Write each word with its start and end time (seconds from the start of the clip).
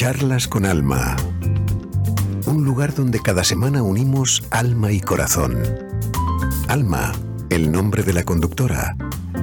Charlas 0.00 0.48
con 0.48 0.64
Alma. 0.64 1.14
Un 2.46 2.64
lugar 2.64 2.94
donde 2.94 3.20
cada 3.20 3.44
semana 3.44 3.82
unimos 3.82 4.42
alma 4.50 4.92
y 4.92 5.00
corazón. 5.00 5.62
Alma, 6.68 7.12
el 7.50 7.70
nombre 7.70 8.02
de 8.02 8.14
la 8.14 8.22
conductora, 8.22 8.96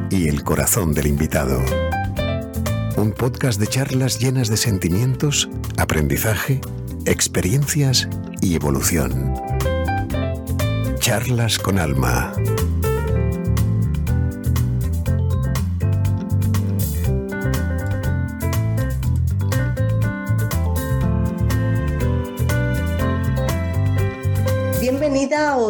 y 0.09 0.28
el 0.28 0.43
corazón 0.43 0.96
del 0.96 1.05
invitado. 1.05 1.64
Un 2.96 3.11
podcast 3.11 3.59
de 3.59 3.68
charlas 3.68 4.18
llenas 4.18 4.50
de 4.50 4.57
sentimientos, 4.57 5.47
aprendizaje, 5.78 6.60
experiencias 7.05 8.10
y 8.42 8.55
evolución. 8.55 9.36
Charlas 10.97 11.60
con 11.60 11.78
Alma. 11.78 12.33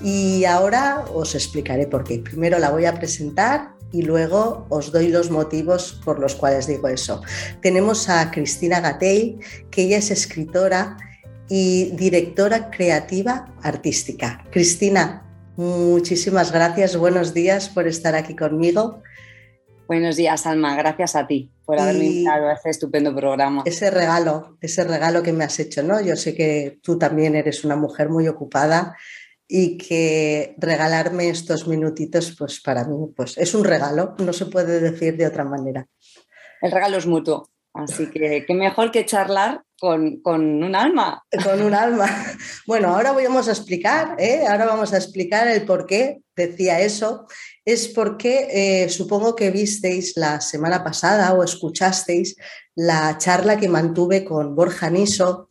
Y 0.03 0.43
ahora 0.43 1.05
os 1.13 1.33
explicaré 1.33 1.87
por 1.87 2.03
qué. 2.03 2.19
Primero 2.19 2.59
la 2.59 2.71
voy 2.71 2.85
a 2.85 2.93
presentar 2.93 3.73
y 3.93 4.01
luego 4.01 4.65
os 4.69 4.91
doy 4.91 5.07
los 5.07 5.31
motivos 5.31 6.01
por 6.03 6.19
los 6.19 6.35
cuales 6.35 6.67
digo 6.67 6.89
eso. 6.89 7.21
Tenemos 7.61 8.09
a 8.09 8.29
Cristina 8.29 8.81
Gatell, 8.81 9.39
que 9.71 9.83
ella 9.83 9.97
es 9.97 10.11
escritora 10.11 10.97
y 11.47 11.91
directora 11.91 12.69
creativa 12.69 13.53
artística. 13.61 14.43
Cristina, 14.51 15.25
muchísimas 15.55 16.51
gracias, 16.51 16.97
buenos 16.97 17.33
días 17.33 17.69
por 17.69 17.87
estar 17.87 18.15
aquí 18.15 18.35
conmigo. 18.35 19.03
Buenos 19.87 20.15
días, 20.15 20.45
Alma. 20.47 20.75
Gracias 20.75 21.15
a 21.15 21.27
ti 21.27 21.51
por 21.65 21.79
haberme 21.79 22.05
invitado 22.05 22.47
a 22.47 22.53
este 22.53 22.71
estupendo 22.71 23.15
programa. 23.15 23.63
Ese 23.65 23.91
regalo, 23.91 24.57
ese 24.59 24.83
regalo 24.83 25.23
que 25.23 25.33
me 25.33 25.43
has 25.43 25.59
hecho, 25.59 25.83
¿no? 25.83 26.01
Yo 26.01 26.15
sé 26.15 26.33
que 26.33 26.79
tú 26.81 26.97
también 26.97 27.35
eres 27.35 27.63
una 27.63 27.75
mujer 27.75 28.09
muy 28.09 28.27
ocupada 28.27 28.97
y 29.47 29.77
que 29.77 30.55
regalarme 30.57 31.29
estos 31.29 31.67
minutitos, 31.67 32.35
pues 32.37 32.61
para 32.61 32.85
mí, 32.85 32.95
pues 33.15 33.37
es 33.37 33.53
un 33.53 33.63
regalo, 33.63 34.15
no 34.19 34.33
se 34.33 34.45
puede 34.45 34.79
decir 34.79 35.17
de 35.17 35.27
otra 35.27 35.43
manera. 35.43 35.87
El 36.61 36.71
regalo 36.71 36.97
es 36.97 37.05
mutuo, 37.05 37.49
así 37.73 38.09
que 38.09 38.45
qué 38.47 38.53
mejor 38.53 38.91
que 38.91 39.05
charlar 39.05 39.63
con, 39.79 40.21
un 40.23 40.75
alma. 40.75 41.21
Con 41.43 41.61
un 41.61 41.73
alma. 41.73 42.07
Bueno, 42.65 42.95
ahora 42.95 43.11
vamos 43.11 43.49
a 43.49 43.51
explicar, 43.51 44.15
¿eh? 44.17 44.45
ahora 44.47 44.65
vamos 44.65 44.93
a 44.93 44.97
explicar 44.97 45.47
el 45.49 45.65
por 45.65 45.85
qué 45.85 46.21
decía 46.35 46.79
eso 46.79 47.27
es 47.65 47.87
porque 47.87 48.47
eh, 48.51 48.89
supongo 48.89 49.35
que 49.35 49.51
visteis 49.51 50.13
la 50.17 50.41
semana 50.41 50.83
pasada 50.83 51.33
o 51.33 51.43
escuchasteis 51.43 52.35
la 52.75 53.17
charla 53.17 53.57
que 53.57 53.69
mantuve 53.69 54.25
con 54.25 54.55
Borja 54.55 54.89
Niso, 54.89 55.47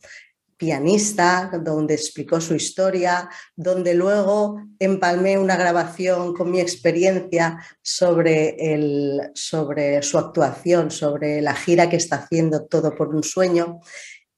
pianista, 0.63 1.51
donde 1.61 1.93
explicó 1.95 2.39
su 2.39 2.55
historia, 2.55 3.29
donde 3.53 3.93
luego 3.93 4.61
empalmé 4.79 5.37
una 5.37 5.57
grabación 5.57 6.33
con 6.33 6.49
mi 6.51 6.61
experiencia 6.61 7.61
sobre, 7.81 8.73
el, 8.73 9.31
sobre 9.35 10.01
su 10.01 10.17
actuación, 10.17 10.89
sobre 10.89 11.41
la 11.41 11.53
gira 11.53 11.89
que 11.89 11.97
está 11.97 12.15
haciendo 12.15 12.65
Todo 12.65 12.95
por 12.95 13.13
un 13.13 13.23
sueño. 13.23 13.81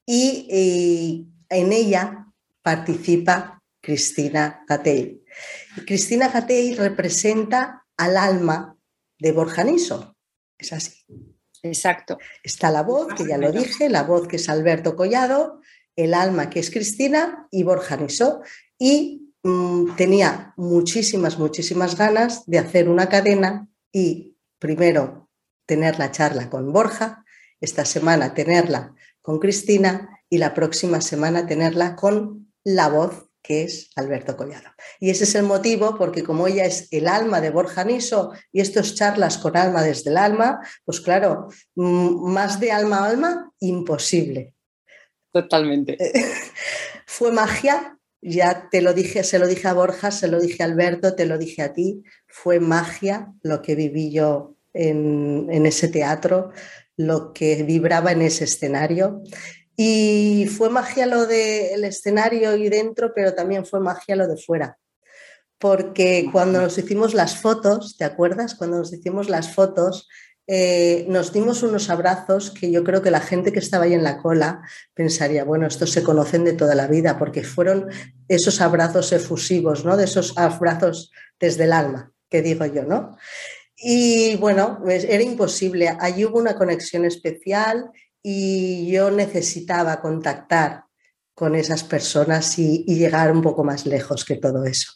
Y, 0.04 0.48
y 0.50 1.28
en 1.48 1.72
ella 1.72 2.26
participa 2.64 3.62
Cristina 3.80 4.64
Gatell. 4.68 5.22
Cristina 5.86 6.30
Gatell 6.30 6.76
representa 6.78 7.86
al 7.98 8.18
alma 8.18 8.76
de 9.20 9.32
Borja 9.32 9.64
Niso. 9.64 10.18
Es 10.58 10.74
así. 10.74 11.06
Exacto. 11.62 12.18
Está 12.44 12.72
la 12.72 12.84
voz, 12.84 13.14
que 13.14 13.28
ya 13.28 13.38
lo 13.38 13.52
dije, 13.52 13.90
la 13.90 14.04
voz 14.04 14.28
que 14.28 14.36
es 14.36 14.50
Alberto 14.50 14.96
Collado, 14.96 15.62
el 15.96 16.14
alma 16.14 16.50
que 16.50 16.60
es 16.60 16.72
Cristina 16.72 17.48
y 17.52 17.64
Borja 17.64 17.98
Niso. 17.98 18.42
Y 18.78 19.34
mm, 19.44 19.96
tenía 19.96 20.54
muchísimas, 20.58 21.38
muchísimas 21.40 21.98
ganas 21.98 22.46
de 22.46 22.60
hacer 22.60 22.90
una 22.90 23.10
cadena 23.10 23.68
y 23.92 24.38
primero 24.60 25.30
tener 25.66 25.98
la 26.00 26.12
charla 26.12 26.50
con 26.50 26.72
Borja, 26.72 27.26
esta 27.60 27.86
semana 27.86 28.34
tenerla 28.34 28.94
con 29.22 29.40
Cristina 29.40 30.10
y 30.30 30.38
la 30.38 30.54
próxima 30.54 31.02
semana 31.02 31.48
tenerla 31.48 31.96
con 31.96 32.54
la 32.64 32.90
voz 32.90 33.30
que 33.46 33.64
es 33.64 33.92
Alberto 33.96 34.36
Collado. 34.36 34.70
Y 35.00 35.12
ese 35.12 35.24
es 35.24 35.36
el 35.36 35.44
motivo 35.44 35.96
porque 35.98 36.24
como 36.24 36.48
ella 36.48 36.66
es 36.66 36.88
el 36.92 37.08
alma 37.08 37.42
de 37.42 37.52
Borja 37.52 37.84
Niso 37.84 38.34
y 38.52 38.60
estos 38.60 38.96
charlas 38.96 39.38
con 39.38 39.56
alma 39.56 39.84
desde 39.84 40.10
el 40.10 40.18
alma, 40.18 40.60
pues 40.84 41.00
claro, 41.00 41.50
mm, 41.76 42.32
más 42.32 42.60
de 42.60 42.72
alma 42.72 42.98
a 42.98 43.10
alma, 43.10 43.52
imposible. 43.60 44.55
Totalmente. 45.36 45.98
Fue 47.06 47.30
magia, 47.34 48.00
ya 48.22 48.70
te 48.72 48.82
lo 48.82 48.94
dije, 48.94 49.22
se 49.26 49.38
lo 49.38 49.48
dije 49.48 49.68
a 49.68 49.74
Borja, 49.74 50.10
se 50.10 50.30
lo 50.30 50.40
dije 50.40 50.64
a 50.64 50.66
Alberto, 50.66 51.14
te 51.14 51.26
lo 51.26 51.38
dije 51.38 51.62
a 51.62 51.74
ti, 51.74 52.04
fue 52.26 52.62
magia 52.62 53.34
lo 53.44 53.62
que 53.62 53.76
viví 53.76 54.14
yo 54.14 54.56
en, 54.74 55.48
en 55.52 55.66
ese 55.66 55.90
teatro, 55.90 56.54
lo 56.96 57.34
que 57.34 57.64
vibraba 57.64 58.14
en 58.14 58.22
ese 58.22 58.46
escenario. 58.46 59.24
Y 59.76 60.48
fue 60.56 60.70
magia 60.70 61.06
lo 61.06 61.26
del 61.26 61.84
escenario 61.84 62.56
y 62.56 62.70
dentro, 62.70 63.12
pero 63.14 63.34
también 63.34 63.66
fue 63.66 63.82
magia 63.82 64.16
lo 64.16 64.30
de 64.30 64.38
fuera. 64.38 64.78
Porque 65.58 66.30
cuando 66.32 66.62
nos 66.62 66.78
hicimos 66.78 67.14
las 67.14 67.42
fotos, 67.42 67.98
¿te 67.98 68.06
acuerdas? 68.06 68.56
Cuando 68.56 68.78
nos 68.78 68.94
hicimos 68.94 69.28
las 69.28 69.54
fotos, 69.54 70.08
eh, 70.48 71.06
nos 71.10 71.34
dimos 71.34 71.64
unos 71.64 71.90
abrazos 71.90 72.52
que 72.52 72.72
yo 72.72 72.84
creo 72.84 73.02
que 73.02 73.12
la 73.12 73.20
gente 73.20 73.52
que 73.52 73.60
estaba 73.60 73.86
ahí 73.86 73.94
en 73.94 74.04
la 74.04 74.18
cola 74.18 74.62
pensaría, 74.94 75.44
bueno, 75.44 75.66
estos 75.66 75.92
se 75.92 76.04
conocen 76.04 76.44
de 76.44 76.54
toda 76.54 76.76
la 76.76 76.88
vida, 76.88 77.18
porque 77.18 77.44
fueron 77.44 77.90
esos 78.28 78.62
abrazos 78.62 79.12
efusivos, 79.12 79.86
¿no? 79.86 79.98
De 79.98 80.04
esos 80.06 80.38
abrazos 80.38 81.12
desde 81.40 81.64
el 81.64 81.74
alma, 81.74 82.12
que 82.30 82.42
digo 82.42 82.66
yo, 82.66 82.84
¿no? 82.84 83.18
Y 83.76 84.36
bueno, 84.38 84.80
pues 84.84 85.04
era 85.04 85.24
imposible. 85.24 85.96
Allí 86.00 86.26
hubo 86.26 86.40
una 86.40 86.56
conexión 86.56 87.06
especial 87.06 87.92
y 88.22 88.92
yo 88.92 89.12
necesitaba 89.12 90.02
contactar 90.02 90.86
con 91.36 91.54
esas 91.54 91.84
personas 91.84 92.58
y, 92.58 92.86
llegar 92.86 93.32
un 93.32 93.42
poco 93.42 93.64
más 93.64 93.86
lejos 93.86 94.24
que 94.24 94.38
todo 94.38 94.64
eso. 94.64 94.94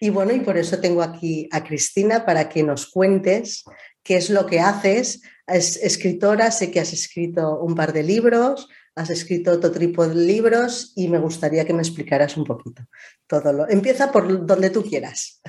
Y 0.00 0.10
bueno, 0.10 0.32
y 0.32 0.40
por 0.40 0.58
eso 0.58 0.78
tengo 0.78 1.02
aquí 1.02 1.48
a 1.50 1.64
Cristina 1.64 2.26
para 2.26 2.48
que 2.50 2.62
nos 2.62 2.90
cuentes 2.90 3.64
qué 4.08 4.16
es 4.16 4.30
lo 4.30 4.46
que 4.46 4.58
haces. 4.58 5.20
Es 5.46 5.76
escritora, 5.76 6.50
sé 6.50 6.70
que 6.70 6.80
has 6.80 6.94
escrito 6.94 7.60
un 7.60 7.74
par 7.74 7.92
de 7.92 8.02
libros, 8.02 8.66
has 8.96 9.10
escrito 9.10 9.52
otro 9.52 9.70
tipo 9.70 10.06
de 10.08 10.14
libros 10.14 10.94
y 10.96 11.08
me 11.08 11.18
gustaría 11.18 11.66
que 11.66 11.74
me 11.74 11.82
explicaras 11.82 12.38
un 12.38 12.44
poquito 12.44 12.82
todo 13.26 13.52
lo. 13.52 13.68
Empieza 13.68 14.10
por 14.10 14.46
donde 14.46 14.70
tú 14.70 14.82
quieras. 14.82 15.42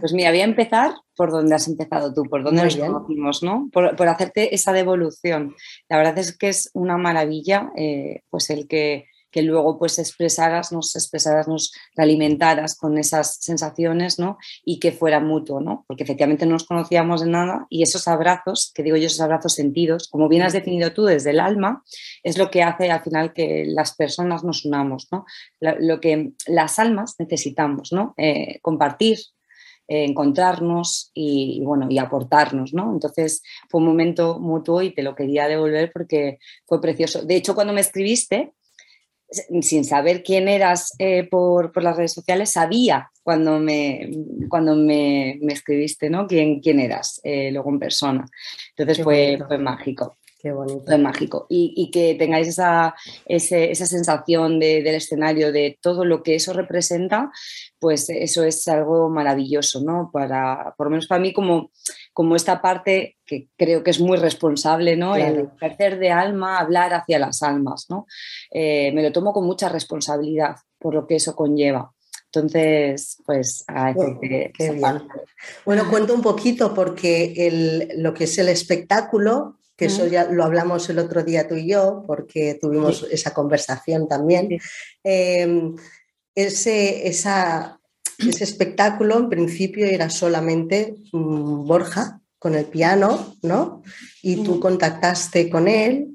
Pues 0.00 0.12
mira, 0.12 0.30
voy 0.30 0.40
a 0.40 0.44
empezar 0.44 0.92
por 1.14 1.30
donde 1.30 1.54
has 1.54 1.68
empezado 1.68 2.12
tú, 2.12 2.24
por 2.24 2.42
donde 2.42 2.64
nos 2.64 2.76
conocimos, 2.76 3.42
¿no? 3.44 3.68
Por, 3.72 4.08
hacerte 4.08 4.56
esa 4.56 4.72
devolución. 4.72 5.54
La 5.88 5.96
verdad 5.96 6.18
es 6.18 6.36
que 6.36 6.48
es 6.48 6.70
una 6.74 6.96
maravilla, 6.96 7.70
eh, 7.76 8.22
pues 8.28 8.50
el 8.50 8.66
que, 8.66 9.06
que, 9.30 9.42
luego 9.42 9.78
pues 9.78 9.98
nos 9.98 10.96
expresaras, 10.96 11.48
nos 11.48 11.72
alimentaras 11.96 12.76
con 12.76 12.98
esas 12.98 13.36
sensaciones, 13.36 14.18
¿no? 14.18 14.38
Y 14.64 14.78
que 14.78 14.92
fuera 14.92 15.20
mutuo, 15.20 15.60
¿no? 15.60 15.84
Porque 15.86 16.04
efectivamente 16.04 16.46
no 16.46 16.52
nos 16.52 16.64
conocíamos 16.64 17.22
de 17.22 17.30
nada 17.30 17.66
y 17.68 17.82
esos 17.82 18.08
abrazos, 18.08 18.72
que 18.74 18.82
digo 18.82 18.96
yo, 18.96 19.06
esos 19.06 19.20
abrazos 19.20 19.54
sentidos, 19.54 20.08
como 20.08 20.28
bien 20.28 20.42
has 20.42 20.52
definido 20.52 20.92
tú 20.92 21.04
desde 21.04 21.30
el 21.30 21.40
alma, 21.40 21.82
es 22.22 22.38
lo 22.38 22.50
que 22.50 22.62
hace 22.62 22.90
al 22.90 23.02
final 23.02 23.32
que 23.32 23.64
las 23.66 23.94
personas 23.94 24.44
nos 24.44 24.64
unamos, 24.64 25.08
¿no? 25.10 25.24
Lo, 25.60 26.00
que 26.00 26.32
las 26.46 26.78
almas 26.78 27.16
necesitamos, 27.18 27.92
¿no? 27.92 28.14
Eh, 28.16 28.58
compartir, 28.62 29.18
encontrarnos 29.90 31.10
y, 31.14 31.62
bueno, 31.64 31.88
y 31.90 31.98
aportarnos, 31.98 32.72
¿no? 32.72 32.92
Entonces 32.92 33.42
fue 33.68 33.80
un 33.80 33.88
momento 33.88 34.38
mutuo 34.38 34.82
y 34.82 34.94
te 34.94 35.02
lo 35.02 35.16
quería 35.16 35.48
devolver 35.48 35.90
porque 35.92 36.38
fue 36.64 36.80
precioso. 36.80 37.24
De 37.24 37.34
hecho, 37.34 37.56
cuando 37.56 37.72
me 37.72 37.80
escribiste, 37.80 38.52
sin 39.30 39.84
saber 39.84 40.22
quién 40.22 40.48
eras 40.48 40.92
eh, 40.98 41.24
por, 41.24 41.82
las 41.82 41.96
redes 41.96 42.12
sociales, 42.12 42.50
sabía 42.50 43.10
cuando 43.22 43.58
me, 43.58 44.10
cuando 44.48 44.74
me, 44.74 45.38
escribiste, 45.48 46.10
¿no? 46.10 46.26
Quién, 46.26 46.60
quién 46.60 46.80
eras, 46.80 47.20
eh, 47.22 47.50
luego 47.52 47.70
en 47.70 47.78
persona. 47.78 48.26
Entonces 48.76 49.04
fue, 49.04 49.38
fue, 49.46 49.58
mágico. 49.58 50.16
Qué 50.42 50.52
bonito. 50.52 50.90
Es 50.90 50.98
mágico. 50.98 51.46
Y, 51.50 51.90
que 51.90 52.14
tengáis 52.14 52.48
esa, 52.48 52.94
esa 53.26 53.86
sensación 53.86 54.58
del 54.58 54.86
escenario, 54.86 55.52
de 55.52 55.78
todo 55.82 56.06
lo 56.06 56.22
que 56.22 56.34
eso 56.34 56.54
representa, 56.54 57.30
pues 57.78 58.08
eso 58.08 58.42
es 58.44 58.66
algo 58.66 59.10
maravilloso, 59.10 59.82
¿no? 59.82 60.10
Para, 60.10 60.74
por 60.78 60.86
lo 60.86 60.92
menos 60.92 61.06
para 61.06 61.20
mí, 61.20 61.34
como, 61.34 61.70
como 62.20 62.36
esta 62.36 62.60
parte 62.60 63.16
que 63.24 63.48
creo 63.56 63.82
que 63.82 63.90
es 63.92 63.98
muy 63.98 64.18
responsable, 64.18 64.94
¿no? 64.94 65.16
El 65.16 65.48
ejercer 65.56 65.98
de 65.98 66.10
alma, 66.10 66.58
hablar 66.58 66.92
hacia 66.92 67.18
las 67.18 67.42
almas, 67.42 67.86
¿no? 67.88 68.06
Eh, 68.50 68.92
me 68.92 69.02
lo 69.02 69.10
tomo 69.10 69.32
con 69.32 69.46
mucha 69.46 69.70
responsabilidad 69.70 70.56
por 70.78 70.92
lo 70.92 71.06
que 71.06 71.14
eso 71.14 71.34
conlleva. 71.34 71.94
Entonces, 72.26 73.22
pues 73.24 73.64
Bueno, 75.64 75.88
cuento 75.88 76.12
un 76.12 76.20
poquito 76.20 76.74
porque 76.74 77.88
lo 77.96 78.12
que 78.12 78.24
es 78.24 78.36
el 78.36 78.50
espectáculo 78.50 79.56
que 79.78 79.86
eso 79.86 80.06
ya 80.06 80.24
lo 80.24 80.44
hablamos 80.44 80.90
el 80.90 80.98
otro 80.98 81.22
día 81.22 81.48
tú 81.48 81.54
y 81.54 81.70
yo, 81.70 82.04
porque 82.06 82.58
tuvimos 82.60 83.06
esa 83.10 83.32
conversación 83.32 84.08
también. 84.08 84.60
Em, 85.02 85.74
ese, 86.34 87.08
ese 88.28 88.44
espectáculo 88.44 89.18
en 89.18 89.28
principio 89.28 89.86
era 89.86 90.10
solamente 90.10 90.94
mm, 91.12 91.66
Borja 91.66 92.20
con 92.38 92.54
el 92.54 92.64
piano, 92.66 93.36
¿no? 93.42 93.82
Y 94.22 94.42
tú 94.42 94.60
contactaste 94.60 95.50
con 95.50 95.68
él. 95.68 96.08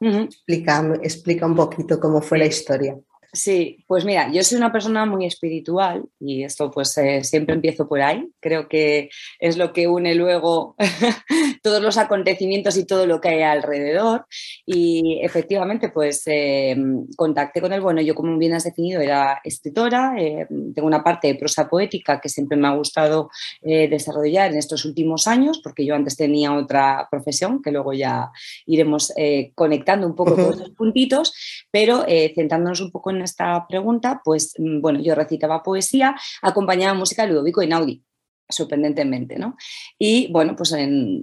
explica, 0.00 0.94
explica 1.02 1.46
un 1.46 1.54
poquito 1.54 1.98
cómo 1.98 2.20
fue 2.20 2.38
la 2.38 2.46
historia. 2.46 2.98
Sí, 3.36 3.84
pues 3.86 4.06
mira, 4.06 4.32
yo 4.32 4.42
soy 4.42 4.56
una 4.56 4.72
persona 4.72 5.04
muy 5.04 5.26
espiritual 5.26 6.04
y 6.18 6.42
esto 6.42 6.70
pues 6.70 6.96
eh, 6.96 7.22
siempre 7.22 7.54
empiezo 7.54 7.86
por 7.86 8.00
ahí. 8.00 8.26
Creo 8.40 8.66
que 8.66 9.10
es 9.38 9.58
lo 9.58 9.74
que 9.74 9.88
une 9.88 10.14
luego 10.14 10.74
todos 11.62 11.82
los 11.82 11.98
acontecimientos 11.98 12.78
y 12.78 12.86
todo 12.86 13.06
lo 13.06 13.20
que 13.20 13.28
hay 13.28 13.42
alrededor. 13.42 14.24
Y 14.64 15.20
efectivamente 15.22 15.90
pues 15.90 16.22
eh, 16.24 16.76
contacté 17.14 17.60
con 17.60 17.74
él. 17.74 17.82
Bueno, 17.82 18.00
yo 18.00 18.14
como 18.14 18.38
bien 18.38 18.54
has 18.54 18.64
definido 18.64 19.02
era 19.02 19.38
escritora, 19.44 20.14
eh, 20.18 20.46
tengo 20.74 20.88
una 20.88 21.04
parte 21.04 21.28
de 21.28 21.34
prosa 21.34 21.68
poética 21.68 22.18
que 22.22 22.30
siempre 22.30 22.56
me 22.56 22.68
ha 22.68 22.74
gustado 22.74 23.28
desarrollar 23.60 24.52
en 24.52 24.58
estos 24.58 24.84
últimos 24.86 25.26
años 25.26 25.60
porque 25.62 25.84
yo 25.84 25.94
antes 25.94 26.16
tenía 26.16 26.54
otra 26.54 27.06
profesión 27.10 27.60
que 27.60 27.70
luego 27.70 27.92
ya 27.92 28.30
iremos 28.64 29.12
conectando 29.54 30.06
un 30.06 30.14
poco 30.14 30.34
todos 30.34 30.58
los 30.58 30.70
puntitos, 30.70 31.34
pero 31.70 32.06
centrándonos 32.34 32.80
un 32.80 32.90
poco 32.90 33.10
en 33.10 33.25
esta 33.26 33.66
pregunta, 33.68 34.20
pues 34.24 34.54
mm, 34.58 34.80
bueno, 34.80 35.00
yo 35.00 35.14
recitaba 35.14 35.62
poesía 35.62 36.16
acompañada 36.42 36.92
de 36.92 36.98
música 36.98 37.22
de 37.22 37.28
Ludovico 37.28 37.62
Einaudi 37.62 38.02
sorprendentemente, 38.48 39.38
¿no? 39.38 39.56
Y 39.98 40.30
bueno, 40.30 40.54
pues 40.56 40.74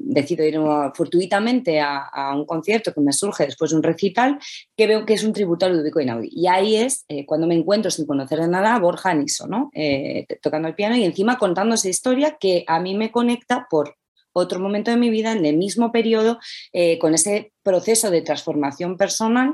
decido 0.02 0.46
ir 0.46 0.60
fortuitamente 0.94 1.80
a, 1.80 2.34
un 2.36 2.46
concierto 2.46 2.94
que 2.94 3.02
me 3.02 3.14
surge 3.14 3.46
después 3.46 3.72
de 3.72 3.78
un 3.78 3.84
recital 3.84 4.40
que 4.76 4.88
veo 4.88 5.06
que 5.06 5.14
es 5.14 5.24
un 5.24 5.34
tributo 5.34 5.66
a 5.66 5.70
Ludovico 5.70 6.00
Einaudi. 6.00 6.30
Y 6.32 6.48
ahí 6.48 6.76
es 6.76 7.06
eh, 7.08 7.26
cuando 7.26 7.48
me 7.48 7.56
encuentro 7.56 7.92
sin 7.92 8.06
conocer 8.06 8.40
de 8.40 8.48
nada 8.48 8.76
a 8.76 8.80
Borja 8.80 9.14
Niso, 9.14 9.48
¿no? 9.48 9.70
Eh, 9.74 10.26
tocando 10.42 10.68
el 10.68 10.76
piano 10.76 10.96
y 10.96 11.04
encima 11.04 11.38
contando 11.38 11.76
esa 11.76 11.90
historia 11.90 12.38
que 12.40 12.64
a 12.68 12.80
mí 12.80 12.96
me 12.96 13.12
conecta 13.12 13.68
por 13.70 13.96
otro 14.34 14.60
momento 14.60 14.92
de 14.92 14.98
mi 14.98 15.10
vida, 15.10 15.32
en 15.32 15.46
el 15.46 15.58
mismo 15.58 15.92
periodo, 15.92 16.40
eh, 16.74 17.00
con 17.00 17.14
ese 17.14 17.54
proceso 17.64 18.12
de 18.12 18.22
transformación 18.22 18.98
personal 18.98 19.54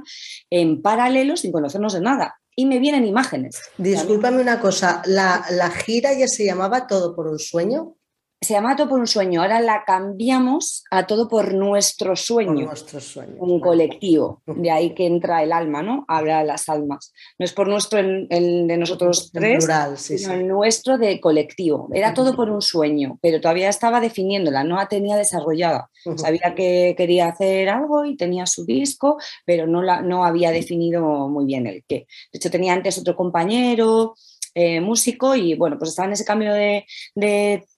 en 0.50 0.82
paralelo 0.82 1.38
sin 1.38 1.52
conocernos 1.52 1.94
de 1.94 2.02
nada. 2.02 2.40
Y 2.56 2.66
me 2.66 2.80
vienen 2.80 3.06
imágenes. 3.06 3.62
Discúlpame 3.78 4.42
una 4.42 4.60
cosa, 4.60 5.02
¿la, 5.06 5.46
¿la 5.52 5.70
gira 5.70 6.12
ya 6.14 6.28
se 6.28 6.46
llamaba 6.46 6.88
Todo 6.88 7.16
por 7.16 7.28
un 7.28 7.40
sueño? 7.40 7.96
Se 8.42 8.54
llama 8.54 8.76
Todo 8.76 8.88
por 8.88 9.00
un 9.00 9.08
sueño, 9.08 9.42
ahora 9.42 9.60
la 9.60 9.84
cambiamos 9.86 10.86
a 10.92 11.06
Todo 11.06 11.28
por 11.28 11.54
nuestro 11.54 12.16
sueño. 12.16 12.68
nuestro 12.68 13.02
sueño. 13.02 13.36
Un 13.40 13.60
colectivo, 13.60 14.42
de 14.46 14.72
ahí 14.72 14.94
que 14.94 15.06
entra 15.06 15.44
el 15.44 15.52
alma, 15.52 15.84
¿no? 15.84 16.06
Habla 16.08 16.44
las 16.46 16.70
almas. 16.70 17.12
No 17.38 17.44
es 17.44 17.52
por 17.54 17.68
nuestro, 17.68 18.00
el, 18.00 18.28
de 18.68 18.78
nosotros 18.78 19.32
tres, 19.34 19.68
sino 19.98 20.34
el 20.34 20.48
nuestro 20.48 20.98
de 20.98 21.20
colectivo. 21.20 21.90
Era 21.94 22.14
todo 22.14 22.36
por 22.36 22.50
un 22.50 22.62
sueño, 22.62 23.20
pero 23.22 23.42
todavía 23.42 23.68
estaba 23.68 24.00
definiéndola, 24.00 24.64
no 24.64 24.78
la 24.78 24.88
tenía 24.88 25.18
desarrollada. 25.18 25.90
Sabía 26.16 26.56
que 26.56 26.96
quería 26.98 27.28
hacer 27.28 27.68
algo 27.68 28.06
y 28.06 28.16
tenía 28.16 28.46
su 28.46 28.66
disco, 28.66 29.18
pero 29.46 29.68
no, 29.68 29.82
la, 29.82 30.02
no 30.02 30.24
había 30.24 30.52
definido 30.52 31.28
muy 31.28 31.46
bien 31.46 31.68
el 31.68 31.84
qué. 31.86 32.08
De 32.32 32.38
hecho, 32.38 32.50
tenía 32.50 32.74
antes 32.74 32.98
otro 32.98 33.18
compañero 33.18 34.16
eh, 34.56 34.82
músico 34.82 35.36
y 35.36 35.54
bueno, 35.54 35.78
pues 35.78 35.92
estaba 35.92 36.08
en 36.08 36.14
ese 36.14 36.26
cambio 36.26 36.54
de, 36.54 36.86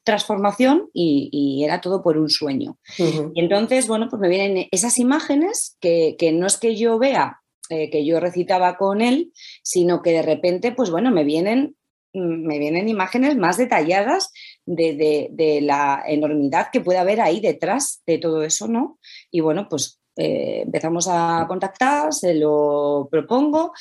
transformación 0.03 0.89
y, 0.93 1.63
era 1.63 1.79
todo 1.79 2.01
por 2.01 2.17
un 2.17 2.29
sueño. 2.29 2.77
Y 2.97 3.39
entonces, 3.39 3.87
bueno, 3.87 4.07
pues 4.09 4.19
me 4.19 4.29
vienen 4.29 4.67
esas 4.71 4.97
imágenes 4.97 5.77
que, 5.79 6.15
no 6.33 6.47
es 6.47 6.57
que 6.57 6.75
yo 6.75 6.97
vea 6.97 7.39
eh, 7.69 7.89
que 7.89 8.03
yo 8.05 8.19
recitaba 8.19 8.77
con 8.77 9.01
él, 9.01 9.31
sino 9.63 10.01
que 10.01 10.11
de 10.11 10.21
repente, 10.23 10.71
pues 10.71 10.89
bueno, 10.89 11.11
me 11.11 11.23
vienen 11.23 11.75
mm, 12.13 12.47
me 12.47 12.57
vienen 12.57 12.89
imágenes 12.89 13.37
más 13.37 13.57
detalladas 13.57 14.31
de, 14.65 15.59
la 15.61 16.01
enormidad 16.07 16.69
que 16.71 16.81
puede 16.81 16.99
haber 16.99 17.21
ahí 17.21 17.39
detrás 17.39 18.01
de 18.07 18.17
todo 18.17 18.43
eso, 18.43 18.67
¿no? 18.67 18.97
Y 19.29 19.41
bueno, 19.41 19.67
pues 19.69 19.99
eh, 20.17 20.63
empezamos 20.65 21.07
a 21.09 21.45
contactar, 21.47 22.11
se 22.13 22.33
lo 22.33 23.07
propongo. 23.11 23.73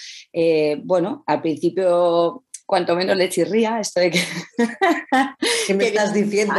bueno, 0.84 1.24
al 1.26 1.40
principio 1.40 2.44
cuanto 2.70 2.94
menos 2.94 3.16
le 3.16 3.28
chirría 3.28 3.80
esto 3.80 3.98
de 3.98 4.12
que... 4.12 4.20
¿Qué 5.66 5.74
me 5.74 5.86
estás 5.88 6.14
diciendo? 6.14 6.54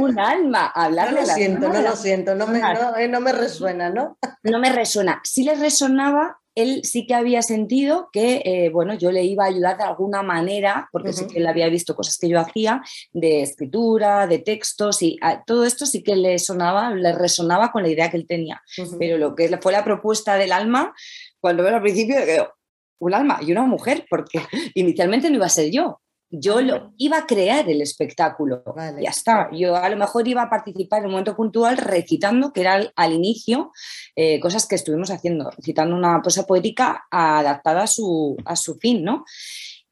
Un 0.00 0.18
alma, 0.18 0.66
hablar 0.74 1.12
No 1.12 1.20
lo 1.20 1.26
siento, 1.26 1.68
no 1.68 1.82
lo 1.82 1.94
siento, 1.94 2.34
no 2.34 2.48
me, 2.48 2.58
eh, 2.98 3.06
no, 3.06 3.20
me 3.20 3.32
resuena, 3.32 3.90
¿no? 3.90 4.18
No 4.42 4.58
me 4.58 4.72
resuena. 4.72 5.20
Si 5.22 5.44
le 5.44 5.54
resonaba, 5.54 6.40
él 6.56 6.80
sí 6.82 7.06
que 7.06 7.14
había 7.14 7.42
sentido 7.42 8.08
que, 8.12 8.42
eh, 8.44 8.70
bueno, 8.70 8.94
yo 8.94 9.12
le 9.12 9.22
iba 9.22 9.44
a 9.44 9.48
ayudar 9.48 9.76
de 9.76 9.84
alguna 9.84 10.24
manera, 10.24 10.88
porque 10.90 11.12
sí 11.12 11.28
que 11.28 11.38
él 11.38 11.46
había 11.46 11.68
visto 11.68 11.94
cosas 11.94 12.18
que 12.18 12.28
yo 12.28 12.40
hacía, 12.40 12.82
de 13.12 13.42
escritura, 13.42 14.26
de 14.26 14.40
textos, 14.40 15.00
y 15.00 15.20
todo 15.46 15.64
esto 15.64 15.86
sí 15.86 16.02
que 16.02 16.16
le 16.16 16.40
sonaba, 16.40 16.90
le 16.90 17.12
resonaba 17.12 17.70
con 17.70 17.84
la 17.84 17.88
idea 17.88 18.10
que 18.10 18.16
él 18.16 18.26
tenía. 18.26 18.60
Pero 18.98 19.16
lo 19.16 19.36
que 19.36 19.56
fue 19.62 19.70
la 19.70 19.84
propuesta 19.84 20.34
del 20.34 20.50
alma, 20.50 20.92
cuando 21.38 21.62
veo 21.62 21.76
al 21.76 21.82
principio, 21.82 22.16
digo, 22.26 22.53
un 22.98 23.14
alma 23.14 23.38
y 23.42 23.52
una 23.52 23.64
mujer, 23.66 24.06
porque 24.08 24.40
inicialmente 24.74 25.30
no 25.30 25.36
iba 25.36 25.46
a 25.46 25.50
ser 25.50 25.70
yo. 25.70 26.00
Yo 26.36 26.60
lo, 26.60 26.92
iba 26.96 27.18
a 27.18 27.26
crear 27.26 27.68
el 27.68 27.80
espectáculo. 27.80 28.64
Ya 29.00 29.10
está. 29.10 29.50
Yo 29.52 29.76
a 29.76 29.88
lo 29.88 29.96
mejor 29.96 30.26
iba 30.26 30.42
a 30.42 30.50
participar 30.50 31.00
en 31.00 31.06
un 31.06 31.12
momento 31.12 31.36
puntual 31.36 31.76
recitando, 31.76 32.52
que 32.52 32.62
era 32.62 32.90
al, 32.96 33.12
inicio, 33.12 33.70
eh, 34.16 34.40
cosas 34.40 34.66
que 34.66 34.74
estuvimos 34.74 35.10
haciendo, 35.10 35.50
recitando 35.50 35.94
una 35.94 36.20
prosa 36.22 36.44
poética 36.44 37.04
adaptada 37.10 37.84
a 37.84 37.86
su, 37.86 38.36
a 38.44 38.56
su 38.56 38.76
fin, 38.76 39.04
¿no? 39.04 39.24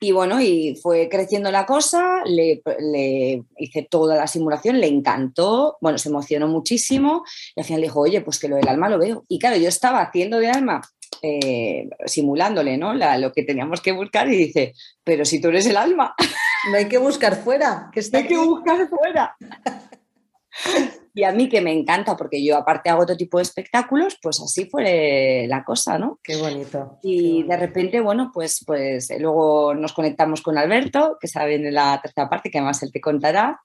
Y 0.01 0.11
bueno, 0.11 0.41
y 0.41 0.75
fue 0.83 1.09
creciendo 1.09 1.53
la 1.53 1.65
cosa, 1.65 2.25
le, 2.25 2.61
le, 2.81 3.45
hice 3.57 3.87
toda 3.89 4.17
la 4.17 4.27
simulación, 4.27 4.81
le 4.81 4.89
encantó, 4.89 5.77
bueno, 5.81 5.97
se 5.97 6.09
emocionó 6.09 6.49
muchísimo 6.49 7.23
y 7.55 7.61
al 7.61 7.67
final 7.67 7.83
dijo, 7.83 8.01
oye, 8.01 8.21
pues 8.21 8.41
que 8.41 8.49
lo 8.49 8.57
del 8.57 8.67
alma 8.67 8.89
lo 8.89 8.99
veo. 8.99 9.25
Y 9.29 9.39
claro, 9.39 9.57
yo 9.59 9.69
estaba 9.69 10.01
haciendo 10.01 10.39
de 10.39 10.49
alma 10.49 10.83
eh, 11.23 11.89
simulándole 12.05 12.77
¿no? 12.77 12.95
lo 12.95 13.33
que 13.33 13.45
teníamos 13.45 13.81
que 13.81 13.93
buscar 13.93 14.29
y 14.29 14.37
dice, 14.37 14.75
pero 15.05 15.25
si 15.25 15.41
tú 15.41 15.49
eres 15.49 15.67
el 15.67 15.77
alma. 15.77 16.15
No 16.71 16.77
hay 16.77 16.87
que 16.87 16.99
buscar 16.99 17.43
fuera. 17.43 17.91
Que 17.93 18.01
hay 18.13 18.25
que 18.25 18.39
buscar 18.39 18.89
fuera. 18.89 19.35
y 21.15 21.25
a 21.25 21.33
mí 21.33 21.49
que 21.49 21.61
me 21.61 21.73
encanta, 21.73 22.17
porque 22.17 22.45
yo 22.45 22.57
aparte 22.57 22.89
hago 22.89 23.03
otro 23.03 23.17
tipo 23.17 23.39
de 23.39 23.43
espectáculos, 23.43 24.17
pues 24.23 24.41
así 24.41 24.67
fue 24.67 25.47
la 25.49 25.65
cosa, 25.65 25.99
¿no? 25.99 26.21
Qué 26.23 26.37
bonito. 26.37 26.99
Y 27.03 27.43
de 27.43 27.57
repente, 27.57 28.01
bueno, 28.01 28.31
pues, 28.33 28.63
pues 28.65 29.09
luego 29.19 29.75
nos 29.75 29.93
conectamos 29.93 30.41
con 30.41 30.57
Alberto, 30.57 31.19
que 31.21 31.27
sabe 31.27 31.57
en 31.57 31.75
la 31.75 32.01
tercera 32.01 32.29
parte, 32.29 32.51
que 32.51 32.59
además 32.59 32.83
él 32.83 32.93
te 32.93 33.01
contará, 33.01 33.61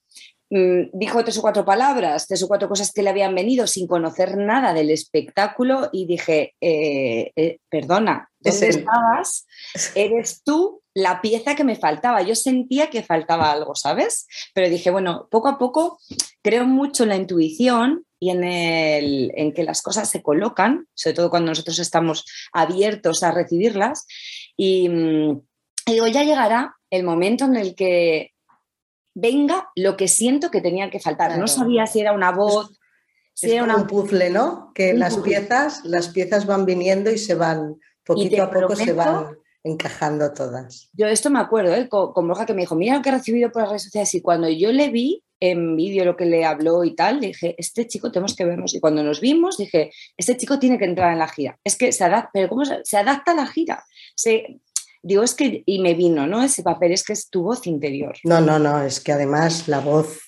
dijo 0.49 1.23
tres 1.23 1.37
o 1.37 1.41
cuatro 1.41 1.65
palabras, 1.65 2.27
tres 2.27 2.41
o 2.43 2.47
cuatro 2.47 2.69
cosas 2.69 2.93
que 2.93 3.03
le 3.03 3.09
habían 3.09 3.35
venido 3.35 3.67
sin 3.67 3.87
conocer 3.87 4.37
nada 4.37 4.73
del 4.73 4.89
espectáculo 4.91 5.89
y 5.91 6.05
dije, 6.05 6.55
eh, 6.61 7.31
eh, 7.35 7.59
perdona, 7.69 8.29
¿dónde 8.39 8.67
estabas? 8.69 9.45
Eres 9.95 10.43
tú 10.43 10.81
la 10.93 11.21
pieza 11.21 11.55
que 11.55 11.65
me 11.65 11.75
faltaba. 11.75 12.21
Yo 12.21 12.33
sentía 12.33 12.89
que 12.89 13.03
faltaba 13.03 13.51
algo, 13.51 13.75
¿sabes? 13.75 14.27
Pero 14.53 14.69
dije, 14.69 14.89
bueno, 14.89 15.27
poco 15.29 15.49
a 15.49 15.57
poco 15.57 15.99
creo 16.41 16.65
mucho 16.65 17.03
en 17.03 17.09
la 17.09 17.17
intuición 17.17 18.05
y 18.19 18.29
en, 18.29 18.43
el, 18.43 19.31
en 19.35 19.53
que 19.53 19.63
las 19.63 19.81
cosas 19.81 20.09
se 20.09 20.23
colocan, 20.23 20.87
sobre 20.95 21.15
todo 21.15 21.29
cuando 21.29 21.51
nosotros 21.51 21.77
estamos 21.79 22.25
abiertos 22.53 23.21
a 23.21 23.31
recibirlas. 23.31 24.07
Y, 24.55 24.87
mm, 24.89 25.41
y 25.87 25.91
digo, 25.93 26.07
ya 26.07 26.23
llegará 26.23 26.75
el 26.89 27.03
momento 27.03 27.45
en 27.45 27.57
el 27.57 27.75
que 27.75 28.31
venga 29.17 29.69
lo 29.75 29.97
que 29.97 30.07
siento 30.07 30.51
que 30.51 30.61
tenía 30.61 30.89
que 30.89 30.99
faltar. 30.99 31.37
No 31.37 31.47
sabía 31.47 31.87
si 31.87 31.99
era 31.99 32.13
una 32.13 32.31
voz. 32.31 32.79
Si 33.33 33.51
era 33.51 33.75
un 33.75 33.87
puzzle, 33.87 34.29
¿no? 34.29 34.71
Que 34.73 34.93
las 34.93 35.17
piezas, 35.17 35.83
las 35.83 36.09
piezas 36.09 36.45
van 36.45 36.65
viniendo 36.65 37.11
y 37.11 37.17
se 37.17 37.35
van, 37.35 37.75
poquito 38.03 38.43
a 38.43 38.51
poco 38.51 38.75
se 38.75 38.93
van 38.93 39.37
encajando 39.63 40.33
todas. 40.33 40.89
Yo 40.93 41.07
esto 41.07 41.29
me 41.29 41.39
acuerdo, 41.39 41.73
¿eh? 41.73 41.89
con, 41.89 42.13
con 42.13 42.45
que 42.45 42.53
me 42.53 42.61
dijo, 42.61 42.75
mira 42.75 42.95
lo 42.95 43.01
que 43.01 43.09
he 43.09 43.11
recibido 43.11 43.51
por 43.51 43.63
las 43.63 43.69
redes 43.69 43.83
sociales 43.83 44.13
y 44.15 44.21
cuando 44.21 44.49
yo 44.49 44.71
le 44.71 44.89
vi, 44.89 45.23
en 45.39 45.75
vídeo 45.75 46.05
lo 46.05 46.15
que 46.15 46.25
le 46.25 46.45
habló 46.45 46.83
y 46.83 46.95
tal, 46.95 47.19
dije, 47.19 47.55
este 47.57 47.87
chico 47.87 48.11
tenemos 48.11 48.35
que 48.35 48.45
vernos. 48.45 48.73
Y 48.73 48.79
cuando 48.79 49.03
nos 49.03 49.21
vimos, 49.21 49.57
dije, 49.57 49.91
este 50.15 50.35
chico 50.37 50.57
tiene 50.57 50.79
que 50.79 50.85
entrar 50.85 51.13
en 51.13 51.19
la 51.19 51.27
gira. 51.27 51.59
Es 51.63 51.75
que 51.75 51.91
se 51.91 52.03
adapta, 52.03 52.31
pero 52.33 52.49
¿cómo 52.49 52.63
se, 52.65 52.97
adapta 52.97 53.31
a 53.31 53.35
la 53.35 53.47
gira? 53.47 53.83
Se, 54.15 54.59
digo, 55.07 55.23
es 55.23 55.33
que, 55.33 55.63
y 55.65 55.79
me 55.79 55.93
vino, 55.93 56.27
¿no? 56.27 56.43
Ese 56.43 56.63
papel, 56.63 56.91
es 56.91 57.03
que 57.03 57.13
es 57.13 57.29
tu 57.29 57.43
voz 57.43 57.65
interior. 57.65 58.15
No, 58.23 58.41
no, 58.41 58.59
no, 58.59 58.83
es 58.83 58.99
que 58.99 59.13
además 59.13 59.67
la 59.67 59.79
voz 59.79 60.19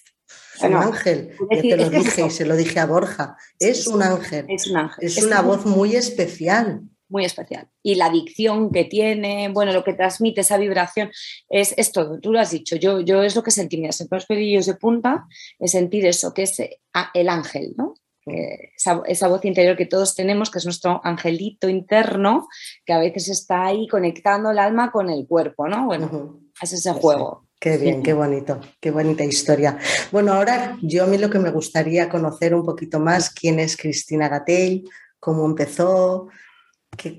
es 0.56 0.64
un 0.64 0.74
ángel. 0.76 1.32
te 1.50 1.78
lo 1.78 1.90
dije 1.90 2.26
y 2.26 2.30
se 2.30 2.46
lo 2.46 2.56
dije 2.56 2.80
a 2.80 2.86
Borja. 2.86 3.38
Es, 3.60 3.88
un 3.88 4.02
ángel. 4.02 4.46
Es 4.48 4.68
un 4.68 4.78
ángel. 4.78 5.06
Es, 5.06 5.24
una 5.24 5.42
voz 5.42 5.66
muy 5.66 5.96
especial. 5.96 6.82
Muy 7.08 7.26
especial. 7.26 7.68
Y 7.82 7.96
la 7.96 8.10
dicción 8.10 8.72
que 8.72 8.86
tiene, 8.86 9.50
bueno, 9.50 9.74
lo 9.74 9.84
que 9.84 9.94
transmite, 9.94 10.42
esa 10.42 10.58
vibración, 10.58 11.12
es, 11.50 11.74
es 11.78 11.92
todo. 11.92 12.20
Tú 12.20 12.32
lo 12.32 12.40
has 12.40 12.52
dicho. 12.52 12.76
Yo, 12.76 13.02
yo 13.02 13.24
es 13.24 13.36
lo 13.36 13.44
que 13.44 13.52
sentí. 13.52 13.78
Mira, 13.78 13.94
los 14.12 14.26
pelillos 14.26 14.66
de 14.66 14.76
punta, 14.76 15.26
es 15.60 15.72
sentir 15.72 16.06
eso, 16.06 16.34
que 16.34 16.44
es 16.44 16.60
eh, 16.60 16.80
el 17.14 17.30
ángel, 17.30 17.74
¿no? 17.78 17.96
Esa, 18.30 19.02
esa, 19.08 19.28
voz 19.28 19.44
interior 19.46 19.76
que 19.76 19.86
todos 19.86 20.16
tenemos, 20.16 20.50
que 20.50 20.60
es 20.60 20.66
nuestro 20.66 21.02
angelito 21.04 21.70
interno, 21.70 22.48
que 22.86 22.94
a 22.94 23.00
veces 23.00 23.30
está 23.30 23.66
ahí 23.66 23.88
conectando 23.88 24.52
el 24.52 24.60
alma 24.60 24.92
con 24.92 25.10
el 25.10 25.28
cuerpo, 25.28 25.68
¿no? 25.68 25.86
Bueno, 25.86 26.42
es 26.62 26.74
ese 26.74 26.94
juego. 26.94 27.48
Qué 27.60 27.78
bien, 27.78 28.02
qué 28.02 28.14
bonito, 28.14 28.62
qué 28.80 28.90
bonita 28.90 29.26
historia. 29.26 29.78
Bueno, 30.14 30.34
ahora 30.34 30.78
yo 30.82 31.04
a 31.04 31.08
mí 31.08 31.18
lo 31.18 31.30
que 31.30 31.40
me 31.40 31.52
gustaría 31.52 32.08
conocer 32.08 32.56
un 32.56 32.64
poquito 32.64 33.02
más 33.02 33.30
quién 33.30 33.60
es 33.60 33.76
Cristina 33.76 34.30
Gatell, 34.30 34.90
cómo 35.20 35.46
empezó, 35.46 36.30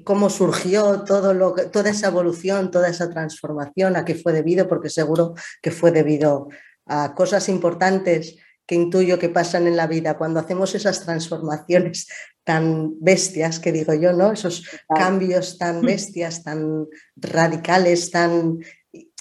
cómo 0.02 0.30
surgió 0.30 1.02
todo 1.04 1.34
lo, 1.34 1.52
toda 1.70 1.90
esa 1.90 2.08
evolución, 2.08 2.70
toda 2.70 2.88
esa 2.88 3.10
transformación, 3.10 3.96
a 3.96 4.04
qué 4.06 4.14
fue 4.14 4.32
debido, 4.32 4.66
porque 4.66 4.88
seguro 4.88 5.34
que 5.60 5.70
fue 5.70 5.90
debido 5.90 6.48
a 6.86 7.14
cosas 7.14 7.48
importantes 7.50 8.36
que 8.70 8.76
intuyo 8.76 9.18
que 9.18 9.28
pasan 9.28 9.66
en 9.66 9.76
la 9.76 9.88
vida 9.88 10.16
cuando 10.16 10.38
hacemos 10.38 10.76
esas 10.76 11.04
transformaciones 11.04 12.06
tan 12.44 12.94
bestias, 13.00 13.58
que 13.58 13.72
digo 13.72 13.94
yo, 13.94 14.12
¿no? 14.12 14.30
Esos 14.30 14.62
cambios 14.88 15.58
tan 15.58 15.80
bestias, 15.80 16.44
tan 16.44 16.86
radicales, 17.16 18.12
tan 18.12 18.60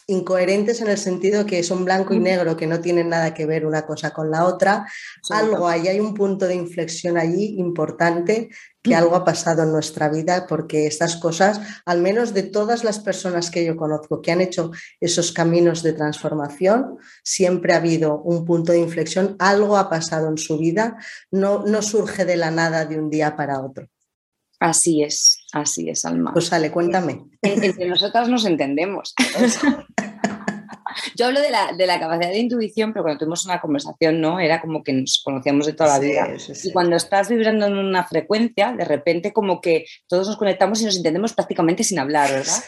incoherentes 0.09 0.81
en 0.81 0.89
el 0.89 0.97
sentido 0.97 1.45
que 1.45 1.63
son 1.63 1.85
blanco 1.85 2.13
y 2.13 2.19
negro, 2.19 2.57
que 2.57 2.67
no 2.67 2.81
tienen 2.81 3.09
nada 3.09 3.33
que 3.33 3.45
ver 3.45 3.65
una 3.65 3.85
cosa 3.85 4.11
con 4.11 4.29
la 4.29 4.45
otra. 4.45 4.85
Algo 5.29 5.67
ahí, 5.67 5.87
hay 5.87 5.99
un 5.99 6.13
punto 6.13 6.47
de 6.47 6.55
inflexión 6.55 7.17
allí 7.17 7.55
importante 7.57 8.49
que 8.81 8.95
algo 8.95 9.15
ha 9.15 9.25
pasado 9.25 9.63
en 9.63 9.71
nuestra 9.71 10.09
vida 10.09 10.47
porque 10.47 10.87
estas 10.87 11.17
cosas, 11.17 11.59
al 11.85 12.01
menos 12.01 12.33
de 12.33 12.43
todas 12.43 12.83
las 12.83 12.99
personas 12.99 13.51
que 13.51 13.65
yo 13.65 13.75
conozco 13.75 14.21
que 14.21 14.31
han 14.31 14.41
hecho 14.41 14.71
esos 14.99 15.31
caminos 15.31 15.83
de 15.83 15.93
transformación, 15.93 16.97
siempre 17.23 17.73
ha 17.73 17.77
habido 17.77 18.21
un 18.21 18.45
punto 18.45 18.71
de 18.71 18.79
inflexión, 18.79 19.35
algo 19.39 19.77
ha 19.77 19.89
pasado 19.89 20.29
en 20.29 20.37
su 20.37 20.57
vida, 20.57 20.97
no, 21.29 21.63
no 21.65 21.81
surge 21.81 22.25
de 22.25 22.37
la 22.37 22.51
nada 22.51 22.85
de 22.85 22.97
un 22.97 23.09
día 23.09 23.35
para 23.35 23.61
otro. 23.61 23.87
Así 24.59 25.03
es, 25.03 25.38
así 25.53 25.89
es, 25.89 26.05
Alma. 26.05 26.33
Pues 26.33 26.45
sale, 26.47 26.71
cuéntame. 26.71 27.23
Entre 27.41 27.87
nosotras 27.87 28.29
nos 28.29 28.45
entendemos. 28.45 29.13
Yo 31.15 31.27
hablo 31.27 31.41
de 31.41 31.49
la, 31.49 31.73
de 31.73 31.85
la, 31.85 31.99
capacidad 31.99 32.29
de 32.29 32.39
intuición, 32.39 32.93
pero 32.93 33.03
cuando 33.03 33.19
tuvimos 33.19 33.45
una 33.45 33.59
conversación, 33.59 34.21
¿no? 34.21 34.39
Era 34.39 34.61
como 34.61 34.83
que 34.83 34.93
nos 34.93 35.21
conocíamos 35.23 35.65
de 35.65 35.73
toda 35.73 35.97
la 35.97 35.99
vida. 35.99 36.27
Y 36.63 36.71
cuando 36.71 36.95
estás 36.95 37.29
vibrando 37.29 37.67
en 37.67 37.77
una 37.77 38.03
frecuencia, 38.05 38.73
de 38.73 38.85
repente 38.85 39.33
como 39.33 39.61
que 39.61 39.85
todos 40.07 40.27
nos 40.27 40.37
conectamos 40.37 40.81
y 40.81 40.85
nos 40.85 40.97
entendemos 40.97 41.33
prácticamente 41.33 41.83
sin 41.83 41.99
hablar, 41.99 42.31
¿verdad? 42.31 42.63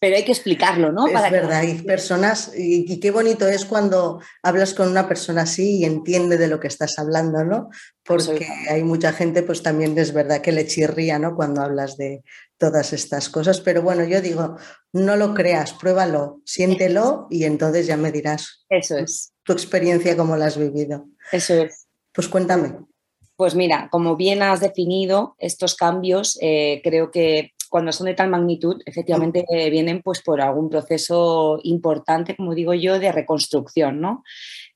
Pero 0.00 0.16
hay 0.16 0.24
que 0.24 0.32
explicarlo, 0.32 0.92
¿no? 0.92 1.06
Es 1.06 1.30
verdad, 1.30 1.60
hay 1.60 1.74
personas, 1.82 2.52
y, 2.56 2.98
qué 3.00 3.10
bonito 3.10 3.48
es 3.48 3.64
cuando 3.64 4.20
hablas 4.42 4.74
con 4.74 4.88
una 4.88 5.08
persona 5.08 5.42
así 5.42 5.78
y 5.78 5.84
entiende 5.84 6.36
de 6.36 6.48
lo 6.48 6.60
que 6.60 6.68
estás 6.68 6.98
hablando, 6.98 7.44
¿no? 7.44 7.70
Porque 8.04 8.46
hay 8.70 8.84
mucha 8.84 9.12
gente, 9.12 9.42
pues 9.42 9.62
también 9.62 9.98
es 9.98 10.12
verdad 10.12 10.40
que 10.40 10.52
le 10.52 10.66
chirría, 10.66 11.18
¿no? 11.18 11.34
Cuando 11.34 11.60
hablas 11.60 11.96
de, 11.96 12.22
todas 12.58 12.92
estas 12.92 13.28
cosas. 13.28 13.60
Pero 13.60 13.82
bueno, 13.82 14.04
yo 14.04 14.20
digo, 14.20 14.56
no 14.96 15.16
lo 15.16 15.34
creas, 15.34 15.72
pruébalo, 15.74 16.40
siéntelo 16.44 17.26
y 17.30 17.44
entonces 17.44 17.86
ya 17.86 17.96
me 17.96 18.10
dirás. 18.10 18.64
Eso 18.68 18.96
es. 18.96 19.32
Tu 19.44 19.52
experiencia, 19.52 20.16
cómo 20.16 20.36
la 20.36 20.46
has 20.46 20.58
vivido. 20.58 21.06
Eso 21.32 21.54
es. 21.54 21.86
Pues 22.12 22.28
cuéntame. 22.28 22.74
Pues 23.36 23.54
mira, 23.54 23.88
como 23.90 24.16
bien 24.16 24.42
has 24.42 24.60
definido, 24.60 25.36
estos 25.38 25.74
cambios 25.74 26.38
eh, 26.40 26.80
creo 26.82 27.10
que 27.10 27.52
cuando 27.68 27.92
son 27.92 28.06
de 28.06 28.14
tal 28.14 28.30
magnitud, 28.30 28.80
efectivamente 28.86 29.44
eh, 29.50 29.68
vienen 29.68 30.00
pues 30.02 30.22
por 30.22 30.40
algún 30.40 30.70
proceso 30.70 31.58
importante, 31.62 32.34
como 32.34 32.54
digo 32.54 32.72
yo, 32.72 32.98
de 32.98 33.12
reconstrucción, 33.12 34.00
¿no? 34.00 34.24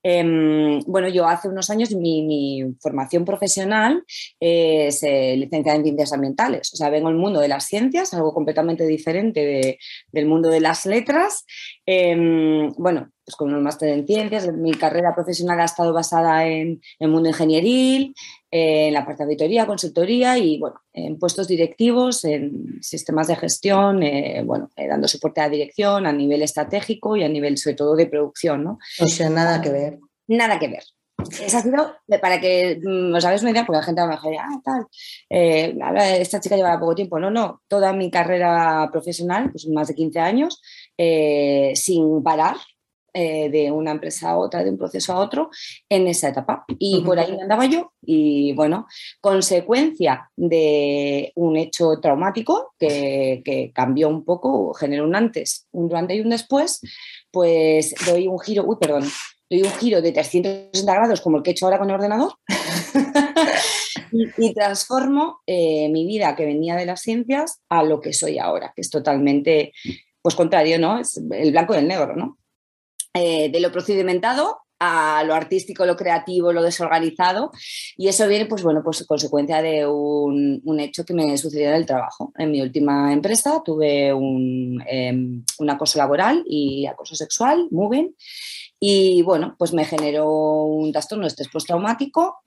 Em, 0.03 0.81
bueno, 0.87 1.09
yo 1.09 1.27
hace 1.27 1.49
unos 1.49 1.69
años 1.71 1.95
mi, 1.95 2.65
formación 2.81 3.25
profesional 3.25 4.03
es 4.39 5.03
eh, 5.03 5.37
licenciada 5.37 5.77
en 5.77 5.85
ciencias 5.85 6.13
ambientales, 6.13 6.73
o 6.73 6.77
sea, 6.77 6.91
vengo 6.91 7.09
del 7.09 7.19
mundo 7.19 7.41
de 7.41 7.49
las 7.49 7.67
ciencias, 7.67 8.15
algo 8.15 8.33
completamente 8.33 8.87
diferente 8.87 9.79
del 10.13 10.27
mundo 10.27 10.49
de 10.49 10.61
las 10.61 10.87
letras. 10.87 11.45
Em, 11.87 12.71
bueno, 12.79 13.11
pues 13.31 13.37
con 13.37 13.55
un 13.55 13.63
máster 13.63 13.91
en 13.91 14.07
ciencias, 14.07 14.53
mi 14.53 14.73
carrera 14.73 15.15
profesional 15.15 15.61
ha 15.61 15.65
estado 15.65 15.93
basada 15.93 16.47
en 16.47 16.81
el 16.99 17.09
mundo 17.09 17.29
ingenieril, 17.29 18.13
en 18.51 18.93
la 18.93 19.07
parte 19.07 19.23
de 19.23 19.25
auditoría, 19.27 19.67
consultoría 19.67 20.37
y 20.37 20.59
bueno, 20.59 20.81
en 20.93 21.17
puestos 21.17 21.47
directivos, 21.47 22.25
en 22.25 22.83
sistemas 22.83 23.29
de 23.29 23.37
gestión, 23.37 24.03
eh, 24.03 24.43
bueno, 24.45 24.69
eh, 24.75 24.89
dando 24.89 25.07
soporte 25.07 25.41
a 25.41 25.45
la 25.45 25.51
dirección 25.51 26.07
a 26.07 26.13
nivel 26.13 26.43
estratégico 26.43 27.17
y 27.17 27.23
a 27.23 27.29
nivel 27.29 27.57
sobre 27.57 27.77
todo 27.77 27.95
de 27.95 28.07
producción, 28.07 28.65
¿no? 28.65 28.79
O 28.99 29.07
sea, 29.07 29.31
nada 29.31 29.61
que 29.61 29.71
ver. 29.71 29.99
Nada 30.27 30.59
que 30.59 30.67
ver. 30.67 30.83
Esa 31.41 31.59
ha 31.59 31.63
sido, 31.63 31.97
para 32.21 32.41
que 32.41 32.81
mm, 32.83 33.15
os 33.15 33.25
hagáis 33.25 33.43
una 33.43 33.53
idea, 33.53 33.65
porque 33.65 33.77
la 33.77 33.85
gente 33.85 34.01
a 34.01 34.07
lo 34.07 34.11
mejor 34.11 34.35
ah, 34.41 34.61
tal, 34.65 34.87
eh, 35.29 35.77
esta 36.19 36.41
chica 36.41 36.57
lleva 36.57 36.81
poco 36.81 36.97
tiempo. 36.97 37.21
No, 37.21 37.31
no, 37.31 37.63
toda 37.69 37.93
mi 37.93 38.11
carrera 38.11 38.89
profesional, 38.91 39.53
pues 39.53 39.69
más 39.69 39.87
de 39.87 39.95
15 39.95 40.19
años, 40.19 40.61
sin 41.75 42.23
parar, 42.25 42.57
eh, 43.13 43.51
de 43.51 43.71
una 43.71 43.93
empresa 43.93 44.31
a 44.31 44.39
otra, 44.39 44.63
de 44.63 44.71
un 44.71 44.79
proceso 44.79 45.13
a 45.13 45.19
otro, 45.19 45.51
en 45.89 46.07
esa 46.07 46.29
etapa. 46.29 46.65
Y 46.79 47.03
por 47.03 47.19
ahí 47.19 47.37
andaba 47.41 47.67
yo 47.67 47.93
y 48.03 48.53
bueno, 48.55 48.87
consecuencia 49.21 50.31
de 50.37 51.33
un 51.35 51.57
hecho 51.57 51.99
traumático 52.01 52.75
que, 52.79 53.73
cambió 53.75 54.09
un 54.09 54.25
poco, 54.25 54.73
generó 54.75 55.05
un 55.05 55.15
antes, 55.15 55.67
un 55.73 55.89
durante 55.89 56.15
y 56.15 56.21
un 56.21 56.31
después, 56.31 56.81
pues 57.31 57.95
doy 58.07 58.29
un 58.29 58.39
giro, 58.39 58.65
uy, 58.65 58.77
perdón, 58.81 59.05
doy 59.49 59.63
un 59.63 59.71
giro 59.71 60.01
de 60.01 60.13
360 60.13 60.95
grados 60.95 61.21
como 61.21 61.39
el 61.39 61.43
que 61.43 61.51
he 61.51 61.53
hecho 61.53 61.67
ahora 61.67 61.79
con 61.79 61.89
el 61.89 61.97
ordenador. 61.97 62.35
y, 64.13 64.55
transformo 64.55 65.41
eh, 65.47 65.89
mi 65.89 66.07
vida 66.07 66.35
que 66.35 66.47
venía 66.47 66.77
de 66.77 66.87
las 66.87 67.01
ciencias 67.01 67.61
a 67.69 67.83
lo 67.83 68.01
que 68.01 68.13
soy 68.13 68.39
ahora, 68.39 68.73
que 68.75 68.83
es 68.83 68.91
totalmente 68.91 69.73
pues 70.23 70.35
contrario, 70.35 70.79
¿no? 70.79 70.99
Es 70.99 71.17
el 71.17 71.53
blanco 71.53 71.75
y 71.75 71.79
el 71.79 71.89
negro, 71.89 72.15
¿no? 72.15 72.39
Eh, 73.15 73.51
de 73.51 73.61
lo 73.61 73.73
procedimentado 73.73 74.61
a 74.81 75.23
lo 75.25 75.35
artístico, 75.35 75.85
lo 75.85 75.95
creativo, 75.95 76.53
lo 76.53 76.63
desorganizado. 76.63 77.51
Y 77.97 78.09
eso 78.09 78.27
viene, 78.27 78.47
pues 78.47 78.63
bueno, 78.63 78.83
pues 78.83 79.05
consecuencia 79.07 79.61
de 79.63 79.87
un, 79.87 80.81
hecho 80.81 81.05
que 81.05 81.13
me 81.13 81.37
sucedió 81.37 81.69
en 81.69 81.75
el 81.75 81.87
trabajo. 81.87 82.33
En 82.39 82.51
mi 82.51 82.63
última 82.63 83.13
empresa 83.13 83.63
tuve 83.65 84.13
un, 84.15 84.83
em, 84.89 85.45
acoso 85.69 85.99
laboral 85.99 86.43
y 86.47 86.87
acoso 86.87 87.15
sexual, 87.15 87.69
moving. 87.71 88.15
Y 88.81 89.23
bueno, 89.23 89.55
pues 89.59 89.75
me 89.75 89.85
generó 89.85 90.65
un 90.65 90.91
trastorno 90.93 91.25
de 91.25 91.29
estrés 91.29 91.49
postraumático. 91.49 92.39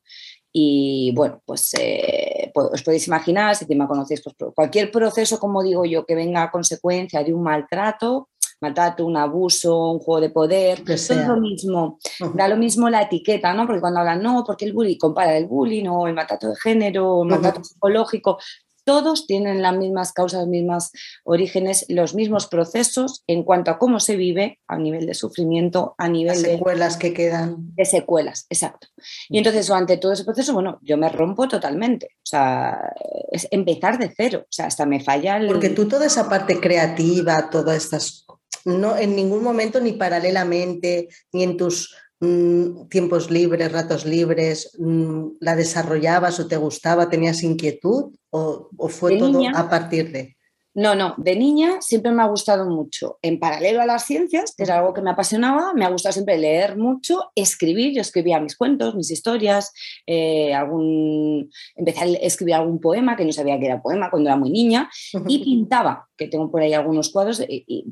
Y 0.52 1.12
bueno, 1.16 1.42
pues, 1.46 1.74
eh, 1.80 2.52
pues 2.54 2.68
os 2.74 2.84
podéis 2.84 3.08
imaginar, 3.08 3.56
si 3.56 3.66
me 3.76 3.88
conocéis, 3.88 4.22
pues 4.24 4.36
cualquier 4.56 4.92
proceso, 4.92 5.40
como 5.40 5.64
digo 5.64 5.86
yo, 5.86 6.06
que 6.06 6.16
venga 6.16 6.44
a 6.44 6.52
consecuencia 6.52 7.24
de 7.24 7.34
un 7.34 7.44
maltrato, 7.44 8.30
maltrato, 8.64 9.06
un 9.06 9.18
abuso, 9.18 9.92
un 9.92 10.00
juego 10.00 10.22
de 10.22 10.30
poder, 10.30 10.84
que 10.84 10.94
es 10.94 11.10
lo 11.28 11.38
mismo, 11.38 12.00
da 12.34 12.48
lo 12.48 12.58
mismo 12.58 12.90
la 12.90 13.04
etiqueta, 13.04 13.54
¿no? 13.54 13.68
Porque 13.68 13.82
cuando 13.82 14.00
hablan, 14.00 14.24
no, 14.24 14.44
porque 14.46 14.66
el 14.66 14.74
bullying, 14.74 14.98
compara 14.98 15.38
el 15.38 15.46
bullying 15.46 15.88
o 15.88 16.08
el 16.08 16.14
maltrato 16.14 16.50
de 16.50 16.56
género, 16.56 17.24
el 17.24 17.30
maltrato 17.30 17.64
psicológico, 17.64 18.38
todos 18.86 19.28
tienen 19.28 19.62
las 19.62 19.76
mismas 19.78 20.12
causas, 20.12 20.42
los 20.42 20.50
mismos 20.50 20.92
orígenes, 21.24 21.86
los 21.90 22.16
mismos 22.16 22.48
procesos 22.48 23.24
en 23.28 23.44
cuanto 23.44 23.72
a 23.72 23.78
cómo 23.80 24.00
se 24.00 24.16
vive 24.16 24.60
a 24.68 24.78
nivel 24.78 25.06
de 25.06 25.14
sufrimiento, 25.14 25.96
a 25.98 26.10
nivel 26.10 26.42
de 26.42 26.58
secuelas 26.58 26.98
que 26.98 27.14
quedan. 27.14 27.74
De 27.76 27.86
secuelas, 27.86 28.46
exacto. 28.50 28.88
Y 29.30 29.38
entonces, 29.38 29.70
ante 29.72 29.98
todo 29.98 30.12
ese 30.12 30.26
proceso, 30.26 30.54
bueno, 30.54 30.80
yo 30.82 30.98
me 30.98 31.10
rompo 31.10 31.48
totalmente. 31.48 32.08
O 32.18 32.26
sea, 32.26 32.94
es 33.32 33.48
empezar 33.52 33.98
de 33.98 34.14
cero. 34.16 34.42
O 34.44 34.52
sea, 34.52 34.66
hasta 34.66 34.86
me 34.86 35.00
falla 35.00 35.38
el... 35.38 35.48
Porque 35.48 35.70
tú 35.70 35.88
toda 35.88 36.06
esa 36.06 36.28
parte 36.30 36.60
creativa, 36.60 37.50
todas 37.50 37.78
estas 37.78 38.26
no 38.66 38.98
en 38.98 39.16
ningún 39.16 39.44
momento 39.44 39.80
ni 39.80 39.94
paralelamente, 39.94 41.10
ni 41.32 41.44
en 41.44 41.58
tus 41.58 41.96
mm, 42.20 42.88
tiempos 42.90 43.30
libres, 43.30 43.72
ratos 43.72 44.06
libres, 44.06 44.72
mm, 44.78 45.38
la 45.40 45.56
desarrollabas 45.56 46.40
o 46.40 46.48
te 46.48 46.58
gustaba, 46.58 47.10
tenías 47.10 47.44
inquietud 47.44 48.16
o, 48.30 48.70
fue 48.90 49.18
todo 49.18 49.42
a 49.54 49.70
partir 49.70 50.12
de... 50.12 50.38
No, 50.76 50.96
no, 50.96 51.14
de 51.18 51.36
niña 51.36 51.82
siempre 51.82 52.12
me 52.12 52.24
ha 52.24 52.28
gustado 52.28 52.68
mucho. 52.68 53.20
En 53.22 53.40
paralelo 53.40 53.82
a 53.82 53.86
las 53.86 54.06
ciencias, 54.06 54.56
que 54.56 54.64
era 54.64 54.80
algo 54.80 54.94
que 54.94 55.02
me 55.02 55.12
apasionaba, 55.12 55.74
me 55.76 55.86
ha 55.86 55.90
gustado 55.90 56.14
siempre 56.14 56.38
leer 56.38 56.78
mucho, 56.78 57.32
escribir. 57.36 57.94
Yo 57.94 58.02
escribía 58.02 58.40
mis 58.40 58.58
cuentos, 58.58 58.96
mis 58.96 59.12
historias, 59.12 59.72
eh, 60.08 60.54
algún... 60.54 61.52
empecé 61.76 62.00
a 62.02 62.06
escribir 62.06 62.56
algún 62.56 62.80
poema, 62.80 63.16
que 63.16 63.26
no 63.26 63.32
sabía 63.32 63.60
que 63.60 63.68
era 63.68 63.84
poema 63.84 64.10
cuando 64.10 64.30
era 64.30 64.38
muy 64.38 64.50
niña, 64.50 64.90
y 65.28 65.44
pintaba, 65.44 66.08
que 66.18 66.28
tengo 66.28 66.50
por 66.50 66.62
ahí 66.62 66.74
algunos 66.74 67.12
cuadros, 67.12 67.44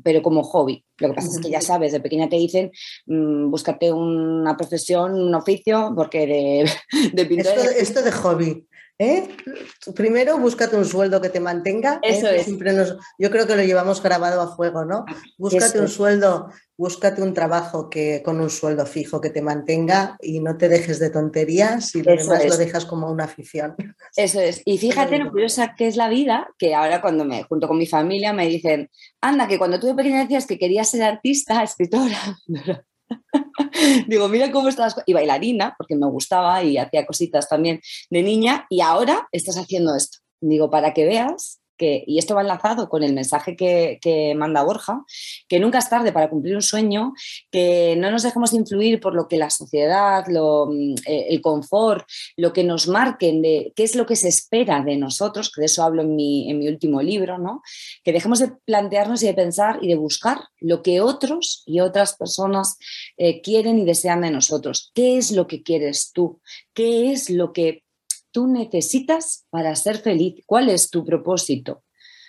pero 0.02 0.22
como 0.22 0.42
hobby. 0.42 0.84
Lo 0.98 1.08
que 1.08 1.14
pasa 1.14 1.28
es 1.28 1.40
que 1.40 1.50
ya 1.50 1.60
sabes, 1.60 1.92
de 1.92 2.00
pequeña 2.00 2.28
te 2.28 2.36
dicen, 2.36 2.72
mm, 3.06 3.50
búscate 3.50 3.92
una 3.92 4.56
profesión, 4.56 5.14
un 5.14 5.34
oficio, 5.34 5.92
porque 5.94 6.26
de, 6.26 6.70
de 7.12 7.26
pintor... 7.26 7.54
esto 7.78 8.02
de 8.02 8.10
hobby. 8.10 8.66
¿Eh? 9.02 9.28
Primero, 9.96 10.38
búscate 10.38 10.76
un 10.76 10.84
sueldo 10.84 11.20
que 11.20 11.28
te 11.28 11.40
mantenga. 11.40 11.98
¿eh? 12.04 12.16
Eso 12.16 12.28
es. 12.28 12.46
yo 13.18 13.30
creo 13.32 13.48
que 13.48 13.56
lo 13.56 13.64
llevamos 13.64 14.00
grabado 14.00 14.40
a 14.40 14.54
fuego, 14.54 14.84
¿no? 14.84 15.04
Búscate 15.38 15.80
un 15.80 15.88
sueldo, 15.88 16.50
búscate 16.76 17.20
un 17.20 17.34
trabajo 17.34 17.90
que, 17.90 18.22
con 18.24 18.40
un 18.40 18.48
sueldo 18.48 18.86
fijo 18.86 19.20
que 19.20 19.30
te 19.30 19.42
mantenga 19.42 20.16
y 20.20 20.38
no 20.38 20.56
te 20.56 20.68
dejes 20.68 21.00
de 21.00 21.10
tonterías 21.10 21.92
y 21.96 22.04
lo 22.04 22.14
demás 22.14 22.46
lo 22.46 22.56
dejas 22.56 22.84
como 22.86 23.10
una 23.10 23.24
afición. 23.24 23.74
Eso 24.14 24.40
es. 24.40 24.62
Y 24.64 24.78
fíjate 24.78 25.18
lo 25.18 25.32
curiosa 25.32 25.74
que 25.76 25.88
es 25.88 25.96
la 25.96 26.08
vida, 26.08 26.46
que 26.56 26.72
ahora 26.72 27.00
cuando 27.00 27.24
me 27.24 27.42
junto 27.42 27.66
con 27.66 27.78
mi 27.78 27.86
familia 27.86 28.32
me 28.32 28.46
dicen, 28.46 28.88
anda, 29.20 29.48
que 29.48 29.58
cuando 29.58 29.80
tuve 29.80 29.96
pequeña 29.96 30.22
decías 30.22 30.46
que 30.46 30.60
querías 30.60 30.88
ser 30.88 31.02
artista, 31.02 31.64
escritora. 31.64 32.38
Digo, 34.08 34.28
mira 34.28 34.50
cómo 34.50 34.68
estás. 34.68 34.96
Y 35.06 35.12
bailarina, 35.12 35.74
porque 35.78 35.96
me 35.96 36.06
gustaba 36.06 36.62
y 36.62 36.78
hacía 36.78 37.06
cositas 37.06 37.48
también 37.48 37.80
de 38.10 38.22
niña, 38.22 38.66
y 38.68 38.80
ahora 38.80 39.28
estás 39.32 39.56
haciendo 39.56 39.94
esto. 39.94 40.18
Digo, 40.40 40.70
para 40.70 40.92
que 40.92 41.04
veas 41.04 41.61
y 42.06 42.18
esto 42.18 42.34
va 42.34 42.42
enlazado 42.42 42.88
con 42.88 43.02
el 43.02 43.12
mensaje 43.12 43.56
que, 43.56 44.34
manda 44.36 44.62
Borja, 44.62 45.04
que 45.48 45.58
nunca 45.58 45.78
es 45.78 45.88
tarde 45.88 46.12
para 46.12 46.30
cumplir 46.30 46.54
un 46.54 46.62
sueño, 46.62 47.12
que 47.50 47.96
no 47.96 48.10
nos 48.10 48.22
dejemos 48.22 48.52
influir 48.52 49.00
por 49.00 49.14
lo 49.14 49.28
que 49.28 49.36
la 49.36 49.50
sociedad, 49.50 50.24
mm, 50.28 50.94
eh, 51.06 51.26
el 51.30 51.40
confort, 51.40 52.06
lo 52.36 52.52
que 52.52 52.64
nos 52.64 52.88
marquen 52.88 53.42
de 53.42 53.72
qué 53.74 53.84
es 53.84 53.94
lo 53.94 54.06
que 54.06 54.16
se 54.16 54.28
espera 54.28 54.82
de 54.82 54.96
nosotros, 54.96 55.50
que 55.50 55.60
de 55.60 55.66
eso 55.66 55.82
hablo 55.82 56.02
en 56.02 56.14
mi, 56.16 56.50
en 56.50 56.58
mi 56.58 56.68
último 56.68 57.02
libro, 57.02 57.38
¿no? 57.38 57.62
que 58.04 58.12
dejemos 58.12 58.38
de 58.38 58.52
plantearnos 58.64 59.22
y 59.22 59.26
de 59.26 59.34
pensar 59.34 59.78
y 59.82 59.88
de 59.88 59.94
buscar 59.94 60.38
lo 60.60 60.82
que 60.82 61.00
otros 61.00 61.62
y 61.66 61.80
otras 61.80 62.16
personas 62.16 62.78
eh, 63.16 63.40
quieren 63.40 63.78
y 63.78 63.84
desean 63.84 64.22
de 64.22 64.30
nosotros. 64.30 64.90
¿Qué 64.94 65.18
es 65.18 65.32
lo 65.32 65.46
que 65.46 65.62
quieres 65.62 66.12
tú? 66.12 66.40
¿Qué 66.74 67.12
es 67.12 67.30
lo 67.30 67.52
que 67.52 67.84
tú 68.32 68.48
necesitas 68.48 69.46
para 69.50 69.76
ser 69.76 69.98
feliz? 69.98 70.42
¿Cuál 70.46 70.70
es 70.70 70.90
tu 70.90 71.04
propósito? 71.04 71.84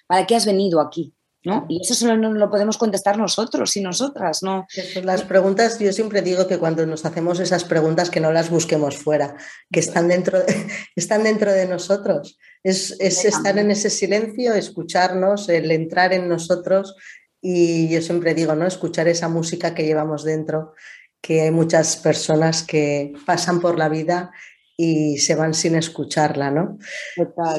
¿Para 0.08 0.28
qué 0.28 0.36
has 0.36 0.46
venido 0.46 0.80
aquí? 0.80 1.14
¿No? 1.46 1.66
Y 1.68 1.82
eso 1.82 1.94
solo 1.94 2.16
no 2.16 2.32
lo 2.32 2.50
podemos 2.50 2.78
contestar 2.78 3.18
nosotros 3.18 3.76
y 3.76 3.82
nosotras, 3.82 4.44
¿no? 4.44 4.66
Las 5.04 5.24
preguntas, 5.24 5.78
yo 5.78 5.92
siempre 5.92 6.22
digo 6.22 6.48
que 6.48 6.58
cuando 6.58 6.86
nos 6.86 7.04
hacemos 7.04 7.42
esas 7.42 7.66
preguntas 7.66 8.10
que 8.10 8.22
no 8.22 8.32
las 8.32 8.50
busquemos 8.50 8.96
fuera, 8.96 9.36
que 9.70 9.82
están 9.82 10.08
dentro 10.08 10.40
de, 10.40 10.46
están 10.96 11.24
dentro 11.24 11.52
de 11.52 11.68
nosotros. 11.68 12.38
Es, 12.64 12.96
es 13.02 13.26
estar 13.26 13.58
en 13.58 13.72
ese 13.72 13.90
silencio, 13.90 14.54
escucharnos, 14.54 15.50
el 15.50 15.70
entrar 15.72 16.14
en 16.14 16.30
nosotros 16.30 16.96
y 17.42 17.90
yo 17.90 18.02
siempre 18.02 18.34
digo, 18.34 18.56
¿no? 18.56 18.66
Escuchar 18.66 19.10
esa 19.10 19.28
música 19.28 19.76
que 19.76 19.84
llevamos 19.84 20.24
dentro, 20.24 20.76
que 21.20 21.42
hay 21.42 21.52
muchas 21.52 21.98
personas 21.98 22.64
que 22.64 23.12
pasan 23.26 23.60
por 23.60 23.78
la 23.78 23.90
vida 23.90 24.32
y 24.78 25.18
se 25.18 25.36
van 25.36 25.54
sin 25.54 25.76
escucharla, 25.76 26.52
¿no? 26.52 26.78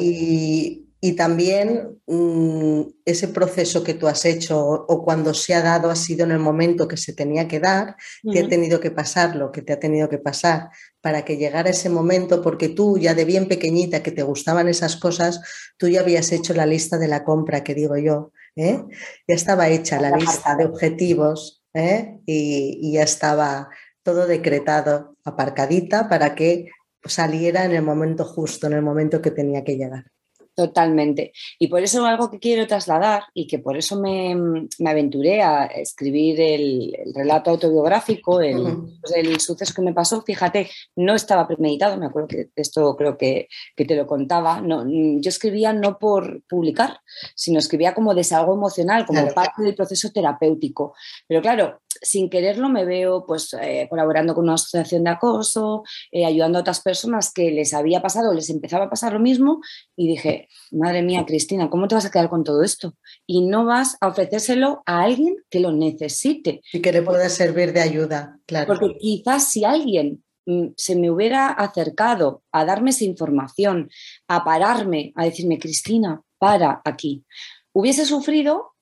Y, 0.00 0.80
también 1.18 2.00
mm, 2.06 2.80
ese 3.04 3.28
proceso 3.28 3.84
que 3.84 3.92
tú 3.92 4.06
has 4.06 4.24
hecho 4.24 4.58
o, 4.58 5.04
cuando 5.04 5.34
se 5.34 5.52
ha 5.52 5.60
dado 5.60 5.90
ha 5.90 5.96
sido 5.96 6.24
en 6.24 6.30
el 6.30 6.38
momento 6.38 6.88
que 6.88 6.96
se 6.96 7.12
tenía 7.12 7.46
que 7.46 7.60
dar, 7.60 7.96
te 8.22 8.40
ha 8.40 8.48
tenido 8.48 8.80
que 8.80 8.90
pasar 8.90 9.36
lo 9.36 9.52
que 9.52 9.60
te 9.60 9.74
ha 9.74 9.78
tenido 9.78 10.08
que 10.08 10.16
pasar 10.16 10.70
para 11.02 11.22
que 11.22 11.36
llegara 11.36 11.68
ese 11.68 11.90
momento, 11.90 12.40
porque 12.40 12.70
tú 12.70 12.96
ya 12.96 13.12
de 13.12 13.26
bien 13.26 13.48
pequeñita 13.48 14.02
que 14.02 14.12
te 14.12 14.22
gustaban 14.22 14.66
esas 14.66 14.96
cosas, 14.96 15.42
tú 15.76 15.88
ya 15.88 16.00
habías 16.00 16.32
hecho 16.32 16.54
la 16.54 16.64
lista 16.64 16.96
de 16.96 17.08
la 17.08 17.22
compra, 17.22 17.62
que 17.62 17.74
digo 17.74 17.98
yo, 17.98 18.32
¿eh? 18.56 18.82
ya 19.28 19.34
estaba 19.34 19.68
hecha 19.68 20.00
la 20.00 20.16
lista 20.16 20.56
de 20.56 20.64
objetivos 20.64 21.62
¿eh? 21.74 22.18
y, 22.24 22.78
y 22.80 22.92
ya 22.92 23.02
estaba 23.02 23.68
todo 24.02 24.26
decretado, 24.26 25.16
aparcadita 25.24 26.08
para 26.08 26.34
que 26.34 26.70
saliera 27.06 27.64
en 27.64 27.72
el 27.72 27.82
momento 27.82 28.24
justo, 28.24 28.66
en 28.66 28.74
el 28.74 28.82
momento 28.82 29.20
que 29.22 29.30
tenía 29.30 29.64
que 29.64 29.76
llegar. 29.76 30.13
Totalmente. 30.56 31.32
Y 31.58 31.66
por 31.66 31.82
eso 31.82 32.06
algo 32.06 32.30
que 32.30 32.38
quiero 32.38 32.68
trasladar 32.68 33.24
y 33.34 33.48
que 33.48 33.58
por 33.58 33.76
eso 33.76 33.98
me, 34.00 34.68
aventuré 34.86 35.42
a 35.42 35.64
escribir 35.64 36.40
el, 36.40 36.96
relato 37.12 37.50
autobiográfico, 37.50 38.36
pues, 38.36 39.12
el, 39.16 39.40
suceso 39.40 39.74
que 39.74 39.82
me 39.82 39.92
pasó, 39.92 40.22
fíjate, 40.22 40.70
no 40.94 41.14
estaba 41.16 41.48
premeditado, 41.48 41.96
me 41.96 42.06
acuerdo 42.06 42.28
que 42.28 42.50
esto 42.54 42.94
creo 42.96 43.18
que, 43.18 43.48
te 43.76 43.96
lo 43.96 44.06
contaba, 44.06 44.60
no, 44.60 44.84
yo 44.86 45.28
escribía 45.28 45.72
no 45.72 45.98
por 45.98 46.42
publicar, 46.48 47.00
sino 47.34 47.58
escribía 47.58 47.92
como 47.92 48.14
desahogo 48.14 48.54
emocional, 48.54 49.06
como 49.06 49.26
parte 49.34 49.62
del 49.62 49.74
proceso 49.74 50.10
terapéutico. 50.12 50.94
Pero 51.26 51.42
claro, 51.42 51.80
sin 52.00 52.30
quererlo 52.30 52.68
me 52.68 52.84
veo 52.84 53.24
pues 53.26 53.54
eh, 53.60 53.86
colaborando 53.90 54.34
con 54.34 54.44
una 54.44 54.54
asociación 54.54 55.04
de 55.04 55.10
acoso, 55.10 55.82
eh, 56.12 56.24
ayudando 56.24 56.58
a 56.58 56.60
otras 56.60 56.80
personas 56.80 57.32
que 57.32 57.50
les 57.50 57.74
había 57.74 58.02
pasado, 58.02 58.32
les 58.32 58.50
empezaba 58.50 58.86
a 58.86 58.90
pasar 58.90 59.12
lo 59.12 59.20
mismo 59.20 59.60
y 59.96 60.08
dije, 60.08 60.43
madre 60.70 61.02
mía, 61.02 61.24
Cristina, 61.26 61.70
¿cómo 61.70 61.88
te 61.88 61.94
vas 61.94 62.06
a 62.06 62.10
quedar 62.10 62.28
con 62.28 62.44
todo 62.44 62.62
esto? 62.62 62.94
Y 63.26 63.46
no 63.46 63.64
vas 63.64 63.96
a 64.00 64.08
ofrecérselo 64.08 64.82
a 64.86 65.02
alguien 65.02 65.36
que 65.50 65.60
lo 65.60 65.72
necesite. 65.72 66.62
Y 66.72 66.80
que 66.80 66.92
le 66.92 67.02
pueda 67.02 67.28
servir 67.28 67.72
de 67.72 67.80
ayuda, 67.80 68.38
claro. 68.46 68.66
Porque 68.66 68.96
quizás 68.98 69.50
si 69.50 69.64
alguien 69.64 70.24
mm, 70.46 70.68
se 70.76 70.96
me 70.96 71.10
hubiera 71.10 71.48
acercado 71.48 72.42
a 72.52 72.64
darme 72.64 72.90
esa 72.90 73.04
información, 73.04 73.90
a 74.28 74.44
pararme, 74.44 75.12
a 75.16 75.24
decirme, 75.24 75.58
Cristina, 75.58 76.22
para 76.38 76.82
aquí, 76.84 77.24
hubiese 77.72 78.04
sufrido, 78.04 78.74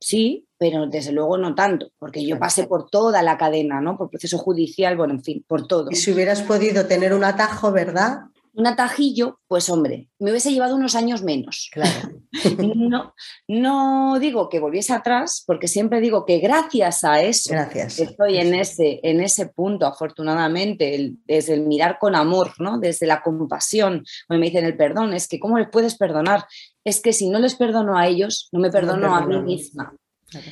sí, 0.00 0.46
pero 0.58 0.86
desde 0.86 1.12
luego 1.12 1.36
no 1.36 1.54
tanto, 1.54 1.90
porque 1.98 2.24
yo 2.24 2.38
pasé 2.38 2.66
por 2.66 2.88
toda 2.88 3.22
la 3.22 3.36
cadena, 3.36 3.80
¿no? 3.80 3.96
Por 3.96 4.10
proceso 4.10 4.38
judicial, 4.38 4.96
bueno, 4.96 5.14
en 5.14 5.22
fin, 5.22 5.44
por 5.46 5.66
todo. 5.66 5.90
Y 5.90 5.96
si 5.96 6.12
hubieras 6.12 6.42
podido 6.42 6.86
tener 6.86 7.12
un 7.12 7.24
atajo, 7.24 7.72
¿verdad? 7.72 8.22
Un 8.56 8.66
atajillo, 8.66 9.40
pues 9.48 9.68
hombre, 9.68 10.08
me 10.18 10.30
hubiese 10.30 10.52
llevado 10.52 10.76
unos 10.76 10.94
años 10.94 11.22
menos. 11.22 11.68
Claro. 11.72 12.20
no, 12.76 13.14
no 13.48 14.18
digo 14.20 14.48
que 14.48 14.60
volviese 14.60 14.92
atrás, 14.92 15.42
porque 15.46 15.66
siempre 15.66 16.00
digo 16.00 16.24
que 16.24 16.38
gracias 16.38 17.04
a 17.04 17.20
eso 17.20 17.50
gracias. 17.50 17.98
estoy 17.98 18.38
en 18.38 18.54
ese, 18.54 19.00
en 19.02 19.20
ese 19.20 19.46
punto, 19.46 19.86
afortunadamente, 19.86 21.14
desde 21.24 21.54
el 21.54 21.66
mirar 21.66 21.98
con 21.98 22.14
amor, 22.14 22.52
¿no? 22.58 22.78
desde 22.78 23.06
la 23.06 23.22
compasión. 23.22 24.04
Cuando 24.28 24.40
me 24.40 24.46
dicen 24.46 24.64
el 24.64 24.76
perdón, 24.76 25.14
es 25.14 25.26
que 25.26 25.40
¿cómo 25.40 25.58
les 25.58 25.68
puedes 25.68 25.96
perdonar? 25.96 26.44
Es 26.84 27.00
que 27.00 27.12
si 27.12 27.28
no 27.28 27.40
les 27.40 27.56
perdono 27.56 27.98
a 27.98 28.06
ellos, 28.06 28.48
no 28.52 28.60
me 28.60 28.70
perdono 28.70 29.14
a 29.14 29.26
mí 29.26 29.40
misma. 29.40 29.94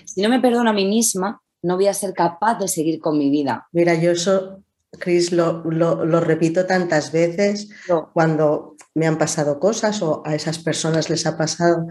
Si 0.04 0.22
no 0.22 0.28
me 0.28 0.40
perdono 0.40 0.70
a 0.70 0.72
mí 0.72 0.84
misma, 0.84 1.40
no 1.62 1.76
voy 1.76 1.86
a 1.86 1.94
ser 1.94 2.12
capaz 2.12 2.58
de 2.58 2.68
seguir 2.68 3.00
con 3.00 3.18
mi 3.18 3.30
vida. 3.30 3.68
Mira, 3.72 3.94
yo 3.94 4.12
eso, 4.12 4.62
Cris, 4.98 5.32
lo, 5.32 5.62
repito 6.20 6.66
tantas 6.66 7.12
veces 7.12 7.70
cuando 8.12 8.76
me 8.94 9.06
han 9.06 9.18
pasado 9.18 9.58
cosas 9.58 10.02
o 10.02 10.22
a 10.24 10.34
esas 10.34 10.58
personas 10.58 11.08
les 11.08 11.26
ha 11.26 11.36
pasado. 11.36 11.86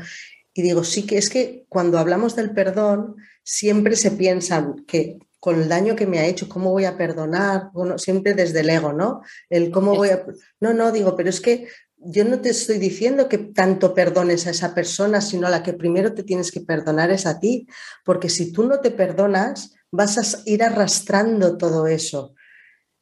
Y 0.54 0.62
digo, 0.62 0.84
sí 0.84 1.06
que 1.06 1.18
es 1.18 1.30
que 1.30 1.66
cuando 1.70 1.98
hablamos 1.98 2.36
del 2.36 2.52
perdón, 2.52 3.16
siempre 3.44 3.96
se 3.96 4.12
piensa 4.12 4.74
que 4.88 5.18
con 5.40 5.60
el 5.60 5.70
daño 5.70 5.96
que 5.96 6.06
me 6.06 6.20
ha 6.20 6.28
hecho, 6.28 6.48
¿cómo 6.48 6.70
voy 6.70 6.86
a 6.86 6.98
perdonar? 6.98 7.72
Bueno, 7.74 7.98
siempre 7.98 8.36
desde 8.36 8.60
el 8.60 8.70
ego, 8.70 8.94
¿no? 8.94 9.22
El 9.50 9.72
cómo 9.72 9.96
voy 9.96 10.10
a... 10.10 10.24
No, 10.60 10.74
no, 10.74 10.92
digo, 10.92 11.16
pero 11.16 11.30
es 11.30 11.42
que 11.42 11.68
yo 11.98 12.26
no 12.26 12.42
te 12.42 12.50
estoy 12.50 12.78
diciendo 12.78 13.28
que 13.28 13.40
tanto 13.40 13.96
perdones 13.96 14.46
a 14.46 14.52
esa 14.52 14.76
persona, 14.76 15.22
sino 15.22 15.50
la 15.50 15.64
que 15.64 15.74
primero 15.74 16.14
te 16.14 16.24
tienes 16.24 16.52
que 16.52 16.62
perdonar 16.62 17.10
es 17.10 17.26
a 17.26 17.40
ti, 17.40 17.68
porque 18.06 18.30
si 18.30 18.52
tú 18.52 18.68
no 18.68 18.82
te 18.82 18.92
perdonas, 18.92 19.74
vas 19.90 20.18
a 20.18 20.42
ir 20.46 20.64
arrastrando 20.64 21.58
todo 21.58 21.88
eso. 21.88 22.36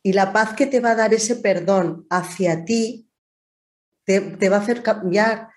Y 0.04 0.14
la 0.14 0.32
paz 0.32 0.54
que 0.54 0.66
te 0.66 0.80
va 0.80 0.92
a 0.92 0.96
dar 0.96 1.14
ese 1.14 1.36
perdón 1.38 2.06
hacia 2.10 2.66
ti 2.66 3.10
te, 4.06 4.22
te 4.22 4.50
va 4.50 4.58
a 4.58 4.62
hacer 4.62 4.82
cambiar 4.82 5.50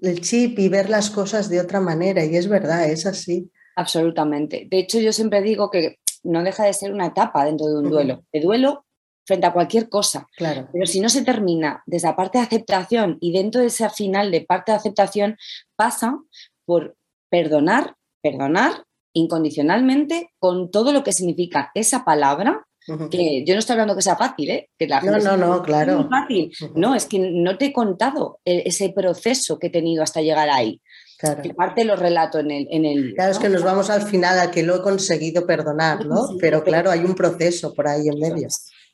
el 0.00 0.20
chip 0.20 0.58
y 0.58 0.68
ver 0.68 0.88
las 0.88 1.10
cosas 1.10 1.48
de 1.48 1.60
otra 1.60 1.80
manera. 1.80 2.24
Y 2.24 2.36
es 2.36 2.48
verdad, 2.48 2.88
es 2.88 3.06
así. 3.06 3.50
Absolutamente. 3.76 4.66
De 4.70 4.78
hecho, 4.78 5.00
yo 5.00 5.12
siempre 5.12 5.42
digo 5.42 5.70
que 5.70 5.98
no 6.22 6.42
deja 6.42 6.64
de 6.64 6.72
ser 6.72 6.92
una 6.92 7.06
etapa 7.06 7.44
dentro 7.44 7.66
de 7.66 7.78
un 7.78 7.90
duelo. 7.90 8.24
De 8.32 8.40
duelo 8.40 8.86
frente 9.24 9.46
a 9.46 9.52
cualquier 9.52 9.88
cosa. 9.88 10.28
Claro. 10.36 10.68
Pero 10.72 10.86
si 10.86 11.00
no 11.00 11.08
se 11.08 11.22
termina 11.22 11.82
desde 11.86 12.08
la 12.08 12.16
parte 12.16 12.38
de 12.38 12.44
aceptación 12.44 13.18
y 13.20 13.32
dentro 13.32 13.60
de 13.60 13.68
ese 13.68 13.88
final 13.90 14.30
de 14.30 14.42
parte 14.42 14.72
de 14.72 14.76
aceptación 14.76 15.36
pasa 15.76 16.18
por 16.64 16.96
perdonar, 17.30 17.96
perdonar 18.20 18.84
incondicionalmente 19.14 20.30
con 20.38 20.70
todo 20.70 20.92
lo 20.92 21.04
que 21.04 21.12
significa 21.12 21.70
esa 21.74 22.04
palabra. 22.04 22.66
Que 23.10 23.44
yo 23.46 23.54
no 23.54 23.60
estoy 23.60 23.74
hablando 23.74 23.94
que 23.94 24.02
sea 24.02 24.16
fácil, 24.16 24.50
¿eh? 24.50 24.70
Que 24.76 24.88
la 24.88 25.00
no, 25.00 25.18
no, 25.18 25.36
no, 25.36 25.62
claro. 25.62 26.00
Es 26.00 26.08
fácil. 26.08 26.52
No, 26.74 26.94
es 26.94 27.06
que 27.06 27.18
no 27.18 27.56
te 27.56 27.66
he 27.66 27.72
contado 27.72 28.40
e-, 28.44 28.64
ese 28.66 28.90
proceso 28.90 29.58
que 29.58 29.68
he 29.68 29.70
tenido 29.70 30.02
hasta 30.02 30.20
llegar 30.20 30.50
ahí. 30.50 30.80
Claro. 31.18 31.40
parte 31.54 31.84
lo 31.84 31.94
relato 31.94 32.40
en 32.40 32.50
el... 32.50 32.66
En 32.68 32.84
el 32.84 33.14
claro, 33.14 33.30
es 33.30 33.38
que 33.38 33.48
nos 33.48 33.62
vamos 33.62 33.90
al 33.90 34.02
final 34.02 34.40
a 34.40 34.50
que 34.50 34.64
lo 34.64 34.74
he 34.74 34.82
conseguido 34.82 35.46
perdonar, 35.46 36.04
¿no? 36.04 36.36
pero 36.40 36.64
claro, 36.64 36.90
hay 36.90 37.04
un 37.04 37.14
proceso 37.14 37.72
por 37.74 37.86
ahí 37.86 38.08
en 38.08 38.18
medio. 38.18 38.48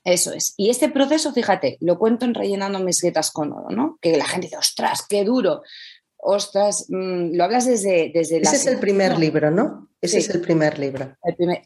Eso 0.04 0.34
es. 0.34 0.52
Y 0.58 0.68
este 0.68 0.90
proceso, 0.90 1.32
fíjate, 1.32 1.78
lo 1.80 1.98
cuento 1.98 2.26
en 2.26 2.34
rellenando 2.34 2.80
mis 2.80 3.00
grietas 3.00 3.30
con 3.30 3.52
oro, 3.52 3.70
¿no? 3.70 3.98
Que 4.02 4.18
la 4.18 4.26
gente 4.26 4.46
dice, 4.46 4.58
ostras, 4.58 5.06
qué 5.08 5.24
duro. 5.24 5.62
Ostras, 6.18 6.84
mm, 6.90 7.34
lo 7.34 7.44
hablas 7.44 7.64
desde... 7.64 8.10
desde 8.12 8.42
Ese 8.42 8.56
es 8.56 8.66
el 8.66 8.78
primer 8.78 9.18
libro, 9.18 9.50
¿no? 9.50 9.87
Ese 10.00 10.18
es 10.18 10.30
el 10.30 10.40
primer 10.40 10.78
libro. 10.78 11.16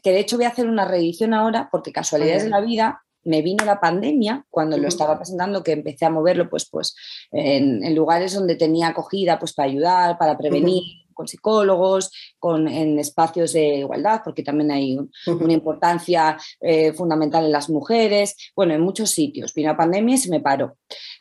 que 0.01 0.11
de 0.11 0.19
hecho 0.19 0.37
voy 0.37 0.45
a 0.45 0.49
hacer 0.49 0.67
una 0.67 0.85
reedición 0.85 1.33
ahora 1.33 1.69
porque 1.71 1.91
casualidades 1.91 2.45
de 2.45 2.49
la 2.49 2.61
vida 2.61 3.03
me 3.25 3.41
vino 3.41 3.63
la 3.63 3.79
pandemia 3.79 4.45
cuando 4.49 4.77
lo 4.77 4.87
estaba 4.87 5.17
presentando, 5.17 5.63
que 5.63 5.71
empecé 5.71 6.05
a 6.05 6.09
moverlo 6.09 6.49
pues, 6.49 6.67
pues 6.69 6.95
en, 7.31 7.95
lugares 7.95 8.33
donde 8.33 8.55
tenía 8.55 8.89
acogida 8.89 9.39
pues, 9.39 9.53
para 9.53 9.69
ayudar, 9.69 10.17
para 10.17 10.37
prevenir, 10.37 10.83
con 11.13 11.27
psicólogos, 11.27 12.11
con, 12.39 12.67
en 12.67 12.97
espacios 12.99 13.53
de 13.53 13.75
igualdad, 13.77 14.21
porque 14.23 14.43
también 14.43 14.71
hay 14.71 14.97
una 15.27 15.53
importancia 15.53 16.37
eh, 16.59 16.91
fundamental 16.93 17.45
en 17.45 17.51
las 17.51 17.69
mujeres, 17.69 18.35
bueno, 18.55 18.73
en 18.73 18.81
muchos 18.81 19.11
sitios. 19.11 19.53
Vino 19.53 19.69
la 19.69 19.77
pandemia 19.77 20.15
y 20.15 20.17
se 20.17 20.29
me 20.29 20.39
paró. 20.39 20.77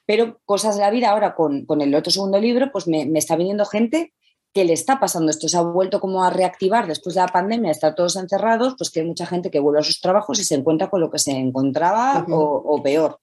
Pero 0.07 0.41
cosas 0.45 0.77
de 0.77 0.83
la 0.83 0.91
vida 0.91 1.11
ahora 1.11 1.35
con, 1.35 1.67
con 1.67 1.83
el 1.83 1.95
otro 1.95 2.11
segundo 2.11 2.41
libro, 2.41 2.73
pues 2.73 2.89
me, 2.89 3.05
me 3.05 3.19
está 3.19 3.37
viniendo 3.37 3.67
gente 3.67 4.15
que 4.53 4.65
le 4.65 4.75
está 4.75 5.01
pasando 5.01 5.31
esto, 5.31 5.49
se 5.49 5.57
ha 5.57 5.63
vuelto 5.63 6.01
como 6.01 6.23
a 6.23 6.31
reactivar 6.31 6.87
después 6.87 7.15
de 7.15 7.23
la 7.23 7.29
pandemia, 7.29 7.71
estar 7.71 7.95
todos 7.95 8.17
encerrados, 8.17 8.75
pues 8.77 8.91
que 8.91 9.01
hay 9.01 9.07
mucha 9.07 9.27
gente 9.27 9.51
que 9.51 9.61
vuelve 9.61 9.81
a 9.81 9.85
sus 9.85 10.01
trabajos 10.01 10.39
y 10.39 10.45
se 10.45 10.55
encuentra 10.55 10.91
con 10.91 11.01
lo 11.01 11.11
que 11.11 11.19
se 11.19 11.33
encontraba 11.33 12.27
o, 12.29 12.83
peor. 12.83 13.19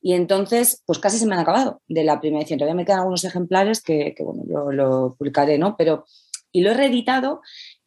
Y 0.00 0.14
entonces, 0.14 0.82
pues 0.86 0.98
casi 0.98 1.18
se 1.18 1.26
me 1.26 1.34
han 1.34 1.40
acabado 1.40 1.82
de 1.88 2.04
la 2.04 2.20
primera 2.20 2.40
edición. 2.40 2.58
Todavía 2.58 2.74
me 2.74 2.86
quedan 2.86 3.00
algunos 3.00 3.24
ejemplares 3.24 3.82
que, 3.82 4.14
bueno, 4.20 4.44
yo 4.48 4.72
lo 4.72 5.14
publicaré, 5.18 5.58
¿no? 5.58 5.76
Pero, 5.76 6.06
y 6.50 6.62
lo 6.62 6.70
he 6.70 6.74
reeditado 6.74 7.42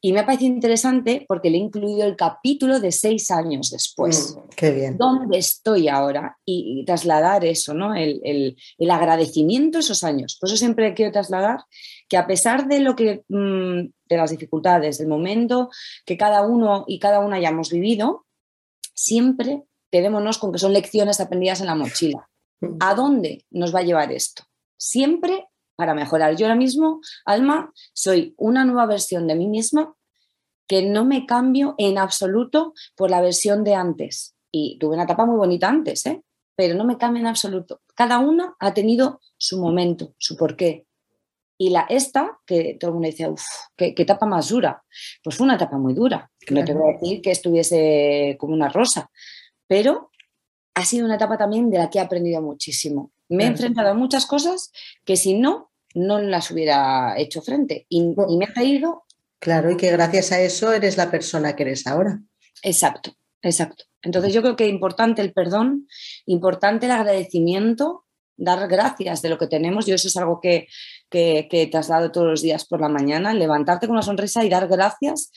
y 0.05 0.11
me 0.11 0.19
ha 0.19 0.25
parecido 0.25 0.53
interesante 0.53 1.23
porque 1.29 1.49
le 1.49 1.57
he 1.57 1.61
incluido 1.61 2.05
el 2.05 2.17
capítulo 2.17 2.81
de 2.81 2.91
seis 2.91 3.31
años 3.31 3.71
después. 3.71 4.35
Mm, 4.35 4.49
qué 4.53 4.71
bien. 4.71 4.97
¿Dónde 4.97 5.37
estoy 5.37 5.87
ahora? 5.87 6.37
Y, 6.45 6.83
trasladar 6.85 7.45
eso, 7.45 7.73
¿no? 7.73 7.95
El, 7.95 8.19
el, 8.25 8.91
agradecimiento 8.91 9.77
a 9.77 9.81
esos 9.81 10.03
años. 10.03 10.37
Por 10.39 10.49
eso 10.49 10.57
siempre 10.57 10.93
quiero 10.93 11.13
trasladar 11.13 11.59
que 12.09 12.17
a 12.17 12.27
pesar 12.27 12.67
de 12.67 12.79
lo 12.79 12.95
que, 12.95 13.23
mm, 13.27 13.91
de 14.05 14.17
las 14.17 14.31
dificultades, 14.31 14.97
del 14.97 15.07
momento 15.07 15.69
que 16.05 16.17
cada 16.17 16.45
uno 16.45 16.85
y 16.87 16.99
cada 16.99 17.19
una 17.19 17.37
hayamos 17.37 17.71
vivido, 17.71 18.25
siempre 18.93 19.63
quedémonos 19.91 20.37
con 20.37 20.51
que 20.51 20.59
son 20.59 20.73
lecciones 20.73 21.19
aprendidas 21.19 21.61
en 21.61 21.67
la 21.67 21.75
mochila. 21.75 22.29
¿A 22.79 22.95
dónde 22.95 23.45
nos 23.51 23.75
va 23.75 23.79
a 23.79 23.83
llevar 23.83 24.11
esto? 24.11 24.43
Siempre 24.77 25.47
para 25.75 25.93
mejorar. 25.93 26.35
Yo 26.35 26.45
ahora 26.45 26.55
mismo, 26.55 27.01
Alma, 27.25 27.71
soy 27.93 28.33
una 28.37 28.65
nueva 28.65 28.85
versión 28.85 29.27
de 29.27 29.35
mí 29.35 29.47
misma 29.47 29.95
que 30.67 30.83
no 30.83 31.05
me 31.05 31.25
cambio 31.25 31.75
en 31.77 31.97
absoluto 31.97 32.73
por 32.95 33.09
la 33.09 33.21
versión 33.21 33.63
de 33.63 33.75
antes. 33.75 34.35
Y 34.51 34.77
tuve 34.79 34.95
una 34.95 35.03
etapa 35.03 35.25
muy 35.25 35.35
bonita 35.35 35.67
antes, 35.67 36.05
¿eh? 36.05 36.23
pero 36.55 36.75
no 36.75 36.85
me 36.85 36.97
cambio 36.97 37.21
en 37.21 37.27
absoluto. 37.27 37.81
Cada 37.95 38.19
una 38.19 38.55
ha 38.59 38.73
tenido 38.73 39.19
su 39.37 39.59
momento, 39.59 40.13
su 40.17 40.37
porqué. 40.37 40.85
Y 41.63 41.69
la 41.69 41.85
esta, 41.87 42.39
que 42.45 42.75
todo 42.77 42.89
el 42.89 42.95
mundo 42.95 43.07
dice, 43.07 43.29
uff, 43.29 43.45
¿qué, 43.77 43.93
etapa 43.95 44.25
más 44.25 44.49
dura. 44.49 44.83
Pues 45.23 45.37
fue 45.37 45.45
una 45.45 45.55
etapa 45.55 45.77
muy 45.77 45.93
dura. 45.93 46.29
No 46.49 46.65
te 46.65 46.73
voy 46.73 46.89
a 46.89 46.93
decir 46.97 47.21
que 47.21 47.31
estuviese 47.31 48.35
como 48.37 48.53
una 48.53 48.67
rosa, 48.67 49.09
pero 49.65 50.11
ha 50.73 50.83
sido 50.83 51.05
una 51.05 51.15
etapa 51.15 51.37
también 51.37 51.69
de 51.69 51.77
la 51.77 51.89
que 51.89 51.99
he 51.99 52.01
aprendido 52.01 52.41
muchísimo. 52.41 53.13
Me 53.29 53.45
he 53.45 53.47
enfrentado 53.47 53.91
a 53.91 53.93
muchas 53.93 54.25
cosas 54.25 54.73
que 55.05 55.15
si 55.15 55.35
no, 55.35 55.71
no 55.95 56.19
las 56.19 56.51
hubiera 56.51 57.17
hecho 57.17 57.41
frente. 57.41 57.85
Y, 57.87 58.13
me 58.37 58.43
ha 58.43 58.53
caído. 58.53 59.05
Claro, 59.39 59.71
y 59.71 59.77
que 59.77 59.89
gracias 59.89 60.33
a 60.33 60.41
eso 60.41 60.73
eres 60.73 60.97
la 60.97 61.09
persona 61.09 61.55
que 61.55 61.63
eres 61.63 61.87
ahora. 61.87 62.19
Exacto, 62.61 63.15
exacto. 63.41 63.85
Entonces 64.01 64.33
yo 64.33 64.41
creo 64.41 64.57
que 64.57 64.65
es 64.65 64.69
importante 64.69 65.21
el 65.21 65.31
perdón, 65.31 65.87
importante 66.25 66.87
el 66.87 66.91
agradecimiento, 66.91 68.02
dar 68.37 68.67
gracias 68.67 69.21
de 69.21 69.29
lo 69.29 69.37
que 69.37 69.47
tenemos. 69.47 69.85
Yo 69.85 69.95
eso 69.95 70.07
es 70.07 70.17
algo 70.17 70.39
que, 70.41 70.67
que, 71.09 71.47
que 71.49 71.67
traslado 71.67 72.11
todos 72.11 72.27
los 72.27 72.41
días 72.41 72.65
por 72.65 72.81
la 72.81 72.89
mañana, 72.89 73.33
levantarte 73.33 73.87
con 73.87 73.95
una 73.95 74.03
sonrisa 74.03 74.43
y 74.43 74.49
dar 74.49 74.67
gracias 74.67 75.31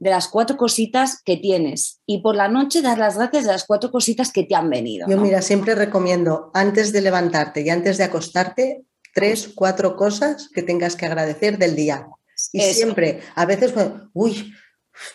de 0.00 0.10
las 0.10 0.28
cuatro 0.28 0.56
cositas 0.56 1.22
que 1.22 1.36
tienes 1.36 2.00
y 2.06 2.22
por 2.22 2.34
la 2.34 2.48
noche 2.48 2.80
dar 2.80 2.98
las 2.98 3.16
gracias 3.16 3.44
de 3.44 3.52
las 3.52 3.64
cuatro 3.66 3.90
cositas 3.90 4.32
que 4.32 4.44
te 4.44 4.54
han 4.54 4.70
venido. 4.70 5.06
Yo 5.08 5.18
mira, 5.18 5.42
siempre 5.42 5.74
recomiendo 5.74 6.50
antes 6.54 6.92
de 6.92 7.02
levantarte 7.02 7.60
y 7.60 7.68
antes 7.68 7.98
de 7.98 8.04
acostarte, 8.04 8.82
tres, 9.14 9.50
cuatro 9.54 9.96
cosas 9.96 10.48
que 10.54 10.62
tengas 10.62 10.96
que 10.96 11.04
agradecer 11.06 11.58
del 11.58 11.76
día. 11.76 12.08
Y 12.52 12.60
siempre, 12.60 13.20
a 13.34 13.44
veces, 13.44 13.74
uy, 14.14 14.54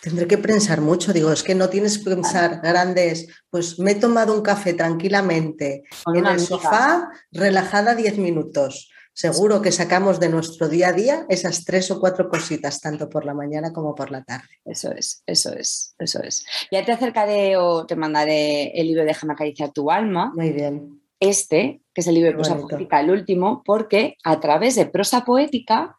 tendré 0.02 0.26
que 0.26 0.38
pensar 0.38 0.80
mucho, 0.80 1.12
digo, 1.12 1.32
es 1.32 1.42
que 1.42 1.54
no 1.54 1.68
tienes 1.68 1.98
que 1.98 2.10
pensar 2.10 2.60
grandes, 2.62 3.26
pues 3.50 3.78
me 3.78 3.92
he 3.92 3.94
tomado 3.94 4.34
un 4.34 4.42
café 4.42 4.74
tranquilamente 4.74 5.84
en 6.14 6.26
el 6.26 6.40
sofá, 6.40 7.08
relajada 7.32 7.94
diez 7.94 8.18
minutos 8.18 8.90
seguro 9.16 9.62
que 9.62 9.72
sacamos 9.72 10.20
de 10.20 10.28
nuestro 10.28 10.68
día 10.68 10.88
a 10.88 10.92
día 10.92 11.26
esas 11.30 11.64
tres 11.64 11.90
o 11.90 11.98
cuatro 11.98 12.28
cositas, 12.28 12.82
tanto 12.82 13.08
por 13.08 13.24
la 13.24 13.32
mañana 13.32 13.72
como 13.72 13.94
por 13.94 14.10
la 14.10 14.22
tarde. 14.22 14.60
Eso 14.62 14.92
es, 14.92 15.22
eso 15.24 15.54
es, 15.54 15.94
eso 15.98 16.22
es. 16.22 16.44
Ya 16.70 16.84
te 16.84 16.92
acercaré 16.92 17.56
o 17.56 17.86
te 17.86 17.96
mandaré 17.96 18.78
el 18.78 18.86
libro 18.86 19.00
de 19.02 19.08
Déjame 19.08 19.32
acariciar 19.32 19.72
tu 19.72 19.90
alma. 19.90 20.32
Muy 20.34 20.50
bien. 20.50 21.00
Este, 21.18 21.80
que 21.94 22.02
es 22.02 22.06
el 22.06 22.14
libro 22.14 22.28
de 22.28 22.34
prosa 22.34 22.58
poética, 22.58 23.00
el 23.00 23.10
último, 23.10 23.62
porque 23.64 24.18
a 24.22 24.38
través 24.38 24.74
de 24.74 24.84
prosa 24.84 25.24
poética 25.24 25.96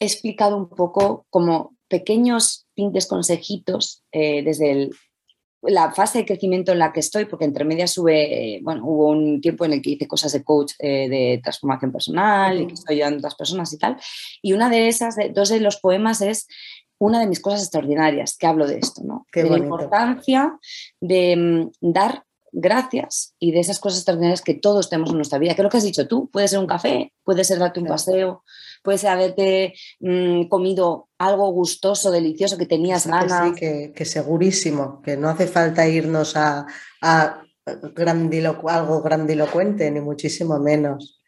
he 0.00 0.06
explicado 0.06 0.56
un 0.56 0.68
poco 0.68 1.26
como 1.30 1.76
pequeños 1.90 2.66
pintes 2.74 3.06
consejitos 3.06 4.04
eh, 4.12 4.42
desde 4.42 4.70
el 4.70 4.90
la 5.62 5.92
fase 5.92 6.20
de 6.20 6.24
crecimiento 6.24 6.72
en 6.72 6.78
la 6.78 6.92
que 6.92 7.00
estoy, 7.00 7.26
porque 7.26 7.44
entre 7.44 7.64
medias 7.64 7.90
sube, 7.90 8.54
eh, 8.54 8.60
bueno, 8.62 8.82
hubo 8.84 9.10
un 9.10 9.42
tiempo 9.42 9.64
en 9.64 9.74
el 9.74 9.82
que 9.82 9.90
hice 9.90 10.08
cosas 10.08 10.32
de 10.32 10.42
coach 10.42 10.72
eh, 10.78 11.08
de 11.08 11.40
transformación 11.42 11.92
personal 11.92 12.60
y 12.60 12.66
que 12.66 12.74
estoy 12.74 12.96
ayudando 12.96 13.16
a 13.16 13.20
otras 13.20 13.34
personas 13.34 13.72
y 13.72 13.78
tal. 13.78 13.98
Y 14.40 14.54
una 14.54 14.70
de 14.70 14.88
esas, 14.88 15.16
dos 15.34 15.50
de 15.50 15.60
los 15.60 15.76
poemas 15.76 16.22
es 16.22 16.46
una 16.98 17.20
de 17.20 17.26
mis 17.26 17.40
cosas 17.40 17.62
extraordinarias, 17.62 18.36
que 18.38 18.46
hablo 18.46 18.66
de 18.66 18.78
esto, 18.78 19.02
¿no? 19.04 19.26
de 19.34 19.50
la 19.50 19.58
importancia 19.58 20.58
de 21.00 21.36
mm, 21.36 21.92
dar 21.92 22.24
gracias 22.52 23.34
y 23.38 23.52
de 23.52 23.60
esas 23.60 23.78
cosas 23.78 24.00
extraordinarias 24.00 24.42
que 24.42 24.54
todos 24.54 24.88
tenemos 24.88 25.10
en 25.10 25.16
nuestra 25.16 25.38
vida. 25.38 25.54
¿Qué 25.54 25.62
es 25.62 25.64
lo 25.64 25.70
que 25.70 25.76
has 25.76 25.84
dicho 25.84 26.08
tú? 26.08 26.28
Puede 26.30 26.48
ser 26.48 26.58
un 26.58 26.66
café, 26.66 27.12
puede 27.22 27.44
ser 27.44 27.58
darte 27.58 27.80
un 27.80 27.86
paseo, 27.86 28.44
puede 28.82 28.98
ser 28.98 29.10
haberte 29.10 29.74
mm, 30.00 30.44
comido 30.44 31.08
algo 31.18 31.50
gustoso, 31.52 32.10
delicioso, 32.10 32.58
que 32.58 32.66
tenías 32.66 33.06
ganas. 33.06 33.54
Sí, 33.58 33.92
que, 33.94 34.04
segurísimo, 34.04 35.02
que 35.02 35.16
no 35.16 35.28
hace 35.28 35.46
falta 35.46 35.86
irnos 35.86 36.36
a, 36.36 36.66
a 37.02 37.42
algo 38.68 39.02
grandilocuente, 39.02 39.90
ni 39.90 40.00
muchísimo 40.00 40.58
menos. 40.58 41.20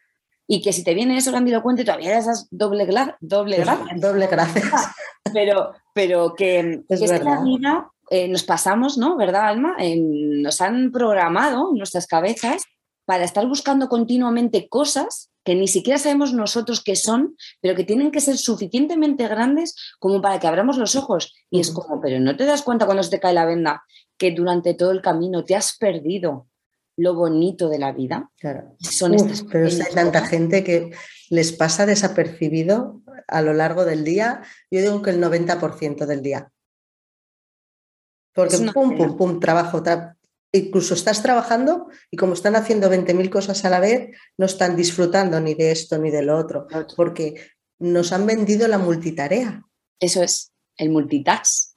Y 0.46 0.60
que 0.60 0.72
si 0.72 0.82
te 0.84 0.94
viene 0.94 1.16
eso 1.16 1.30
grandilocuente, 1.30 1.84
todavía 1.84 2.18
esas 2.18 2.48
doble, 2.50 2.86
doble 3.20 3.56
pues 3.56 3.66
gracias. 3.66 4.00
Doble 4.00 4.26
gracias. 4.26 4.70
Pero, 5.32 5.72
pero 5.94 6.34
que, 6.34 6.82
es, 6.90 7.00
que 7.00 7.18
la 7.20 7.40
vida 7.42 7.90
eh, 8.10 8.28
nos 8.28 8.42
pasamos, 8.42 8.98
¿no? 8.98 9.16
¿Verdad, 9.16 9.48
Alma? 9.48 9.76
nos 9.96 10.60
han 10.60 10.92
programado 10.92 11.72
nuestras 11.72 12.06
cabezas 12.06 12.64
para 13.06 13.24
estar 13.24 13.46
buscando 13.46 13.88
continuamente 13.88 14.68
cosas 14.68 15.31
que 15.44 15.54
ni 15.54 15.68
siquiera 15.68 15.98
sabemos 15.98 16.32
nosotros 16.32 16.82
qué 16.82 16.96
son, 16.96 17.36
pero 17.60 17.74
que 17.74 17.84
tienen 17.84 18.10
que 18.10 18.20
ser 18.20 18.36
suficientemente 18.36 19.26
grandes 19.28 19.74
como 19.98 20.20
para 20.22 20.38
que 20.38 20.46
abramos 20.46 20.78
los 20.78 20.94
ojos. 20.96 21.34
Y 21.50 21.60
es 21.60 21.70
como, 21.70 22.00
pero 22.00 22.20
no 22.20 22.36
te 22.36 22.44
das 22.44 22.62
cuenta 22.62 22.86
cuando 22.86 23.02
se 23.02 23.10
te 23.10 23.20
cae 23.20 23.34
la 23.34 23.46
venda 23.46 23.82
que 24.16 24.30
durante 24.30 24.74
todo 24.74 24.92
el 24.92 25.02
camino 25.02 25.44
te 25.44 25.56
has 25.56 25.76
perdido 25.76 26.46
lo 26.96 27.14
bonito 27.14 27.68
de 27.68 27.78
la 27.78 27.92
vida. 27.92 28.30
Claro. 28.38 28.76
Son 28.78 29.16
pero 29.50 29.66
hay 29.66 29.94
tanta 29.94 30.26
gente 30.26 30.62
que 30.62 30.92
les 31.30 31.52
pasa 31.52 31.86
desapercibido 31.86 33.02
a 33.26 33.42
lo 33.42 33.54
largo 33.54 33.84
del 33.84 34.04
día. 34.04 34.42
Yo 34.70 34.80
digo 34.80 35.02
que 35.02 35.10
el 35.10 35.20
90% 35.20 36.06
del 36.06 36.22
día. 36.22 36.52
Porque 38.34 38.58
pum, 38.72 38.96
pum, 38.96 39.16
pum, 39.16 39.40
trabajo. 39.40 39.82
Incluso 40.52 40.94
estás 40.94 41.22
trabajando 41.22 41.88
y 42.10 42.16
como 42.16 42.34
están 42.34 42.56
haciendo 42.56 42.90
20.000 42.90 43.30
cosas 43.30 43.64
a 43.64 43.70
la 43.70 43.80
vez, 43.80 44.10
no 44.36 44.46
están 44.46 44.76
disfrutando 44.76 45.40
ni 45.40 45.54
de 45.54 45.72
esto 45.72 45.98
ni 45.98 46.10
de 46.10 46.22
lo 46.22 46.36
otro, 46.36 46.66
porque 46.96 47.34
nos 47.78 48.12
han 48.12 48.26
vendido 48.26 48.68
la 48.68 48.78
multitarea. 48.78 49.62
Eso 49.98 50.22
es, 50.22 50.52
el 50.76 50.90
multitask. 50.90 51.72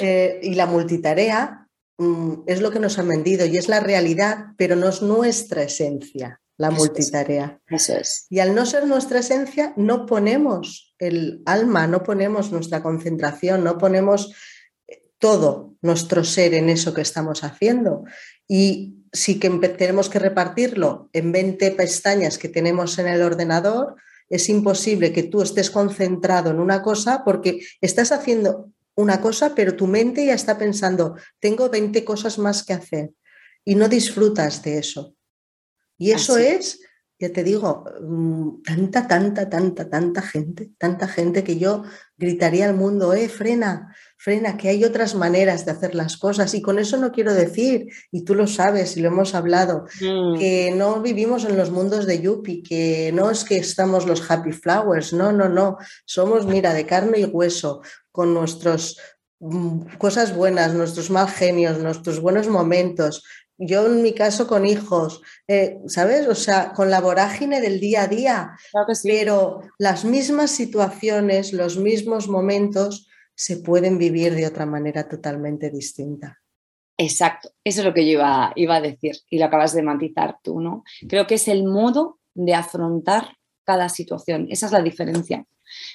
Eh, 0.00 0.40
y 0.42 0.54
la 0.54 0.66
multitarea 0.66 1.68
mm, 1.98 2.44
es 2.46 2.60
lo 2.60 2.70
que 2.70 2.80
nos 2.80 2.98
han 2.98 3.08
vendido 3.08 3.44
y 3.44 3.58
es 3.58 3.68
la 3.68 3.80
realidad, 3.80 4.46
pero 4.56 4.76
no 4.76 4.88
es 4.88 5.02
nuestra 5.02 5.62
esencia, 5.64 6.40
la 6.56 6.70
multitarea. 6.70 7.60
Eso 7.68 7.94
es. 7.94 8.26
Y 8.30 8.38
al 8.38 8.54
no 8.54 8.64
ser 8.64 8.86
nuestra 8.86 9.18
esencia, 9.18 9.74
no 9.76 10.06
ponemos 10.06 10.94
el 10.98 11.42
alma, 11.46 11.86
no 11.86 12.02
ponemos 12.02 12.52
nuestra 12.52 12.82
concentración, 12.82 13.64
no 13.64 13.76
ponemos 13.76 14.32
todo 15.18 15.75
nuestro 15.86 16.24
ser 16.24 16.54
en 16.54 16.68
eso 16.68 16.92
que 16.92 17.02
estamos 17.02 17.44
haciendo. 17.44 18.04
Y 18.46 19.04
sí 19.12 19.38
que 19.38 19.48
tenemos 19.50 20.08
que 20.08 20.18
repartirlo 20.18 21.08
en 21.12 21.32
20 21.32 21.70
pestañas 21.72 22.38
que 22.38 22.48
tenemos 22.48 22.98
en 22.98 23.06
el 23.06 23.22
ordenador 23.22 23.96
es 24.28 24.48
imposible 24.48 25.12
que 25.12 25.22
tú 25.22 25.42
estés 25.42 25.70
concentrado 25.70 26.50
en 26.50 26.58
una 26.58 26.82
cosa 26.82 27.22
porque 27.24 27.60
estás 27.80 28.12
haciendo 28.12 28.72
una 28.96 29.20
cosa, 29.20 29.54
pero 29.54 29.76
tu 29.76 29.86
mente 29.86 30.26
ya 30.26 30.34
está 30.34 30.58
pensando, 30.58 31.16
tengo 31.38 31.68
20 31.68 32.04
cosas 32.04 32.38
más 32.38 32.64
que 32.64 32.72
hacer 32.72 33.10
y 33.64 33.74
no 33.74 33.88
disfrutas 33.88 34.62
de 34.62 34.78
eso. 34.78 35.14
Y 35.98 36.10
eso 36.10 36.36
es, 36.36 36.80
ya 37.18 37.32
te 37.32 37.42
digo, 37.42 37.84
mm, 38.02 38.62
tanta, 38.62 39.08
tanta, 39.08 39.48
tanta, 39.48 39.88
tanta 39.88 40.20
gente, 40.20 40.70
tanta 40.76 41.08
gente 41.08 41.42
que 41.42 41.58
yo 41.58 41.82
gritaría 42.18 42.66
al 42.66 42.74
mundo, 42.74 43.14
eh, 43.14 43.28
frena, 43.30 43.94
frena, 44.18 44.58
que 44.58 44.68
hay 44.68 44.84
otras 44.84 45.14
maneras 45.14 45.64
de 45.64 45.72
hacer 45.72 45.94
las 45.94 46.18
cosas. 46.18 46.52
Y 46.52 46.60
con 46.60 46.78
eso 46.78 46.98
no 46.98 47.12
quiero 47.12 47.32
decir, 47.32 47.86
y 48.12 48.24
tú 48.24 48.34
lo 48.34 48.46
sabes 48.46 48.96
y 48.96 49.00
lo 49.00 49.08
hemos 49.08 49.34
hablado, 49.34 49.86
mm. 50.00 50.38
que 50.38 50.72
no 50.76 51.00
vivimos 51.00 51.46
en 51.46 51.56
los 51.56 51.70
mundos 51.70 52.04
de 52.04 52.20
Yuppie, 52.20 52.62
que 52.62 53.12
no 53.14 53.30
es 53.30 53.44
que 53.44 53.56
estamos 53.56 54.06
los 54.06 54.30
happy 54.30 54.52
flowers, 54.52 55.14
no, 55.14 55.32
no, 55.32 55.48
no. 55.48 55.78
Somos, 56.04 56.46
mira, 56.46 56.74
de 56.74 56.84
carne 56.84 57.20
y 57.20 57.24
hueso, 57.24 57.80
con 58.12 58.34
nuestras 58.34 58.96
mm, 59.40 59.96
cosas 59.96 60.36
buenas, 60.36 60.74
nuestros 60.74 61.10
mal 61.10 61.28
genios, 61.28 61.78
nuestros 61.78 62.20
buenos 62.20 62.48
momentos. 62.48 63.22
Yo 63.58 63.86
en 63.86 64.02
mi 64.02 64.12
caso 64.12 64.46
con 64.46 64.66
hijos, 64.66 65.22
eh, 65.48 65.78
¿sabes? 65.86 66.28
O 66.28 66.34
sea, 66.34 66.72
con 66.72 66.90
la 66.90 67.00
vorágine 67.00 67.60
del 67.60 67.80
día 67.80 68.02
a 68.02 68.08
día, 68.08 68.50
pero 69.02 69.60
las 69.78 70.04
mismas 70.04 70.50
situaciones, 70.50 71.52
los 71.52 71.78
mismos 71.78 72.28
momentos 72.28 73.08
se 73.34 73.58
pueden 73.58 73.98
vivir 73.98 74.34
de 74.34 74.46
otra 74.46 74.66
manera 74.66 75.08
totalmente 75.08 75.70
distinta. 75.70 76.40
Exacto, 76.98 77.50
eso 77.62 77.80
es 77.80 77.86
lo 77.86 77.92
que 77.92 78.06
yo 78.06 78.12
iba, 78.12 78.52
iba 78.56 78.76
a 78.76 78.80
decir 78.80 79.16
y 79.28 79.38
lo 79.38 79.44
acabas 79.44 79.74
de 79.74 79.82
matizar 79.82 80.38
tú, 80.42 80.60
¿no? 80.60 80.82
Creo 81.06 81.26
que 81.26 81.34
es 81.34 81.46
el 81.46 81.64
modo 81.64 82.18
de 82.34 82.54
afrontar 82.54 83.36
cada 83.64 83.88
situación, 83.90 84.46
esa 84.50 84.66
es 84.66 84.72
la 84.72 84.80
diferencia 84.80 85.44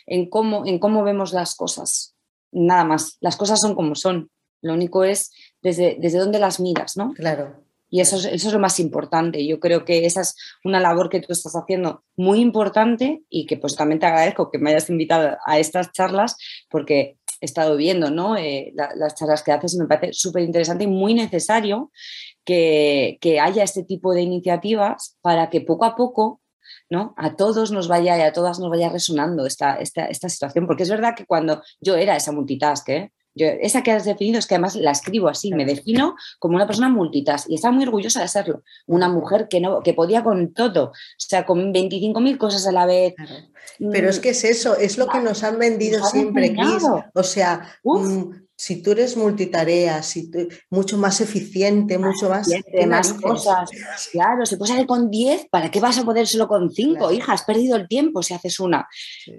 en 0.05 0.29
cómo, 0.29 0.65
en 0.65 0.77
cómo 0.77 1.03
vemos 1.03 1.33
las 1.33 1.55
cosas, 1.55 2.15
nada 2.51 2.83
más, 2.83 3.17
las 3.19 3.35
cosas 3.35 3.59
son 3.59 3.73
como 3.73 3.95
son, 3.95 4.29
lo 4.61 4.73
único 4.73 5.03
es 5.03 5.31
desde, 5.61 5.97
desde 5.99 6.19
dónde 6.19 6.39
las 6.39 6.59
miras, 6.59 6.97
¿no? 6.97 7.13
Claro. 7.13 7.63
Y 7.89 7.99
eso 7.99 8.15
es, 8.15 8.25
eso 8.25 8.47
es 8.47 8.53
lo 8.53 8.59
más 8.59 8.79
importante. 8.79 9.45
Yo 9.45 9.59
creo 9.59 9.83
que 9.83 10.05
esa 10.05 10.21
es 10.21 10.35
una 10.63 10.79
labor 10.79 11.09
que 11.09 11.19
tú 11.19 11.33
estás 11.33 11.53
haciendo 11.55 12.05
muy 12.15 12.39
importante 12.39 13.23
y 13.29 13.45
que 13.45 13.57
pues 13.57 13.75
también 13.75 13.99
te 13.99 14.05
agradezco 14.05 14.49
que 14.49 14.59
me 14.59 14.69
hayas 14.69 14.89
invitado 14.89 15.37
a 15.45 15.59
estas 15.59 15.91
charlas 15.91 16.37
porque 16.69 17.17
he 17.41 17.45
estado 17.45 17.75
viendo 17.75 18.09
¿no? 18.09 18.37
Eh, 18.37 18.71
las 18.75 19.15
charlas 19.15 19.43
que 19.43 19.51
haces 19.51 19.73
y 19.73 19.79
me 19.79 19.87
parece 19.87 20.13
súper 20.13 20.43
interesante 20.43 20.85
y 20.85 20.87
muy 20.87 21.13
necesario 21.13 21.91
que, 22.45 23.17
haya 23.41 23.63
este 23.63 23.83
tipo 23.83 24.13
de 24.13 24.21
iniciativas 24.21 25.17
para 25.21 25.49
que 25.49 25.61
poco 25.61 25.85
a 25.85 25.95
poco 25.95 26.39
¿no? 26.89 27.13
A 27.17 27.35
todos 27.35 27.71
nos 27.71 27.87
vaya 27.87 28.17
y 28.17 28.21
a 28.21 28.33
todas 28.33 28.59
nos 28.59 28.69
vaya 28.69 28.89
resonando 28.89 29.45
esta, 29.45 29.75
esta, 29.75 30.05
esta 30.05 30.27
situación, 30.27 30.67
porque 30.67 30.83
es 30.83 30.89
verdad 30.89 31.15
que 31.15 31.25
cuando 31.25 31.61
yo 31.79 31.95
era 31.95 32.17
esa 32.17 32.33
multitask, 32.33 32.89
¿eh? 32.89 33.11
Esa 33.35 33.83
que 33.83 33.91
has 33.91 34.05
definido 34.05 34.39
es 34.39 34.47
que 34.47 34.55
además 34.55 34.75
la 34.75 34.91
escribo 34.91 35.29
así, 35.29 35.53
me 35.53 35.65
defino 35.65 36.15
como 36.39 36.55
una 36.55 36.67
persona 36.67 36.89
multitask 36.89 37.49
y 37.49 37.55
estaba 37.55 37.73
muy 37.73 37.83
orgullosa 37.83 38.21
de 38.21 38.27
serlo. 38.27 38.63
Una 38.87 39.07
mujer 39.07 39.47
que, 39.49 39.61
no, 39.61 39.81
que 39.81 39.93
podía 39.93 40.23
con 40.23 40.53
todo, 40.53 40.85
o 40.85 40.93
sea, 41.17 41.45
con 41.45 41.73
25.000 41.73 42.37
cosas 42.37 42.67
a 42.67 42.71
la 42.71 42.85
vez. 42.85 43.15
Pero 43.91 44.09
es 44.09 44.19
mm. 44.19 44.21
que 44.21 44.29
es 44.29 44.43
eso, 44.43 44.75
es 44.75 44.97
lo 44.97 45.07
que 45.07 45.19
nos 45.19 45.43
han 45.43 45.57
vendido 45.59 46.03
siempre, 46.05 46.53
Chris. 46.53 46.83
O 47.13 47.23
sea, 47.23 47.61
si 48.61 48.83
tú 48.83 48.91
eres 48.91 49.17
multitarea, 49.17 50.03
si 50.03 50.29
mucho 50.69 50.95
más 50.95 51.19
eficiente, 51.19 51.97
mucho 51.97 52.29
más... 52.29 52.47
más 52.87 53.13
cosas. 53.13 53.71
Claro, 54.11 54.45
se 54.45 54.55
puede 54.55 54.73
hacer 54.73 54.85
con 54.85 55.09
10, 55.09 55.47
¿para 55.49 55.71
qué 55.71 55.79
vas 55.79 55.97
a 55.97 56.03
poder 56.03 56.27
solo 56.27 56.47
con 56.47 56.69
5? 56.69 57.11
Hija, 57.11 57.33
has 57.33 57.41
perdido 57.41 57.75
el 57.75 57.87
tiempo 57.87 58.21
si 58.21 58.35
haces 58.35 58.59
una. 58.59 58.87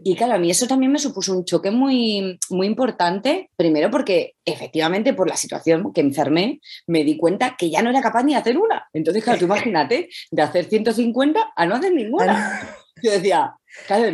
Y 0.02 0.16
claro, 0.16 0.35
a 0.35 0.38
mí 0.38 0.50
eso 0.50 0.66
también 0.66 0.90
me 0.90 0.98
supuso 0.98 1.38
un 1.38 1.44
choque 1.44 1.70
muy, 1.70 2.37
muy 2.50 2.66
importante, 2.66 3.48
primero 3.54 3.92
porque 3.92 4.35
efectivamente 4.44 5.14
por 5.14 5.28
la 5.28 5.37
situación 5.37 5.92
que 5.92 6.00
enfermé, 6.00 6.61
me 6.88 7.04
di 7.04 7.16
cuenta 7.16 7.54
que 7.56 7.70
ya 7.70 7.80
no 7.80 7.90
era 7.90 8.02
capaz 8.02 8.24
ni 8.24 8.32
de 8.32 8.40
hacer 8.40 8.58
una. 8.58 8.88
Entonces, 8.92 9.22
claro, 9.22 9.38
tú 9.38 9.44
imagínate, 9.44 10.08
de 10.32 10.42
hacer 10.42 10.64
150 10.64 11.52
a 11.54 11.66
no 11.66 11.76
hacer 11.76 11.92
ninguna. 11.92 12.61
Yo 13.04 13.12
decía, 13.12 13.54
claro, 13.87 14.11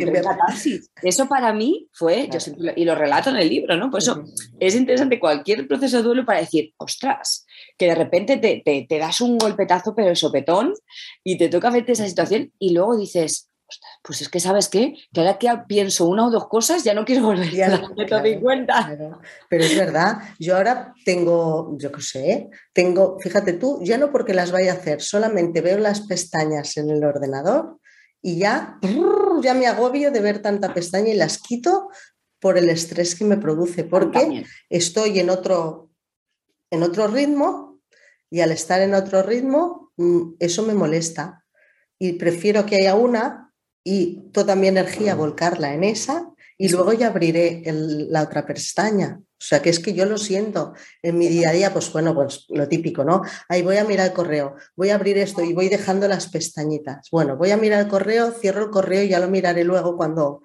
Eso 1.01 1.27
para 1.27 1.53
mí 1.53 1.87
fue, 1.93 2.29
yo 2.31 2.39
y 2.75 2.85
lo 2.85 2.95
relato 2.95 3.29
en 3.29 3.37
el 3.37 3.49
libro, 3.49 3.77
¿no? 3.77 3.89
Por 3.89 3.99
eso 3.99 4.23
es 4.59 4.75
interesante 4.75 5.19
cualquier 5.19 5.67
proceso 5.67 5.97
de 5.97 6.03
duelo 6.03 6.25
para 6.25 6.39
decir, 6.39 6.73
ostras, 6.77 7.45
que 7.77 7.87
de 7.87 7.95
repente 7.95 8.37
te, 8.37 8.61
te, 8.87 8.99
das 8.99 9.21
un 9.21 9.37
golpetazo, 9.37 9.95
pero 9.95 10.09
el 10.09 10.15
sopetón, 10.15 10.73
y 11.23 11.37
te 11.37 11.49
toca 11.49 11.69
verte 11.69 11.93
esa 11.93 12.07
situación, 12.07 12.53
y 12.59 12.73
luego 12.73 12.97
dices, 12.97 13.49
ostras, 13.67 13.91
pues 14.01 14.21
es 14.21 14.29
que, 14.29 14.39
¿sabes 14.39 14.69
qué? 14.69 14.95
Que 15.13 15.21
ahora 15.21 15.37
que 15.37 15.49
pienso 15.67 16.07
una 16.07 16.27
o 16.27 16.31
dos 16.31 16.47
cosas, 16.47 16.83
ya 16.83 16.93
no 16.93 17.05
quiero 17.05 17.23
volver 17.23 17.51
ya, 17.51 17.75
a 17.75 18.05
claro, 18.05 18.41
cuenta. 18.41 18.97
Pero 19.49 19.63
es 19.63 19.77
verdad, 19.77 20.17
yo 20.39 20.57
ahora 20.57 20.93
tengo, 21.05 21.77
yo 21.77 21.91
qué 21.91 22.01
sé, 22.01 22.49
tengo, 22.73 23.17
fíjate 23.19 23.53
tú, 23.53 23.79
ya 23.83 23.97
no 23.97 24.11
porque 24.11 24.33
las 24.33 24.51
vaya 24.51 24.71
a 24.71 24.75
hacer, 24.75 25.01
solamente 25.01 25.61
veo 25.61 25.77
las 25.77 26.01
pestañas 26.01 26.77
en 26.77 26.89
el 26.89 27.03
ordenador 27.03 27.79
y 28.21 28.37
ya, 28.39 28.79
ya 29.41 29.53
me 29.53 29.67
agobio 29.67 30.11
de 30.11 30.21
ver 30.21 30.41
tanta 30.41 30.73
pestaña 30.73 31.09
y 31.09 31.17
las 31.17 31.37
quito 31.37 31.89
por 32.39 32.57
el 32.57 32.69
estrés 32.69 33.15
que 33.15 33.25
me 33.25 33.37
produce, 33.37 33.83
porque 33.83 34.45
estoy 34.69 35.19
en 35.19 35.29
otro, 35.29 35.91
en 36.71 36.83
otro 36.83 37.07
ritmo 37.07 37.79
y 38.29 38.41
al 38.41 38.51
estar 38.51 38.81
en 38.81 38.93
otro 38.93 39.23
ritmo, 39.23 39.91
mm, 39.97 40.35
eso 40.39 40.63
me 40.63 40.73
molesta. 40.73 41.45
Y 41.97 42.13
prefiero 42.13 42.65
que 42.65 42.77
haya 42.77 42.95
una 42.95 43.53
y 43.83 44.29
toda 44.31 44.55
mi 44.55 44.67
energía 44.67 45.15
volcarla 45.15 45.73
en 45.73 45.83
esa 45.83 46.28
y 46.61 46.67
luego 46.67 46.91
ya 46.91 47.07
abriré 47.07 47.63
la 47.65 48.21
otra 48.21 48.45
pestaña. 48.45 49.17
O 49.17 49.41
sea, 49.41 49.61
que 49.61 49.69
es 49.69 49.79
que 49.79 49.93
yo 49.93 50.05
lo 50.05 50.17
siento 50.17 50.73
en 51.01 51.17
mi 51.17 51.29
día 51.29 51.49
a 51.49 51.53
día, 51.53 51.71
pues 51.71 51.89
bueno, 51.93 52.13
pues 52.13 52.45
lo 52.49 52.67
típico, 52.67 53.05
¿no? 53.05 53.21
Ahí 53.47 53.61
voy 53.61 53.77
a 53.77 53.85
mirar 53.85 54.07
el 54.07 54.13
correo, 54.13 54.57
voy 54.75 54.89
a 54.89 54.95
abrir 54.95 55.17
esto 55.17 55.41
y 55.41 55.53
voy 55.53 55.69
dejando 55.69 56.09
las 56.09 56.27
pestañitas. 56.27 57.07
Bueno, 57.11 57.37
voy 57.37 57.51
a 57.51 57.57
mirar 57.57 57.79
el 57.79 57.87
correo, 57.87 58.31
cierro 58.31 58.65
el 58.65 58.71
correo 58.71 59.03
y 59.03 59.07
ya 59.07 59.19
lo 59.19 59.29
miraré 59.29 59.63
luego 59.63 59.95
cuando, 59.95 60.41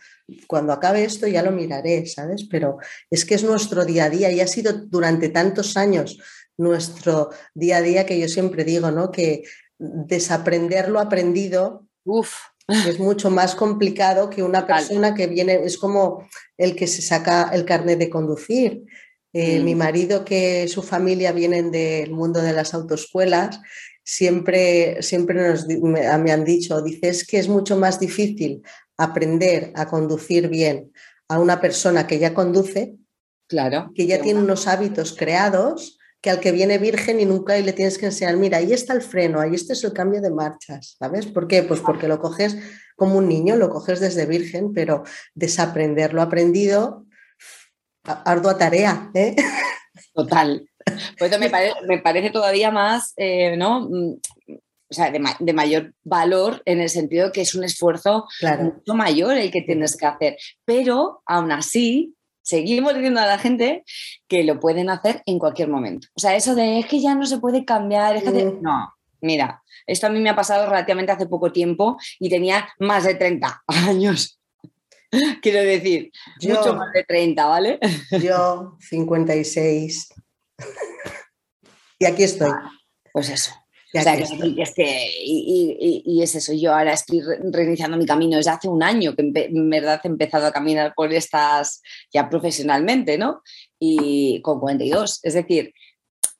cuando 0.46 0.72
acabe 0.72 1.03
esto, 1.03 1.27
ya 1.27 1.42
lo 1.42 1.50
miraré, 1.50 2.07
¿sabes? 2.07 2.46
Pero 2.48 2.79
es 3.11 3.24
que 3.24 3.35
es 3.35 3.42
nuestro 3.42 3.85
día 3.85 4.05
a 4.05 4.11
día 4.11 4.31
y 4.31 4.40
ha 4.40 4.46
sido 4.46 4.72
durante 4.72 5.31
tantos 5.31 5.77
años 5.77 6.16
nuestro 6.57 7.31
día 7.55 7.79
a 7.79 7.83
día 7.83 8.07
que 8.07 8.20
yo 8.20 8.29
siempre 8.29 8.62
digo, 8.62 8.92
¿no? 8.92 9.11
Que 9.11 9.42
desaprender 9.79 10.90
lo 10.90 11.00
aprendido. 11.00 11.88
Uf, 12.05 12.35
es 12.68 12.98
mucho 12.98 13.31
más 13.31 13.55
complicado 13.55 14.31
que 14.31 14.42
una 14.42 14.66
persona 14.66 15.14
que 15.14 15.27
viene, 15.27 15.61
es 15.64 15.79
como 15.79 16.27
el 16.57 16.74
que 16.74 16.87
se 16.87 17.03
saca 17.03 17.50
el 17.53 17.64
carnet 17.64 17.98
de 17.98 18.11
conducir. 18.11 18.85
Eh, 19.33 19.61
mi 19.61 19.74
mm. 19.74 19.79
marido, 19.79 20.24
que 20.24 20.68
su 20.68 20.83
familia 20.83 21.33
vienen 21.33 21.70
del 21.72 22.12
mundo 22.12 22.40
de 22.40 22.53
las 22.53 22.72
autoescuelas, 22.72 23.61
siempre, 24.05 25.03
siempre 25.03 25.48
nos, 25.48 25.66
me, 25.66 26.07
han 26.07 26.44
dicho, 26.44 26.81
dices 26.83 27.27
que 27.27 27.38
es 27.38 27.48
mucho 27.48 27.77
más 27.77 27.98
difícil 27.98 28.62
aprender 28.96 29.72
a 29.74 29.88
conducir 29.88 30.48
bien 30.48 30.92
a 31.29 31.40
una 31.40 31.61
persona 31.61 32.07
que 32.07 32.18
ya 32.18 32.33
conduce, 32.33 32.94
claro, 33.48 33.90
que 33.94 34.07
ya 34.07 34.22
tiene 34.22 34.40
unos 34.40 34.68
hábitos 34.68 35.14
creados, 35.18 35.98
que 36.24 36.30
al 36.30 36.40
que 36.40 36.52
viene 36.52 36.78
virgen 36.78 37.20
y 37.20 37.26
nunca 37.26 37.58
y 37.58 37.62
le 37.62 37.74
tienes 37.74 37.98
que 37.98 38.06
enseñar, 38.06 38.38
mira, 38.38 38.56
ahí 38.56 38.72
está 38.72 38.94
el 38.94 39.02
freno, 39.02 39.40
ahí 39.40 39.54
este 39.54 39.74
es 39.74 39.84
el 39.84 39.92
cambio 39.92 40.22
de 40.22 40.30
marchas, 40.30 40.96
¿sabes? 40.98 41.26
¿Por 41.26 41.46
qué? 41.46 41.62
Pues 41.62 41.80
porque 41.80 42.08
lo 42.08 42.18
coges 42.18 42.56
como 42.96 43.18
un 43.18 43.28
niño, 43.28 43.56
lo 43.56 43.68
coges 43.68 44.00
desde 44.00 44.24
virgen, 44.24 44.72
pero 44.72 45.02
desaprender 45.34 46.14
lo 46.14 46.22
aprendido, 46.22 47.04
ardua 48.04 48.56
tarea, 48.56 49.10
¿eh? 49.12 49.37
Total. 50.14 50.66
Pues 51.18 51.38
me, 51.38 51.50
me, 51.88 51.98
parece 51.98 52.30
todavía 52.30 52.70
más, 52.70 53.14
eh, 53.16 53.56
¿no? 53.56 53.88
Mm, 53.88 54.18
o 54.90 54.94
sea, 54.94 55.10
de, 55.10 55.52
mayor 55.54 55.94
valor 56.04 56.62
en 56.66 56.80
el 56.80 56.90
sentido 56.90 57.32
que 57.32 57.40
es 57.40 57.54
un 57.54 57.64
esfuerzo 57.64 58.26
mucho 58.60 58.94
mayor 58.94 59.34
el 59.38 59.50
que 59.50 59.62
tienes 59.62 59.96
que 59.96 60.04
hacer. 60.04 60.37
Pero 60.66 61.22
aún 61.24 61.52
así, 61.52 62.14
seguimos 62.44 62.94
diciendo 62.94 63.20
a 63.20 63.26
la 63.26 63.38
gente 63.38 63.85
que 64.28 64.44
lo 64.44 64.61
pueden 64.61 64.90
hacer 64.90 65.22
en 65.26 65.38
cualquier 65.38 65.68
momento. 65.68 66.07
O 66.14 66.20
sea, 66.20 66.37
eso 66.37 66.54
de 66.54 66.78
es 66.78 66.87
que 66.87 67.00
ya 67.00 67.14
no 67.14 67.26
se 67.26 67.38
puede 67.38 67.64
cambiar, 67.64 68.16
es 68.16 68.24
mm. 68.24 68.62
no, 68.62 68.94
mira, 69.20 69.62
esto 69.87 70.07
a 70.07 70.11
mí 70.11 70.20
me 70.20 70.30
ha 70.30 70.37
pasado 70.37 70.66
relativamente 70.66 71.11
hace 71.11 71.26
poco 71.26 71.50
tiempo 71.50 71.96
y 72.20 72.28
tenía 72.28 72.68
más 72.78 73.04
de 73.04 73.14
30 73.14 73.64
años. 73.88 74.38
Quiero 75.42 75.61
decir, 75.61 76.11
mucho 76.42 76.74
más 76.74 76.92
de 76.92 77.04
30, 77.04 77.46
¿vale? 77.46 77.78
Yo 78.20 78.76
56. 78.80 80.09
y 82.00 82.04
aquí 82.04 82.24
estoy. 82.24 82.50
Pues 83.12 83.28
eso 83.28 83.54
y, 85.24 86.22
es 86.22 86.35
eso, 86.35 86.52
yo 86.52 86.74
ahora 86.74 86.92
estoy 86.92 87.20
reiniciando 87.52 87.96
mi 87.96 88.07
camino 88.07 88.37
desde 88.37 88.50
hace 88.50 88.68
un 88.68 88.83
año 88.83 89.14
que 89.14 89.22
en 89.35 89.70
verdad 89.70 90.00
he 90.02 90.09
empezado 90.09 90.46
a 90.46 90.52
caminar 90.52 90.94
por 90.96 91.12
estas 91.12 91.80
ya 92.12 92.28
profesionalmente, 92.28 93.16
¿no? 93.18 93.42
Y 93.78 94.40
con 94.42 94.59
42. 94.59 95.20
Es 95.22 95.35
decir, 95.35 95.72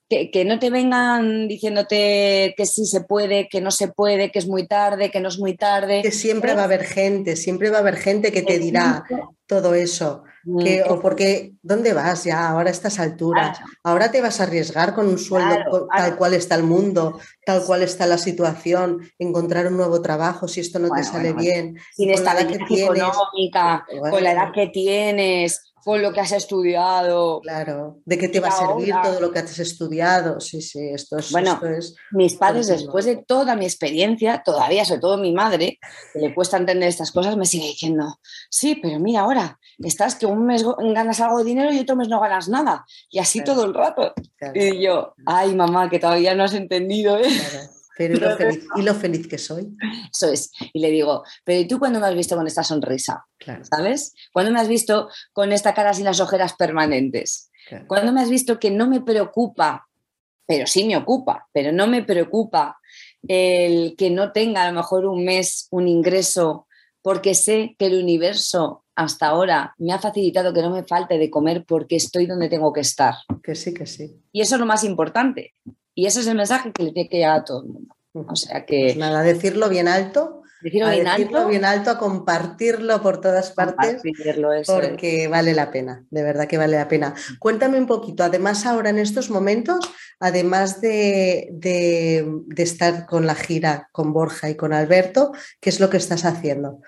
que, 0.08 0.44
no 0.44 0.58
te 0.58 0.70
vengan 0.70 1.48
diciéndote 1.48 2.54
que 2.56 2.66
sí 2.66 2.86
se 2.86 3.00
puede, 3.00 3.48
que 3.48 3.60
no 3.60 3.70
se 3.70 3.88
puede, 3.88 4.30
que 4.30 4.38
es 4.38 4.46
muy 4.46 4.66
tarde, 4.66 5.10
que 5.10 5.20
no 5.20 5.28
es 5.28 5.38
muy 5.38 5.56
tarde. 5.56 6.02
Que 6.02 6.10
siempre 6.10 6.54
va 6.54 6.62
a 6.62 6.64
haber 6.64 6.84
gente, 6.84 7.36
siempre 7.36 7.70
va 7.70 7.78
a 7.78 7.80
haber 7.80 7.96
gente 7.96 8.30
que 8.30 8.42
te 8.42 8.58
dirá 8.58 9.04
todo 9.46 9.74
eso. 9.74 10.24
Que, 10.62 10.82
o 10.82 11.00
porque, 11.00 11.54
¿dónde 11.62 11.94
vas 11.94 12.24
ya 12.24 12.48
ahora 12.48 12.68
a 12.68 12.72
estas 12.72 13.00
alturas? 13.00 13.58
Ahora 13.82 14.10
te 14.10 14.20
vas 14.20 14.40
a 14.40 14.42
arriesgar 14.42 14.94
con 14.94 15.08
un 15.08 15.18
sueldo 15.18 15.88
tal 15.94 16.16
cual 16.16 16.34
está 16.34 16.54
el 16.54 16.64
mundo, 16.64 17.18
tal 17.46 17.64
cual 17.64 17.82
está 17.82 18.06
la 18.06 18.18
situación, 18.18 19.10
encontrar 19.18 19.66
un 19.68 19.78
nuevo 19.78 20.02
trabajo 20.02 20.46
si 20.48 20.60
esto 20.60 20.78
no 20.78 20.90
te 20.90 21.02
sale 21.02 21.32
bien. 21.32 21.78
Sin 21.94 22.10
estabilidad 22.10 22.70
económica, 22.70 23.86
con 24.10 24.22
la 24.22 24.32
edad 24.32 24.52
que 24.52 24.66
tienes, 24.66 25.73
con 25.84 26.00
lo 26.00 26.12
que 26.12 26.20
has 26.20 26.32
estudiado. 26.32 27.40
Claro, 27.42 27.98
de 28.04 28.18
qué 28.18 28.28
te 28.28 28.40
va 28.40 28.48
a 28.48 28.52
servir 28.52 28.94
todo 29.02 29.20
lo 29.20 29.30
que 29.30 29.40
has 29.40 29.58
estudiado. 29.58 30.40
Sí, 30.40 30.62
sí, 30.62 30.88
esto 30.88 31.18
es. 31.18 31.30
Bueno, 31.30 31.60
mis 32.12 32.34
padres, 32.34 32.68
después 32.68 33.04
de 33.04 33.16
toda 33.16 33.54
mi 33.54 33.64
experiencia, 33.64 34.42
todavía, 34.44 34.84
sobre 34.84 35.00
todo 35.00 35.18
mi 35.18 35.32
madre, 35.32 35.78
que 36.12 36.20
le 36.20 36.34
cuesta 36.34 36.56
entender 36.56 36.88
estas 36.88 37.12
cosas, 37.12 37.36
me 37.36 37.46
sigue 37.46 37.66
diciendo: 37.66 38.18
Sí, 38.50 38.76
pero 38.76 38.98
mira, 38.98 39.20
ahora 39.20 39.58
estás 39.78 40.14
que 40.14 40.26
un 40.26 40.46
mes 40.46 40.64
ganas 40.94 41.20
algo 41.20 41.38
de 41.38 41.44
dinero 41.44 41.72
y 41.72 41.80
otro 41.80 41.96
mes 41.96 42.08
no 42.08 42.20
ganas 42.20 42.48
nada. 42.48 42.84
Y 43.10 43.18
así 43.18 43.44
todo 43.44 43.64
el 43.64 43.74
rato. 43.74 44.14
Y 44.54 44.82
yo, 44.82 45.14
ay, 45.26 45.54
mamá, 45.54 45.90
que 45.90 45.98
todavía 45.98 46.34
no 46.34 46.44
has 46.44 46.54
entendido. 46.54 47.18
¿eh? 47.18 47.28
Pero 47.96 48.14
y 48.14 48.20
lo, 48.20 48.37
feliz, 48.37 48.66
y 48.76 48.83
lo, 48.83 48.94
feliz, 48.94 49.28
que 49.28 49.38
soy. 49.38 49.76
Eso 50.12 50.28
es. 50.28 50.50
Y 50.72 50.80
le 50.80 50.90
digo, 50.90 51.22
pero 51.44 51.61
¿y 51.61 51.68
tú 51.68 51.78
cuándo 51.78 52.00
me 52.00 52.07
has 52.07 52.14
visto 52.14 52.37
con 52.37 52.46
esta 52.46 52.64
sonrisa? 52.64 53.26
¿Sabes? 53.62 54.14
¿Cuándo 54.33 54.52
me 54.52 54.61
has 54.61 54.68
visto 54.68 55.09
con 55.33 55.52
esta 55.52 55.74
cara 55.74 55.94
sin 55.94 56.04
las 56.04 56.20
ojeras 56.20 56.54
permanentes? 56.54 57.50
¿Cuándo 57.87 58.12
me 58.12 58.20
has 58.20 58.30
visto 58.30 58.59
que 58.59 58.70
no 58.70 58.88
me 58.88 59.00
preocupa, 59.00 59.88
pero 60.46 60.66
sí 60.66 60.85
me 60.85 60.96
ocupa, 60.96 61.48
pero 61.52 61.72
no 61.72 61.87
me 61.87 62.02
preocupa 62.02 62.78
el 63.26 63.94
que 63.96 64.11
no 64.11 64.33
tenga 64.33 64.64
a 64.64 64.68
lo 64.70 64.74
mejor 64.74 65.07
un 65.07 65.24
mes 65.24 65.68
un 65.70 65.88
ingreso 65.88 66.66
porque 67.00 67.35
sé 67.35 67.76
que 67.78 67.87
el 67.87 68.02
universo 68.02 68.85
hasta 68.94 69.26
ahora 69.26 69.74
me 69.78 69.92
ha 69.92 69.98
facilitado 69.98 70.52
que 70.52 70.62
no 70.62 70.70
me 70.70 70.85
falte 70.85 71.18
de 71.18 71.30
comer 71.30 71.64
porque 71.66 71.96
estoy 71.96 72.26
donde 72.26 72.48
tengo 72.48 72.72
que 72.72 72.80
estar. 72.80 73.14
Que 73.42 73.54
sí, 73.54 73.74
que 73.74 73.87
sí. 73.87 74.22
Y 74.33 74.40
eso 74.40 74.54
es 74.54 74.61
lo 74.61 74.66
más 74.66 74.85
importante. 74.85 75.54
Y 75.94 76.07
ese 76.07 76.20
es 76.20 76.26
el 76.26 76.37
mensaje 76.37 76.72
que 76.72 76.83
le 76.83 76.92
tiene 76.92 77.09
que 77.09 77.16
llegar 77.18 77.40
a 77.40 77.44
todo 77.44 77.62
el 77.62 77.68
mundo. 77.68 77.96
O 78.12 78.37
sea 78.37 78.64
que. 78.64 78.85
Pues 78.85 78.96
nada, 78.96 79.22
decirlo 79.22 79.68
bien 79.68 79.88
alto. 79.88 80.42
Decirlo, 80.61 80.88
bien, 80.88 81.04
decirlo 81.04 81.38
alto, 81.38 81.48
bien 81.48 81.64
alto, 81.66 81.90
a 81.90 81.98
compartirlo 81.98 83.02
por 83.02 83.20
todas 83.20 83.50
partes. 83.50 84.00
porque 84.66 85.28
vale 85.28 85.52
la 85.52 85.70
pena, 85.70 86.07
de 86.09 86.22
verdad 86.22 86.48
que 86.48 86.57
vale 86.57 86.78
la 86.78 86.88
pena. 86.88 87.14
Cuéntame 87.38 87.78
un 87.78 87.87
poquito, 87.87 88.24
además, 88.24 88.64
ahora 88.64 88.88
en 88.88 88.98
estos 88.98 89.28
momentos, 89.28 89.80
además 90.20 90.80
de, 90.80 91.50
de, 91.52 92.24
de 92.46 92.62
estar 92.62 93.04
con 93.04 93.26
la 93.26 93.35
gira 93.35 93.90
con 93.92 94.14
Borja 94.14 94.48
y 94.48 94.54
con 94.54 94.72
Alberto, 94.72 95.33
¿qué 95.61 95.68
es 95.68 95.80
lo 95.80 95.90
que 95.90 95.98
estás 95.98 96.24
haciendo? 96.24 96.80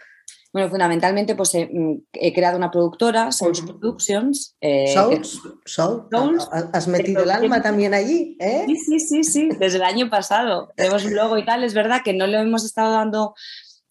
Bueno, 0.56 0.70
fundamentalmente 0.70 1.34
pues 1.34 1.54
he, 1.54 1.66
mm, 1.70 2.32
creado 2.34 2.56
una 2.56 2.70
productora, 2.70 3.30
Souls 3.30 3.60
Productions. 3.60 4.56
Eh, 4.58 4.86
Souls, 4.86 5.38
Souls. 5.66 6.48
¿Has 6.72 6.88
metido 6.88 7.24
el 7.24 7.30
alma 7.30 7.60
también 7.60 7.92
allí? 7.92 8.38
¿eh? 8.40 8.64
Sí, 8.66 8.76
sí, 8.76 9.00
sí, 9.00 9.24
sí, 9.24 9.48
desde 9.58 9.76
el 9.76 9.82
año 9.82 10.08
pasado. 10.08 10.72
Tenemos 10.74 11.04
un 11.04 11.14
logo 11.14 11.36
y 11.36 11.44
tal, 11.44 11.62
es 11.62 11.74
verdad 11.74 12.00
que 12.02 12.14
no 12.14 12.26
le 12.26 12.40
hemos 12.40 12.64
estado 12.64 12.92
dando 12.92 13.34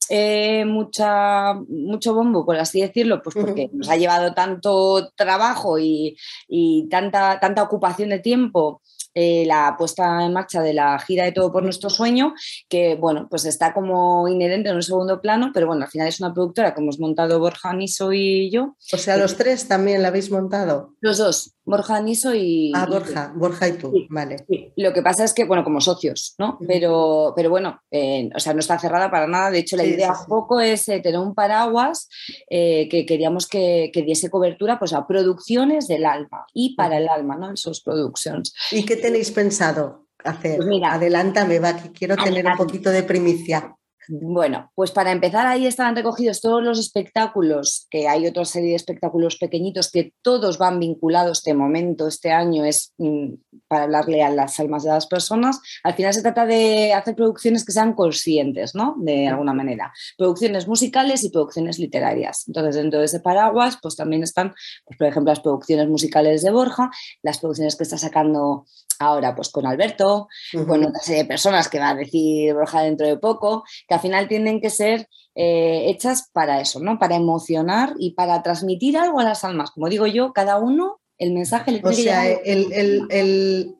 eh, 0.09 0.65
mucha, 0.65 1.53
mucho 1.53 2.15
bombo, 2.15 2.43
por 2.43 2.55
así 2.55 2.81
decirlo, 2.81 3.21
pues 3.21 3.35
porque 3.35 3.69
nos 3.71 3.87
ha 3.87 3.97
llevado 3.97 4.33
tanto 4.33 5.11
trabajo 5.15 5.77
y, 5.77 6.17
y, 6.47 6.87
tanta, 6.89 7.39
tanta 7.39 7.61
ocupación 7.61 8.09
de 8.09 8.17
tiempo 8.17 8.81
eh, 9.17 9.45
la 9.45 9.75
puesta 9.77 10.25
en 10.25 10.33
marcha 10.33 10.61
de 10.61 10.73
la 10.73 10.99
gira 10.99 11.23
de 11.23 11.31
Todo 11.31 11.49
por 11.49 11.63
Nuestro 11.63 11.89
Sueño, 11.89 12.33
que 12.67 12.95
bueno, 12.95 13.27
pues 13.29 13.45
está 13.45 13.73
como 13.73 14.27
inherente 14.27 14.69
en 14.69 14.75
un 14.75 14.83
segundo 14.83 15.21
plano, 15.21 15.51
pero 15.53 15.67
bueno, 15.67 15.85
al 15.85 15.89
final 15.89 16.09
es 16.09 16.19
una 16.19 16.33
productora 16.33 16.75
que 16.75 16.81
hemos 16.81 16.99
montado 16.99 17.39
Borja 17.39 17.73
Niso 17.73 18.11
y 18.11 18.51
yo. 18.51 18.75
O 18.91 18.97
sea, 18.97 19.15
los 19.15 19.37
tres 19.37 19.69
también 19.69 20.01
la 20.01 20.09
habéis 20.09 20.29
montado. 20.29 20.95
Los 20.99 21.17
dos, 21.17 21.55
Borja 21.63 22.01
Niso 22.01 22.35
y... 22.35 22.73
Ah, 22.75 22.85
Borja, 22.85 23.31
Borja 23.33 23.69
y 23.69 23.73
tú, 23.77 23.93
vale. 24.09 24.45
Lo 24.75 24.91
que 24.91 25.01
pasa 25.01 25.23
es 25.23 25.33
que, 25.33 25.45
bueno, 25.45 25.63
como 25.63 25.79
socios, 25.79 26.35
¿no? 26.37 26.59
Pero, 26.67 27.31
pero 27.37 27.49
bueno, 27.49 27.81
eh, 27.91 28.29
o 28.35 28.39
sea, 28.39 28.53
no 28.53 28.59
está 28.59 28.77
cerrada 28.77 29.09
para 29.09 29.27
nada. 29.27 29.49
De 29.49 29.59
hecho, 29.59 29.77
la 29.77 29.85
idea 29.85 30.11
un 30.11 30.27
poco 30.27 30.59
es 30.59 30.89
eh, 30.89 30.99
tener 30.99 31.19
un 31.19 31.33
paraguas 31.33 32.09
que 32.49 33.05
queríamos 33.07 33.47
que, 33.47 33.91
que, 33.93 34.03
diese 34.03 34.29
cobertura 34.29 34.77
pues, 34.77 34.93
a 34.93 35.07
producciones 35.07 35.87
del 35.87 36.05
alma 36.05 36.45
y 36.53 36.75
para 36.75 36.97
el 36.97 37.07
alma, 37.07 37.35
¿no? 37.37 37.49
En 37.49 37.57
sus 37.57 37.81
producciones. 37.81 38.53
¿Y 38.71 38.85
qué 38.85 39.04
tenéis 39.05 39.31
pensado 39.31 40.07
hacer? 40.23 40.57
Pues 40.57 40.67
mira, 40.67 40.93
Adelántame, 40.93 41.59
va, 41.59 41.77
que 41.77 41.91
quiero 41.91 42.15
tener 42.17 42.45
un 42.45 42.57
poquito 42.57 42.89
de 42.89 43.03
primicia. 43.03 43.75
Bueno, 44.07 44.71
pues 44.75 44.91
para 44.91 45.11
empezar 45.11 45.47
ahí 45.47 45.65
estaban 45.65 45.95
recogidos 45.95 46.39
todos 46.39 46.63
los 46.63 46.79
espectáculos, 46.79 47.87
que 47.89 48.07
hay 48.07 48.27
otra 48.27 48.45
serie 48.45 48.69
de 48.69 48.75
espectáculos 48.75 49.37
pequeñitos 49.37 49.89
que 49.89 50.13
todos 50.21 50.59
van 50.59 50.79
vinculados 50.79 51.39
este 51.39 51.55
momento, 51.55 52.07
este 52.07 52.31
año 52.31 52.65
es 52.65 52.93
mm, 52.99 53.33
para 53.67 53.85
hablarle 53.85 54.21
a 54.21 54.29
las 54.29 54.59
almas 54.59 54.83
de 54.83 54.91
las 54.91 55.07
personas. 55.07 55.59
Al 55.83 55.95
final 55.95 56.13
se 56.13 56.21
trata 56.21 56.45
de 56.45 56.93
hacer 56.93 57.15
producciones 57.15 57.65
que 57.65 57.71
sean 57.71 57.93
conscientes, 57.93 58.75
¿no? 58.75 58.95
De 58.99 59.27
alguna 59.27 59.53
manera. 59.53 59.91
Producciones 60.17 60.67
musicales 60.67 61.23
y 61.23 61.29
producciones 61.29 61.79
literarias. 61.79 62.43
Entonces, 62.47 62.75
dentro 62.75 62.99
de 62.99 63.05
ese 63.05 63.21
paraguas, 63.21 63.79
pues 63.81 63.95
también 63.95 64.21
están, 64.21 64.53
pues, 64.85 64.97
por 64.99 65.07
ejemplo, 65.07 65.31
las 65.31 65.39
producciones 65.39 65.87
musicales 65.87 66.43
de 66.43 66.51
Borja, 66.51 66.91
las 67.23 67.39
producciones 67.39 67.75
que 67.75 67.83
está 67.83 67.97
sacando 67.97 68.65
ahora 68.99 69.35
pues 69.35 69.49
con 69.49 69.65
Alberto, 69.65 70.27
con 70.67 70.83
otra 70.85 70.99
serie 71.01 71.23
de 71.23 71.29
personas 71.29 71.69
que 71.69 71.79
va 71.79 71.89
a 71.89 71.95
decir 71.95 72.53
Borja 72.53 72.81
dentro 72.81 73.07
de 73.07 73.17
poco, 73.17 73.63
que 73.87 73.95
al 73.95 74.01
final 74.01 74.27
tienen 74.27 74.61
que 74.61 74.69
ser 74.69 75.07
eh, 75.35 75.89
hechas 75.89 76.29
para 76.31 76.61
eso, 76.61 76.79
¿no? 76.79 76.97
Para 76.97 77.15
emocionar 77.15 77.93
y 77.99 78.13
para 78.13 78.41
transmitir 78.41 78.97
algo 78.97 79.19
a 79.19 79.23
las 79.23 79.43
almas. 79.43 79.71
Como 79.71 79.89
digo 79.89 80.07
yo, 80.07 80.33
cada 80.33 80.57
uno 80.57 81.01
el 81.17 81.33
mensaje 81.33 81.71
le 81.71 81.81
O 81.83 81.93
sea, 81.93 82.29
el, 82.29 82.71
el, 82.73 83.75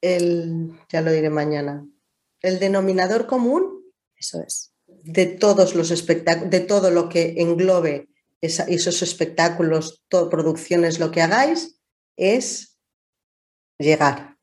el, 0.00 0.72
ya 0.90 1.00
lo 1.00 1.12
diré 1.12 1.30
mañana, 1.30 1.86
el 2.40 2.58
denominador 2.58 3.26
común. 3.26 3.82
Eso 4.16 4.42
es. 4.42 4.72
De 4.86 5.26
todos 5.26 5.74
los 5.74 5.90
espectáculos, 5.90 6.50
de 6.50 6.60
todo 6.60 6.90
lo 6.90 7.08
que 7.08 7.34
englobe 7.38 8.08
esos 8.40 9.02
espectáculos, 9.02 10.02
todo, 10.08 10.28
producciones, 10.28 10.98
lo 10.98 11.10
que 11.12 11.22
hagáis, 11.22 11.78
es 12.16 12.78
llegar. 13.78 14.36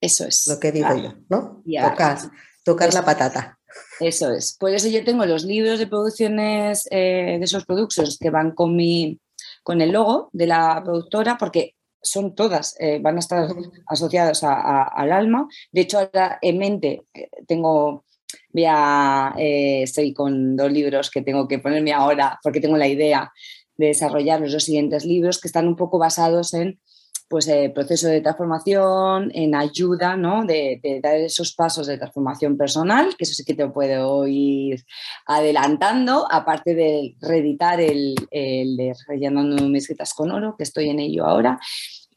Eso 0.00 0.26
es. 0.26 0.46
Lo 0.46 0.60
que 0.60 0.72
digo 0.72 0.94
yo, 0.96 1.14
¿no? 1.28 1.62
Tocar, 1.64 2.18
tocar 2.64 2.94
la 2.94 3.04
patata. 3.04 3.58
Eso 4.00 4.32
es. 4.32 4.56
Por 4.58 4.70
eso 4.70 4.88
yo 4.88 5.04
tengo 5.04 5.24
los 5.26 5.44
libros 5.44 5.78
de 5.78 5.86
producciones 5.86 6.86
eh, 6.90 7.36
de 7.38 7.44
esos 7.44 7.64
productos 7.64 8.18
que 8.18 8.30
van 8.30 8.52
con 8.52 8.76
mi 8.76 9.20
con 9.62 9.80
el 9.80 9.90
logo 9.90 10.30
de 10.32 10.46
la 10.46 10.80
productora, 10.84 11.36
porque 11.38 11.74
son 12.00 12.36
todas, 12.36 12.76
eh, 12.78 13.00
van 13.00 13.16
a 13.16 13.18
estar 13.18 13.48
asociadas 13.88 14.44
al 14.44 15.10
alma. 15.10 15.48
De 15.72 15.80
hecho, 15.80 15.98
ahora 15.98 16.38
en 16.40 16.58
mente 16.58 17.02
eh, 17.12 17.28
tengo, 17.48 18.04
ya 18.52 19.34
estoy 19.36 20.14
con 20.14 20.56
dos 20.56 20.70
libros 20.70 21.10
que 21.10 21.22
tengo 21.22 21.48
que 21.48 21.58
ponerme 21.58 21.92
ahora, 21.92 22.38
porque 22.44 22.60
tengo 22.60 22.76
la 22.76 22.86
idea 22.86 23.32
de 23.76 23.88
desarrollar 23.88 24.40
los 24.40 24.52
dos 24.52 24.62
siguientes 24.62 25.04
libros 25.04 25.40
que 25.40 25.48
están 25.48 25.66
un 25.66 25.74
poco 25.74 25.98
basados 25.98 26.54
en 26.54 26.80
pues 27.28 27.48
el 27.48 27.64
eh, 27.64 27.70
proceso 27.70 28.08
de 28.08 28.20
transformación, 28.20 29.30
en 29.34 29.54
ayuda, 29.54 30.16
¿no? 30.16 30.44
De, 30.44 30.80
dar 31.02 31.16
esos 31.16 31.52
pasos 31.54 31.86
de 31.86 31.98
transformación 31.98 32.56
personal, 32.56 33.16
que 33.16 33.24
eso 33.24 33.34
sí 33.34 33.44
que 33.44 33.54
te 33.54 33.68
puedo 33.68 34.26
ir 34.26 34.84
adelantando, 35.26 36.26
aparte 36.30 36.74
de 36.74 37.16
reeditar 37.20 37.80
el, 37.80 38.14
el 38.30 38.76
de 38.76 38.94
Rellenando 39.08 39.68
mis 39.68 39.84
escritas 39.84 40.14
con 40.14 40.30
oro, 40.30 40.54
que 40.56 40.64
estoy 40.64 40.88
en 40.88 41.00
ello 41.00 41.26
ahora. 41.26 41.58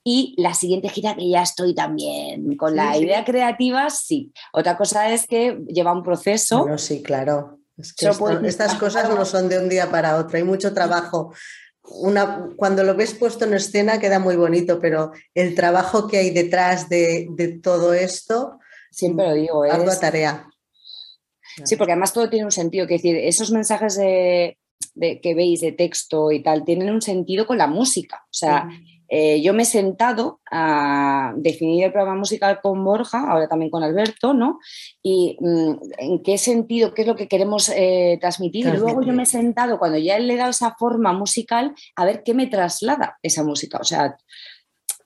Y 0.03 0.33
la 0.37 0.53
siguiente 0.53 0.89
gira 0.89 1.15
que 1.15 1.29
ya 1.29 1.41
estoy 1.41 1.75
también 1.75 2.55
con 2.55 2.75
la 2.75 2.97
idea 2.97 3.25
creativa, 3.25 3.89
sí. 3.89 4.31
Otra 4.53 4.77
cosa 4.77 5.11
es 5.11 5.27
que 5.27 5.59
lleva 5.67 5.91
un 5.91 6.03
proceso. 6.03 6.65
No, 6.65 6.77
sí, 6.77 7.03
claro. 7.03 7.59
estas 7.77 8.75
cosas 8.75 9.09
no 9.09 9.25
son 9.25 9.49
de 9.49 9.57
un 9.57 9.69
día 9.69 9.89
para 9.91 10.17
otro, 10.17 10.37
hay 10.37 10.43
mucho 10.43 10.73
trabajo 10.73 11.33
una, 11.91 12.49
cuando 12.55 12.83
lo 12.83 12.95
ves 12.95 13.13
puesto 13.13 13.45
en 13.45 13.53
escena 13.53 13.99
queda 13.99 14.19
muy 14.19 14.35
bonito, 14.35 14.79
pero 14.79 15.11
el 15.33 15.55
trabajo 15.55 16.07
que 16.07 16.17
hay 16.17 16.29
detrás 16.31 16.89
de, 16.89 17.59
todo 17.61 17.93
esto, 17.93 18.59
siempre 18.91 19.27
lo 19.27 19.33
digo, 19.33 19.65
es 19.65 19.73
ardua 19.73 19.99
tarea. 19.99 20.49
Sí, 21.65 21.75
porque 21.75 21.93
además 21.93 22.13
todo 22.13 22.29
tiene 22.29 22.45
un 22.45 22.51
sentido, 22.51 22.87
que 22.87 22.95
decir, 22.95 23.15
esos 23.17 23.51
mensajes 23.51 23.95
de, 23.95 24.57
que 24.95 25.35
veis 25.35 25.61
de 25.61 25.71
texto 25.71 26.31
y 26.31 26.41
tal 26.41 26.63
tienen 26.63 26.89
un 26.89 27.01
sentido 27.01 27.45
con 27.45 27.57
la 27.57 27.67
música. 27.67 28.23
O 28.25 28.33
sea, 28.33 28.69
eh, 29.09 29.41
yo 29.41 29.53
me 29.53 29.63
he 29.63 29.65
sentado 29.65 30.39
a 30.51 31.33
definir 31.35 31.85
el 31.85 31.91
programa 31.91 32.19
musical 32.19 32.59
con 32.61 32.83
Borja, 32.83 33.29
ahora 33.29 33.47
también 33.47 33.71
con 33.71 33.83
Alberto, 33.83 34.33
¿no? 34.33 34.59
Y 35.01 35.35
mm, 35.39 35.73
en 35.97 36.23
qué 36.23 36.37
sentido, 36.37 36.93
qué 36.93 37.01
es 37.01 37.07
lo 37.07 37.15
que 37.15 37.27
queremos 37.27 37.69
eh, 37.69 38.17
transmitir. 38.21 38.67
Y 38.67 38.77
luego 38.77 39.01
yo 39.01 39.13
me 39.13 39.23
he 39.23 39.25
sentado, 39.25 39.79
cuando 39.79 39.97
ya 39.97 40.19
le 40.19 40.33
he 40.33 40.37
dado 40.37 40.51
esa 40.51 40.75
forma 40.75 41.11
musical, 41.13 41.73
a 41.95 42.05
ver 42.05 42.21
qué 42.23 42.33
me 42.33 42.47
traslada 42.47 43.17
esa 43.23 43.43
música. 43.43 43.79
O 43.79 43.83
sea, 43.83 44.15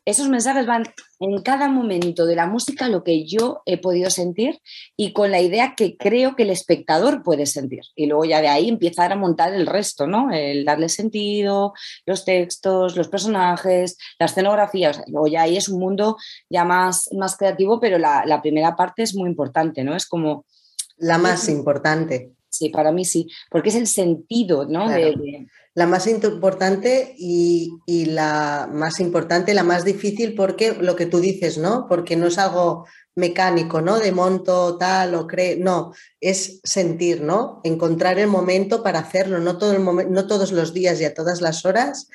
esos 0.06 0.28
mensajes 0.28 0.66
van 0.66 0.84
en 1.20 1.42
cada 1.42 1.70
momento 1.70 2.26
de 2.26 2.36
la 2.36 2.48
música 2.48 2.90
lo 2.90 3.04
que 3.04 3.26
yo 3.26 3.62
he 3.66 3.78
podido 3.78 4.10
sentir 4.10 4.60
y 4.98 5.14
con 5.14 5.32
la 5.32 5.40
idea 5.40 5.76
que 5.76 5.96
creo 5.96 6.36
que 6.36 6.44
el 6.44 6.50
espectador 6.50 7.24
puede 7.24 7.46
sentir. 7.46 7.82
Y 7.96 8.08
luego 8.08 8.26
ya 8.26 8.42
de 8.42 8.50
ahí 8.50 8.68
empezar 8.68 9.14
a 9.14 9.16
montar 9.16 9.54
el 9.54 9.66
resto, 9.66 10.06
¿no? 10.06 10.32
El 10.32 10.66
darle 10.66 10.90
sentido, 10.90 11.74
los 12.06 12.26
textos, 12.26 12.98
los 12.98 13.08
personajes, 13.08 13.98
la 14.20 14.26
escenografía. 14.26 14.92
luego 15.08 15.28
ya 15.28 15.44
ahí 15.44 15.56
es 15.56 15.70
un 15.70 15.80
mundo 15.80 16.18
ya 16.50 16.66
más, 16.66 17.10
más 17.14 17.38
creativo, 17.38 17.80
pero 17.80 17.98
la, 17.98 18.42
primera 18.42 18.76
parte 18.76 19.04
es 19.04 19.16
muy 19.16 19.30
importante, 19.30 19.84
¿no? 19.84 19.96
Es 19.96 20.06
como... 20.06 20.46
La 20.98 21.18
más 21.18 21.48
importante. 21.48 22.34
Sí, 22.54 22.70
para 22.70 22.92
mí 22.92 23.04
sí, 23.04 23.28
porque 23.50 23.70
es 23.70 23.76
el 23.76 23.88
sentido, 23.88 24.66
¿no? 24.66 24.86
La 25.74 25.88
más 25.88 26.06
importante 26.06 27.16
y, 27.18 27.72
la 28.06 28.70
más 28.72 29.00
importante, 29.00 29.56
la 29.56 29.64
más 29.64 29.84
difícil, 29.84 30.36
porque 30.36 30.74
lo 30.74 30.96
que 30.96 31.08
tú 31.08 31.20
dices, 31.20 31.58
¿no? 31.58 31.88
Porque 31.90 32.16
no 32.16 32.28
es 32.28 32.38
algo 32.38 32.86
mecánico, 33.16 33.82
¿no? 33.82 33.98
De 33.98 34.12
monto 34.12 34.78
tal 34.78 35.16
o 35.16 35.26
cree, 35.26 35.56
no, 35.56 35.94
es 36.22 36.60
sentir, 36.64 37.22
¿no? 37.22 37.60
Encontrar 37.64 38.20
el 38.20 38.28
momento 38.28 38.84
para 38.84 39.00
hacerlo, 39.00 39.40
no, 39.40 39.58
todo 39.58 39.74
el 39.74 40.12
no 40.12 40.28
todos 40.28 40.52
los 40.52 40.76
días 40.76 41.02
y 41.02 41.06
a 41.06 41.16
todas 41.16 41.42
las 41.42 41.66
horas 41.66 42.08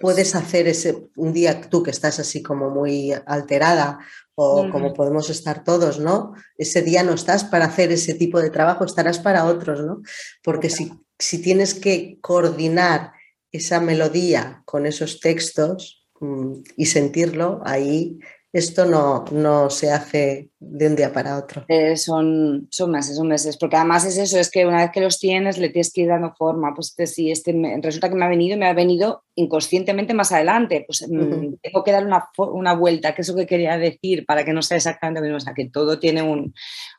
puedes 0.00 0.34
hacer 0.34 0.68
ese, 0.68 1.06
un 1.16 1.34
día 1.34 1.60
tú 1.60 1.82
que 1.82 1.90
estás 1.90 2.18
así 2.18 2.42
como 2.42 2.70
muy 2.70 3.12
alterada 3.26 3.98
o 4.34 4.70
como 4.70 4.94
podemos 4.94 5.28
estar 5.30 5.62
todos, 5.62 5.98
¿no? 5.98 6.32
Ese 6.56 6.82
día 6.82 7.02
no 7.02 7.12
estás 7.12 7.44
para 7.44 7.66
hacer 7.66 7.92
ese 7.92 8.14
tipo 8.14 8.40
de 8.40 8.50
trabajo, 8.50 8.84
estarás 8.84 9.18
para 9.18 9.44
otros, 9.44 9.82
¿no? 9.82 10.02
Porque 10.42 10.70
si 10.70 10.92
si 11.22 11.38
tienes 11.40 11.74
que 11.74 12.18
coordinar 12.20 13.12
esa 13.52 13.80
melodía 13.80 14.62
con 14.64 14.86
esos 14.86 15.20
textos 15.20 16.08
mm, 16.20 16.54
y 16.76 16.86
sentirlo, 16.86 17.60
ahí 17.64 18.18
esto 18.52 18.84
no, 18.84 19.24
no 19.30 19.70
se 19.70 19.90
hace 19.90 20.50
de 20.60 20.86
un 20.86 20.94
día 20.94 21.12
para 21.12 21.38
otro. 21.38 21.64
Eh, 21.68 21.96
son, 21.96 22.68
son 22.70 22.90
meses, 22.90 23.16
son 23.16 23.28
meses, 23.28 23.56
porque 23.56 23.76
además 23.76 24.04
es 24.04 24.18
eso, 24.18 24.38
es 24.38 24.50
que 24.50 24.66
una 24.66 24.82
vez 24.82 24.90
que 24.92 25.00
los 25.00 25.18
tienes 25.18 25.58
le 25.58 25.70
tienes 25.70 25.92
que 25.92 26.02
ir 26.02 26.08
dando 26.08 26.34
forma, 26.34 26.74
pues 26.74 26.88
este, 26.90 27.06
si 27.06 27.30
este 27.30 27.52
resulta 27.82 28.08
que 28.08 28.14
me 28.14 28.24
ha 28.24 28.28
venido, 28.28 28.56
me 28.58 28.66
ha 28.66 28.74
venido 28.74 29.24
inconscientemente 29.34 30.12
más 30.12 30.30
adelante, 30.32 30.84
pues 30.86 31.06
mm, 31.08 31.54
tengo 31.62 31.82
que 31.82 31.92
dar 31.92 32.06
una, 32.06 32.28
una, 32.36 32.74
vuelta, 32.74 33.14
que 33.14 33.22
es 33.22 33.28
lo 33.28 33.36
que 33.36 33.46
quería 33.46 33.78
decir, 33.78 34.26
para 34.26 34.44
que 34.44 34.52
no 34.52 34.62
sea 34.62 34.76
exactamente 34.76 35.20
lo 35.20 35.26
mismo, 35.26 35.38
o 35.38 35.40
sea, 35.40 35.54
que 35.54 35.70
todo 35.70 35.98
tiene 35.98 36.22
un, 36.22 36.52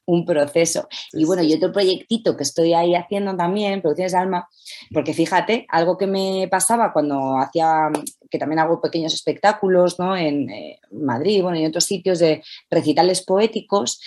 un 0.06 0.26
proceso. 0.26 0.88
Y 1.12 1.26
bueno, 1.26 1.43
y 1.43 1.54
otro 1.54 1.72
proyectito 1.72 2.36
que 2.36 2.43
estoy 2.43 2.74
ahí 2.74 2.95
haciendo 2.95 3.36
también, 3.36 3.82
Producciones 3.82 4.14
de 4.14 4.18
Alma, 4.18 4.49
porque 4.91 5.14
fíjate, 5.14 5.66
algo 5.70 5.97
que 5.97 6.08
me 6.08 6.47
pasaba 6.49 6.91
cuando 6.91 7.38
hacía, 7.38 7.89
que 8.34 8.40
también 8.40 8.58
hago 8.58 8.82
pequeños 8.82 9.14
espectáculos, 9.14 10.00
¿no? 10.00 10.18
En 10.18 10.50
eh, 10.50 10.80
Madrid, 10.90 11.44
bueno, 11.44 11.60
y 11.60 11.62
en 11.62 11.68
otros 11.68 11.84
sitios 11.84 12.18
de 12.18 12.44
recitales 12.68 13.24
poéticos, 13.24 14.02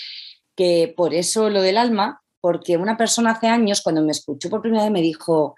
que 0.57 0.93
por 0.97 1.15
eso 1.15 1.49
lo 1.49 1.63
del 1.63 1.77
alma, 1.77 2.23
porque 2.41 2.77
una 2.77 2.97
persona 2.97 3.31
hace 3.31 3.47
años, 3.47 3.83
cuando 3.83 4.03
me 4.03 4.11
escuchó 4.11 4.51
por 4.51 4.63
primera 4.63 4.83
vez, 4.83 4.91
me 4.91 5.01
dijo, 5.01 5.55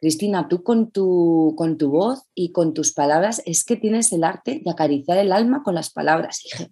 Cristina, 0.00 0.46
tú 0.46 0.62
con 0.62 0.92
tu, 0.92 1.54
con 1.58 1.78
tu 1.78 1.90
voz 1.90 2.22
y 2.32 2.52
con 2.52 2.74
tus 2.74 2.92
palabras 2.92 3.42
es 3.44 3.64
que 3.64 3.74
tienes 3.74 4.12
el 4.12 4.22
arte 4.22 4.60
de 4.64 4.70
acariciar 4.70 5.18
el 5.18 5.32
alma 5.32 5.64
con 5.64 5.74
las 5.74 5.90
palabras. 5.90 6.42
Dije, 6.44 6.70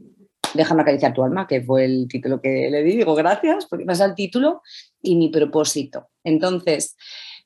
déjame 0.55 0.83
acariciar 0.83 1.15
tu 1.15 1.25
alma, 1.25 1.49
que 1.49 1.63
fue 1.65 1.85
el 1.85 2.07
título 2.07 2.41
que 2.41 2.69
le 2.71 2.85
di. 2.85 2.97
Digo, 2.99 3.17
gracias, 3.17 3.67
porque 3.67 3.85
me 3.85 3.93
el 3.93 4.15
título 4.15 4.63
y 5.03 5.17
mi 5.17 5.31
propósito. 5.31 6.11
Entonces, 6.23 6.97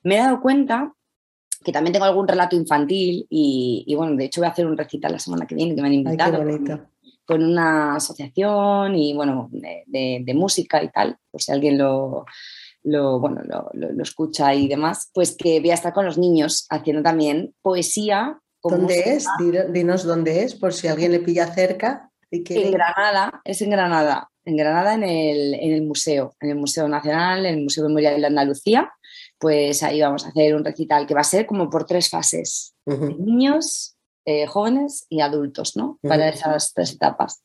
me 0.03 0.17
he 0.17 0.19
dado 0.19 0.41
cuenta 0.41 0.93
que 1.63 1.71
también 1.71 1.93
tengo 1.93 2.05
algún 2.05 2.27
relato 2.27 2.55
infantil 2.55 3.25
y, 3.29 3.93
bueno, 3.95 4.15
de 4.15 4.25
hecho 4.25 4.41
voy 4.41 4.47
a 4.47 4.51
hacer 4.51 4.65
un 4.65 4.77
recital 4.77 5.11
la 5.11 5.19
semana 5.19 5.45
que 5.45 5.55
viene 5.55 5.75
que 5.75 5.81
me 5.81 5.87
han 5.87 5.93
invitado. 5.93 6.41
con, 7.25 7.43
una 7.43 7.95
asociación 7.97 8.95
y 8.95 9.13
bueno, 9.13 9.49
de, 9.51 10.33
música 10.35 10.81
y 10.81 10.89
tal, 10.89 11.17
por 11.29 11.41
si 11.41 11.51
alguien 11.51 11.77
lo, 11.77 12.25
lo, 12.83 13.19
bueno, 13.19 13.41
lo, 13.73 14.03
escucha 14.03 14.53
y 14.55 14.67
demás, 14.67 15.11
pues 15.13 15.35
que 15.35 15.59
voy 15.59 15.71
a 15.71 15.75
estar 15.75 15.93
con 15.93 16.05
los 16.05 16.17
niños 16.17 16.65
haciendo 16.69 17.03
también 17.03 17.53
poesía. 17.61 18.39
¿Dónde 18.63 19.03
es? 19.05 19.27
Dinos 19.71 20.03
dónde 20.03 20.43
es, 20.43 20.55
por 20.55 20.73
si 20.73 20.87
alguien 20.87 21.11
le 21.11 21.19
pilla 21.19 21.53
cerca. 21.53 22.09
En 22.31 22.71
Granada, 22.71 23.41
es 23.43 23.61
en 23.61 23.71
Granada, 23.71 24.29
en 24.45 24.55
Granada 24.55 24.93
en 24.93 25.03
el, 25.03 25.53
en 25.55 25.73
el 25.73 25.81
museo, 25.83 26.35
en 26.39 26.51
el 26.51 26.55
Museo 26.57 26.87
Nacional, 26.87 27.45
en 27.45 27.55
el 27.55 27.63
Museo 27.63 27.83
Memorial 27.87 28.21
de 28.21 28.27
Andalucía, 28.27 28.91
pues 29.39 29.83
ahí 29.83 30.01
vamos 30.01 30.25
a 30.25 30.29
hacer 30.29 30.55
un 30.55 30.65
recital 30.65 31.07
que 31.07 31.13
va 31.13 31.21
a 31.21 31.23
ser 31.23 31.45
como 31.45 31.69
por 31.69 31.85
tres 31.85 32.09
fases, 32.09 32.75
niños, 32.85 33.95
eh, 34.25 34.45
jóvenes 34.45 35.05
y 35.09 35.21
adultos, 35.21 35.75
¿no? 35.75 35.97
Para 36.01 36.29
esas 36.29 36.73
tres 36.73 36.93
etapas. 36.93 37.41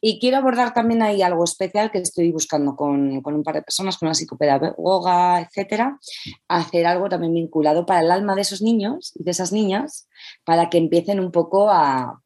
Y 0.00 0.20
quiero 0.20 0.36
abordar 0.36 0.72
también 0.72 1.02
ahí 1.02 1.22
algo 1.22 1.42
especial 1.42 1.90
que 1.90 1.98
estoy 1.98 2.30
buscando 2.30 2.76
con, 2.76 3.20
con, 3.20 3.34
un 3.34 3.42
par 3.42 3.56
de 3.56 3.62
personas, 3.62 3.98
con 3.98 4.06
una 4.06 4.14
psicopedagoga, 4.14 5.40
etcétera, 5.40 5.98
hacer 6.46 6.86
algo 6.86 7.08
también 7.08 7.34
vinculado 7.34 7.84
para 7.84 8.00
el 8.00 8.10
alma 8.12 8.36
de 8.36 8.42
esos 8.42 8.62
niños 8.62 9.12
y 9.16 9.24
de 9.24 9.32
esas 9.32 9.52
niñas, 9.52 10.08
para 10.44 10.70
que 10.70 10.78
empiecen 10.78 11.18
un 11.18 11.32
poco 11.32 11.68
a, 11.68 12.22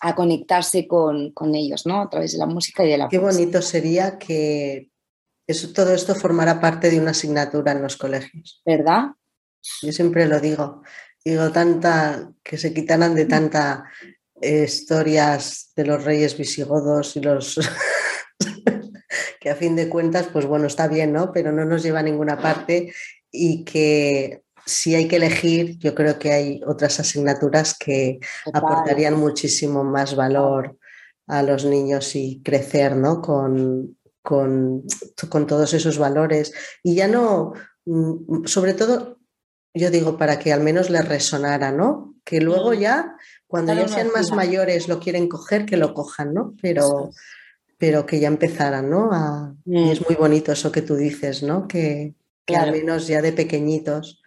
a 0.00 0.14
conectarse 0.16 0.88
con, 0.88 1.32
ellos, 1.54 1.86
¿no? 1.86 2.02
A 2.02 2.10
través 2.10 2.32
de 2.32 2.38
la 2.38 2.46
música 2.46 2.84
y 2.84 2.90
de 2.90 2.98
la 2.98 3.08
Qué 3.08 3.18
bonito 3.18 3.62
sería 3.62 4.18
que 4.18 4.90
eso, 5.46 5.72
todo 5.72 5.92
esto 5.92 6.14
formara 6.14 6.60
parte 6.60 6.90
de 6.90 7.00
una 7.00 7.10
asignatura 7.10 7.72
en 7.72 7.82
los 7.82 7.96
colegios. 7.96 8.62
¿Verdad? 8.64 9.12
Yo 9.82 9.92
siempre 9.92 10.26
lo 10.26 10.40
digo. 10.40 10.82
Digo, 11.24 11.50
tanta, 11.52 12.32
que 12.42 12.58
se 12.58 12.72
quitaran 12.74 13.14
de 13.14 13.26
tanta 13.26 13.84
eh, 14.40 14.64
historias 14.64 15.72
de 15.76 15.86
los 15.86 16.04
reyes 16.04 16.36
visigodos 16.36 17.16
y 17.16 17.20
los... 17.20 17.60
que 19.40 19.50
a 19.50 19.56
fin 19.56 19.74
de 19.74 19.88
cuentas, 19.88 20.28
pues 20.32 20.46
bueno, 20.46 20.66
está 20.66 20.88
bien, 20.88 21.12
¿no? 21.12 21.32
Pero 21.32 21.52
no 21.52 21.64
nos 21.64 21.82
lleva 21.82 22.00
a 22.00 22.04
ninguna 22.04 22.40
parte 22.40 22.92
y 23.30 23.64
que 23.64 24.42
si 24.64 24.94
hay 24.94 25.08
que 25.08 25.16
elegir, 25.16 25.78
yo 25.78 25.94
creo 25.94 26.18
que 26.18 26.32
hay 26.32 26.60
otras 26.66 27.00
asignaturas 27.00 27.76
que 27.76 28.20
aportarían 28.52 29.14
muchísimo 29.14 29.82
más 29.82 30.14
valor 30.14 30.78
a 31.26 31.42
los 31.42 31.64
niños 31.64 32.14
y 32.14 32.40
crecer 32.44 32.96
¿no? 32.96 33.20
con, 33.20 33.96
con, 34.22 34.84
todos 35.46 35.74
esos 35.74 35.98
valores. 35.98 36.52
Y 36.82 36.94
ya 36.94 37.08
no, 37.08 37.52
mm, 37.84 38.46
sobre 38.46 38.74
todo, 38.74 39.18
yo 39.74 39.90
digo, 39.90 40.16
para 40.16 40.38
que 40.38 40.52
al 40.52 40.62
menos 40.62 40.90
les 40.90 41.06
resonara, 41.06 41.72
¿no? 41.72 42.14
Que 42.24 42.40
luego 42.40 42.72
ya, 42.72 43.16
cuando 43.46 43.74
ya 43.74 43.88
sean 43.88 44.10
más 44.14 44.32
mayores, 44.32 44.88
lo 44.88 45.00
quieren 45.00 45.28
coger, 45.28 45.66
que 45.66 45.76
lo 45.76 45.92
cojan, 45.92 46.32
¿no? 46.32 46.54
Pero, 46.62 47.10
pero 47.78 48.06
que 48.06 48.20
ya 48.20 48.28
empezaran, 48.28 48.88
¿no? 48.88 49.10
Y 49.66 49.90
es 49.90 50.00
mm. 50.00 50.04
muy 50.08 50.16
bonito 50.16 50.52
eso 50.52 50.70
que 50.70 50.82
tú 50.82 50.94
dices, 50.94 51.42
¿no? 51.42 51.66
Que, 51.66 52.14
que 52.46 52.56
al 52.56 52.72
menos 52.72 53.08
ya 53.08 53.20
de 53.22 53.32
pequeñitos 53.32 54.21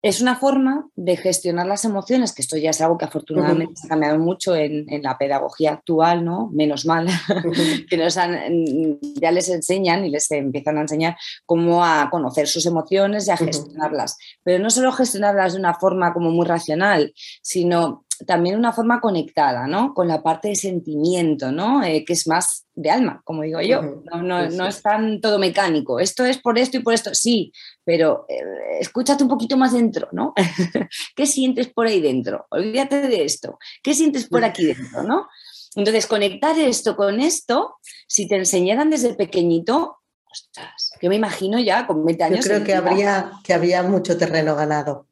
es 0.00 0.20
una 0.20 0.36
forma 0.36 0.88
de 0.94 1.16
gestionar 1.16 1.66
las 1.66 1.84
emociones, 1.84 2.32
que 2.32 2.42
esto 2.42 2.56
ya 2.56 2.70
es 2.70 2.80
algo 2.80 2.96
que 2.96 3.06
afortunadamente 3.06 3.74
se 3.74 3.86
ha 3.86 3.90
cambiado 3.90 4.18
mucho 4.18 4.54
en, 4.54 4.86
la 5.02 5.18
pedagogía 5.18 5.72
actual, 5.72 6.24
¿no? 6.24 6.50
Menos 6.52 6.86
mal, 6.86 7.08
que 7.90 7.96
nos 7.96 8.14
ya 8.14 9.32
les 9.32 9.48
enseñan 9.48 10.04
y 10.04 10.10
les 10.10 10.30
empiezan 10.30 10.78
a 10.78 10.82
enseñar 10.82 11.16
cómo 11.46 11.84
a 11.84 12.08
conocer 12.10 12.46
sus 12.46 12.66
emociones 12.66 13.26
y 13.26 13.32
a 13.32 13.36
gestionarlas. 13.36 14.16
Pero 14.44 14.62
no 14.62 14.70
solo 14.70 14.92
gestionarlas 14.92 15.54
de 15.54 15.58
una 15.58 15.74
forma 15.74 16.12
como 16.12 16.30
muy 16.30 16.46
racional, 16.46 17.12
sino 17.42 18.04
también 18.26 18.56
una 18.56 18.72
forma 18.72 19.00
conectada, 19.00 19.66
¿no? 19.66 19.94
Con 19.94 20.08
la 20.08 20.22
parte 20.22 20.48
de 20.48 20.56
sentimiento, 20.56 21.52
¿no? 21.52 21.82
Eh, 21.82 22.04
que 22.04 22.12
es 22.12 22.26
más 22.26 22.66
de 22.74 22.90
alma, 22.90 23.20
como 23.24 23.42
digo 23.42 23.60
yo. 23.60 24.02
No, 24.22 24.66
es 24.66 24.82
tan 24.82 25.20
todo 25.20 25.38
mecánico. 25.38 26.00
Esto 26.00 26.24
es 26.24 26.38
por 26.38 26.58
esto 26.58 26.76
y 26.76 26.80
por 26.80 26.94
esto. 26.94 27.14
Sí, 27.14 27.52
pero 27.84 28.26
eh, 28.28 28.42
escúchate 28.80 29.22
un 29.22 29.28
poquito 29.28 29.56
más 29.56 29.72
dentro, 29.72 30.08
¿no? 30.12 30.34
¿Qué 31.16 31.26
sientes 31.26 31.68
por 31.68 31.86
ahí 31.86 32.00
dentro? 32.00 32.46
Olvídate 32.50 33.02
de 33.02 33.24
esto. 33.24 33.58
¿Qué 33.82 33.94
sientes 33.94 34.26
por 34.28 34.44
aquí 34.44 34.66
dentro, 34.66 35.02
no? 35.02 35.28
Entonces, 35.74 36.06
conectar 36.06 36.58
esto 36.58 36.96
con 36.96 37.20
esto, 37.20 37.76
si 38.06 38.26
te 38.26 38.36
enseñaran 38.36 38.90
desde 38.90 39.14
pequeñito, 39.14 39.98
ostras, 40.30 40.92
yo 41.00 41.08
me 41.08 41.16
imagino 41.16 41.58
ya 41.58 41.86
con 41.86 42.04
20 42.04 42.24
años. 42.24 42.44
Yo 42.44 42.50
creo 42.50 42.64
que 42.64 42.74
habría, 42.74 43.32
que 43.44 43.54
habría 43.54 43.82
mucho 43.82 44.16
terreno 44.16 44.56
ganado. 44.56 45.06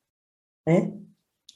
¿eh? 0.66 0.90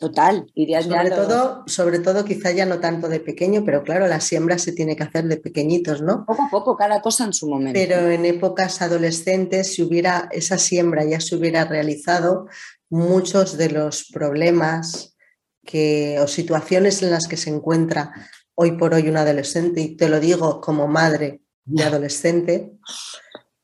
Total, 0.01 0.51
irías 0.55 0.87
sobre 0.87 1.11
todo, 1.11 1.63
sobre 1.67 1.99
todo 1.99 2.25
quizá 2.25 2.53
ya 2.53 2.65
no 2.65 2.81
tanto 2.81 3.07
de 3.07 3.21
pequeño, 3.21 3.67
pero 3.67 3.83
claro, 3.83 4.09
la 4.09 4.19
siembra 4.21 4.57
se 4.57 4.73
tiene 4.73 4.97
que 4.97 5.03
hacer 5.03 5.27
de 5.27 5.37
pequeñitos, 5.37 6.01
¿no? 6.01 6.25
Poco 6.25 6.43
a 6.43 6.51
poco, 6.51 6.75
cada 6.75 7.03
cosa 7.03 7.27
en 7.27 7.35
su 7.35 7.47
momento. 7.47 7.79
Pero 7.79 8.09
en 8.09 8.25
épocas 8.25 8.81
adolescentes, 8.81 9.75
si 9.75 9.83
hubiera 9.83 10.31
esa 10.33 10.57
siembra 10.57 11.05
ya 11.05 11.21
se 11.21 11.37
hubiera 11.37 11.67
realizado, 11.67 12.47
muchos 12.89 13.59
de 13.59 13.69
los 13.69 14.07
problemas 14.11 15.19
que, 15.67 16.19
o 16.19 16.27
situaciones 16.27 17.03
en 17.03 17.11
las 17.11 17.29
que 17.29 17.37
se 17.37 17.51
encuentra 17.51 18.15
hoy 18.55 18.79
por 18.79 18.95
hoy 18.95 19.07
un 19.07 19.19
adolescente, 19.19 19.83
y 19.83 19.97
te 19.97 20.09
lo 20.09 20.19
digo 20.19 20.63
como 20.63 20.89
madre 20.89 21.43
de 21.67 21.85
adolescente, 21.85 22.73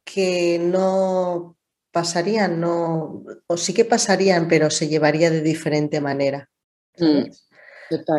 que 0.05 0.59
no 0.59 1.56
pasarían, 1.97 2.61
no, 2.61 3.25
o 3.47 3.57
sí 3.57 3.73
que 3.73 3.87
pasarían, 3.87 4.49
pero 4.49 4.69
se 4.69 4.87
llevaría 4.87 5.31
de 5.31 5.41
diferente 5.41 5.99
manera. 5.99 6.51
Mm. 6.99 7.31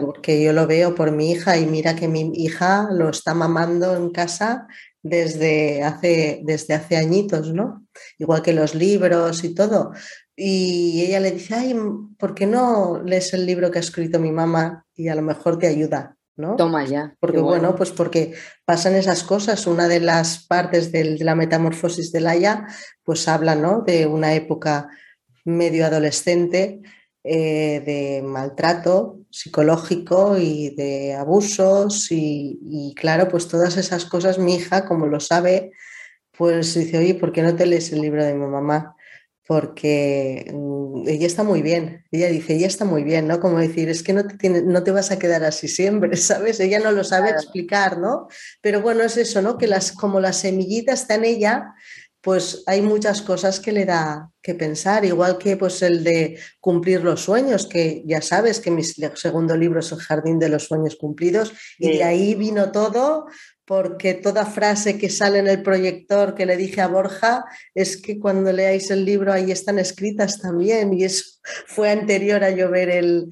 Porque 0.02 0.44
yo 0.44 0.52
lo 0.52 0.66
veo 0.66 0.96
por 0.96 1.12
mi 1.12 1.30
hija 1.30 1.60
y 1.60 1.68
mira 1.68 1.96
que 1.96 2.08
mi 2.08 2.32
hija 2.34 2.90
lo 2.92 3.10
está 3.10 3.36
mamando 3.36 3.96
en 3.96 4.10
casa 4.10 4.66
desde 5.04 5.84
hace, 5.84 6.42
desde 6.44 6.74
hace 6.74 6.98
añitos, 6.98 7.54
¿no? 7.54 7.86
Igual 8.18 8.42
que 8.42 8.54
los 8.54 8.74
libros 8.74 9.44
y 9.44 9.54
todo. 9.54 9.92
Y 10.36 11.04
ella 11.06 11.20
le 11.20 11.30
dice, 11.34 11.54
ay, 11.54 11.76
¿por 12.18 12.34
qué 12.34 12.48
no 12.48 13.04
lees 13.06 13.32
el 13.36 13.46
libro 13.46 13.70
que 13.70 13.78
ha 13.78 13.82
escrito 13.82 14.18
mi 14.18 14.32
mamá 14.32 14.88
y 14.96 15.10
a 15.10 15.14
lo 15.14 15.22
mejor 15.22 15.60
te 15.60 15.68
ayuda? 15.68 16.17
¿No? 16.38 16.56
Toma 16.56 16.86
ya. 16.86 17.16
Porque 17.20 17.40
bueno. 17.40 17.76
pues 17.76 17.92
porque 17.92 18.34
pasan 18.66 18.96
esas 18.96 19.24
cosas. 19.24 19.68
Una 19.68 19.88
de 19.88 20.00
las 20.00 20.46
partes 20.46 20.92
de 20.92 21.18
la 21.20 21.36
metamorfosis 21.36 22.12
de 22.12 22.22
Laia, 22.22 22.68
pues 23.04 23.28
habla, 23.28 23.56
¿no? 23.56 23.82
De 23.82 24.06
una 24.06 24.34
época 24.34 24.90
medio 25.44 25.86
adolescente 25.86 26.82
eh, 27.24 27.82
de 27.86 28.22
maltrato 28.22 29.20
psicológico 29.30 30.38
y 30.38 30.70
de 30.76 31.14
abusos 31.14 32.08
y, 32.12 32.94
claro, 32.96 33.28
pues 33.28 33.48
todas 33.48 33.78
esas 33.78 34.06
cosas 34.06 34.40
mi 34.40 34.56
hija, 34.56 34.86
como 34.86 35.08
lo 35.08 35.20
sabe, 35.20 35.72
pues 36.38 36.74
dice, 36.74 36.98
oye, 36.98 37.16
¿por 37.16 37.32
qué 37.32 37.42
no 37.42 37.56
te 37.56 37.66
lees 37.66 37.92
el 37.92 38.02
libro 38.02 38.24
de 38.24 38.34
mi 38.34 38.46
mamá? 38.46 38.96
Porque 39.48 40.52
mm, 40.54 41.08
ella 41.08 41.26
está 41.26 41.44
muy 41.44 41.62
bien, 41.62 42.04
ella 42.12 42.28
dice, 42.28 42.56
ella 42.56 42.68
está 42.68 42.86
muy 42.86 43.04
bien, 43.04 43.28
¿no? 43.28 43.40
Como 43.40 43.60
decir, 43.60 43.90
es 43.90 44.04
que 44.04 44.14
no 44.14 44.28
te, 44.28 44.50
no 44.50 44.84
te 44.84 44.92
vas 44.92 45.12
a 45.12 45.20
quedar 45.20 45.44
así 45.44 45.68
siempre, 45.68 46.16
¿sabes? 46.18 46.60
Ella 46.60 46.80
no 46.80 46.92
lo 46.92 47.04
sabe 47.04 47.30
explicar, 47.30 48.00
¿no? 48.00 48.28
Pero 48.62 48.82
bueno, 48.82 49.04
es 49.04 49.18
eso, 49.18 49.42
¿no? 49.42 49.58
Que 49.58 49.68
las, 49.68 49.92
como 49.92 50.20
la 50.20 50.34
semillita 50.34 50.94
está 50.94 51.16
en 51.16 51.26
ella, 51.26 51.74
pues 52.28 52.64
hay 52.68 52.82
muchas 52.82 53.22
cosas 53.22 53.62
que 53.62 53.72
le 53.72 53.86
da 53.86 54.30
que 54.42 54.54
pensar, 54.54 55.06
igual 55.06 55.38
que 55.38 55.56
pues 55.56 55.82
el 55.82 56.04
de 56.04 56.38
cumplir 56.60 57.02
los 57.02 57.22
sueños, 57.22 57.68
que 57.68 58.04
ya 58.06 58.22
sabes 58.22 58.60
que 58.60 58.70
mi 58.70 58.84
segundo 58.84 59.56
libro 59.56 59.80
es 59.80 59.92
El 59.94 60.00
Jardín 60.00 60.38
de 60.38 60.50
los 60.50 60.66
Sueños 60.66 60.98
Cumplidos, 60.98 61.54
y 61.78 61.98
de 61.98 62.04
ahí 62.04 62.36
vino 62.36 62.72
todo, 62.72 63.28
porque 63.68 64.14
toda 64.14 64.46
frase 64.46 64.98
que 64.98 65.10
sale 65.10 65.40
en 65.40 65.48
el 65.50 65.62
proyector 65.62 66.36
que 66.36 66.46
le 66.46 66.56
dije 66.56 66.80
a 66.80 66.88
Borja 66.88 67.44
es 67.76 68.02
que 68.02 68.18
cuando 68.18 68.54
leáis 68.54 68.90
el 68.92 69.04
libro 69.04 69.34
ahí 69.34 69.52
están 69.52 69.78
escritas 69.78 70.40
también 70.40 70.94
y 70.94 71.04
eso 71.04 71.38
fue 71.66 71.92
anterior 71.92 72.46
a 72.46 72.50
yo 72.50 72.72
ver 72.72 72.90
el, 72.90 73.28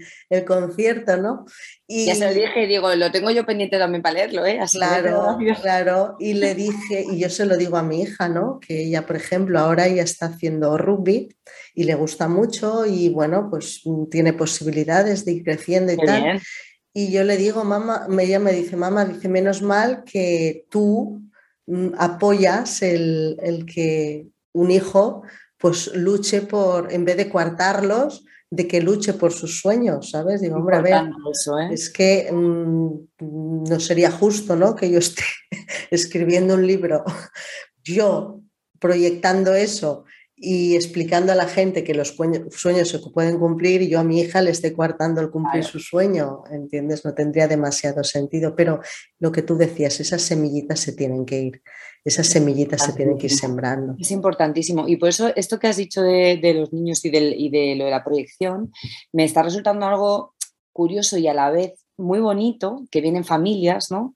concierto, 0.45 1.15
¿no? 1.15 1.45
Y, 1.87 2.07
ya 2.07 2.15
se 2.15 2.25
lo 2.27 2.33
dije, 2.33 2.67
digo, 2.67 2.93
lo 2.95 3.11
tengo 3.11 3.31
yo 3.31 3.45
pendiente 3.45 3.77
también 3.77 4.01
para 4.01 4.15
leerlo, 4.15 4.45
¿eh? 4.45 4.59
claro, 4.73 5.37
claro, 5.61 6.17
y 6.19 6.33
le 6.33 6.53
dije, 6.53 7.05
y 7.09 7.19
yo 7.19 7.29
se 7.29 7.45
lo 7.45 7.55
digo 7.55 7.77
a 7.77 7.83
mi 7.83 8.01
hija, 8.01 8.27
¿no? 8.27 8.59
Que 8.59 8.81
ella, 8.87 9.05
por 9.05 9.15
ejemplo, 9.15 9.57
ahora 9.57 9.87
ya 9.87 10.03
está 10.03 10.25
haciendo 10.25 10.77
rugby 10.77 11.33
y 11.73 11.85
le 11.85 11.95
gusta 11.95 12.27
mucho 12.27 12.85
y 12.85 13.07
bueno, 13.07 13.47
pues 13.49 13.83
tiene 14.11 14.33
posibilidades 14.33 15.23
de 15.23 15.31
ir 15.31 15.43
creciendo 15.45 15.93
y 15.93 15.97
tal. 15.97 16.41
Y 16.97 17.11
yo 17.11 17.25
le 17.25 17.35
digo, 17.35 17.65
mamá, 17.65 18.07
ella 18.21 18.39
me 18.39 18.53
dice, 18.53 18.77
mamá, 18.77 19.03
dice, 19.03 19.27
menos 19.27 19.61
mal 19.61 20.05
que 20.05 20.65
tú 20.69 21.21
mm, 21.67 21.89
apoyas 21.97 22.81
el, 22.81 23.65
que 23.67 24.29
un 24.53 24.71
hijo 24.71 25.23
pues 25.57 25.93
luche 25.93 26.41
por, 26.43 26.93
en 26.93 27.03
vez 27.03 27.17
de 27.17 27.29
coartarlos, 27.29 28.23
de 28.49 28.65
que 28.65 28.79
luche 28.79 29.11
por 29.11 29.33
sus 29.33 29.59
sueños, 29.59 30.11
¿sabes? 30.11 30.39
Digo, 30.39 30.55
hombre, 30.55 30.77
a 30.77 30.81
ver, 30.81 30.93
¿eh? 30.93 31.73
es 31.73 31.89
que 31.89 32.31
mm, 32.31 33.67
no 33.67 33.79
sería 33.81 34.09
justo, 34.09 34.55
¿no? 34.55 34.73
Que 34.73 34.89
yo 34.89 34.99
esté 34.99 35.23
escribiendo 35.91 36.53
un 36.53 36.65
libro, 36.65 37.03
yo 37.83 38.39
proyectando 38.79 39.53
eso 39.53 40.05
y 40.37 40.75
explicando 40.75 41.31
a 41.31 41.35
la 41.35 41.47
gente 41.47 41.83
que 41.83 41.93
los 41.93 42.15
sueños 42.51 42.89
se 42.89 42.99
pueden 42.99 43.39
cumplir 43.39 43.81
y 43.81 43.89
yo 43.89 43.99
a 43.99 44.03
mi 44.03 44.19
hija 44.19 44.41
le 44.41 44.51
esté 44.51 44.73
coartando 44.73 45.21
el 45.21 45.29
cumplir 45.29 45.63
su 45.63 45.79
sueño, 45.79 46.43
¿entiendes? 46.51 47.05
No 47.05 47.13
tendría 47.13 47.47
demasiado 47.47 48.03
sentido, 48.03 48.53
pero 48.55 48.81
lo 49.19 49.31
que 49.31 49.43
tú 49.43 49.55
decías, 49.55 49.99
esas 50.01 50.21
semillitas 50.21 50.81
se 50.81 50.91
tienen 50.91 51.25
que 51.25 51.41
ir, 51.41 51.61
esas 52.03 52.27
semillitas 52.27 52.83
se 52.83 52.93
tienen 52.93 53.17
que 53.17 53.27
ir 53.27 53.33
sembrando. 53.33 53.95
Es 53.97 54.11
importantísimo 54.11 54.87
y 54.87 54.97
por 54.97 55.09
eso 55.09 55.31
esto 55.35 55.57
que 55.57 55.67
has 55.67 55.77
dicho 55.77 56.01
de, 56.01 56.53
los 56.53 56.73
niños 56.73 57.03
y, 57.05 57.09
y 57.15 57.49
de 57.49 57.75
lo 57.75 57.85
de 57.85 57.91
la 57.91 58.03
proyección 58.03 58.71
me 59.13 59.23
está 59.23 59.41
resultando 59.41 59.85
algo 59.85 60.35
curioso 60.73 61.17
y 61.17 61.27
a 61.27 61.33
la 61.33 61.49
vez 61.49 61.85
muy 61.97 62.19
bonito, 62.19 62.83
que 62.91 63.01
vienen 63.01 63.23
familias, 63.23 63.91
¿no? 63.91 64.15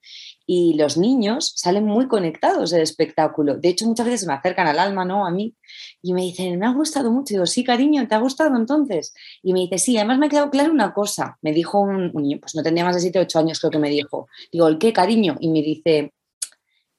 Y 0.51 0.73
los 0.73 0.97
niños 0.97 1.53
salen 1.57 1.85
muy 1.85 2.07
conectados 2.07 2.71
del 2.71 2.81
espectáculo. 2.81 3.57
De 3.57 3.69
hecho, 3.69 3.85
muchas 3.85 4.07
veces 4.07 4.21
se 4.21 4.25
me 4.25 4.33
acercan 4.33 4.65
al 4.65 4.79
alma, 4.79 5.05
¿no? 5.05 5.27
A 5.27 5.29
mí, 5.29 5.53
y 6.01 6.11
me 6.11 6.23
dicen, 6.23 6.57
me 6.57 6.65
ha 6.65 6.73
gustado 6.73 7.11
mucho. 7.11 7.33
Y 7.33 7.35
digo, 7.35 7.45
sí, 7.45 7.63
cariño, 7.63 8.07
¿te 8.07 8.15
ha 8.15 8.17
gustado 8.17 8.57
entonces? 8.57 9.13
Y 9.43 9.53
me 9.53 9.59
dice, 9.59 9.77
sí, 9.77 9.95
además 9.97 10.17
me 10.17 10.25
ha 10.25 10.29
quedado 10.29 10.49
claro 10.49 10.71
una 10.71 10.91
cosa. 10.91 11.37
Me 11.43 11.53
dijo 11.53 11.79
un, 11.79 12.11
niño, 12.13 12.39
pues 12.41 12.55
no 12.55 12.63
tendría 12.63 12.83
más 12.83 12.95
de 12.95 13.01
7 13.01 13.19
o 13.19 13.21
8 13.21 13.37
años, 13.37 13.59
creo 13.59 13.69
que 13.69 13.77
me 13.77 13.91
dijo. 13.91 14.27
Digo, 14.51 14.67
¿el 14.67 14.79
qué, 14.79 14.91
cariño? 14.91 15.37
Y 15.39 15.49
me 15.49 15.61
dice, 15.61 16.13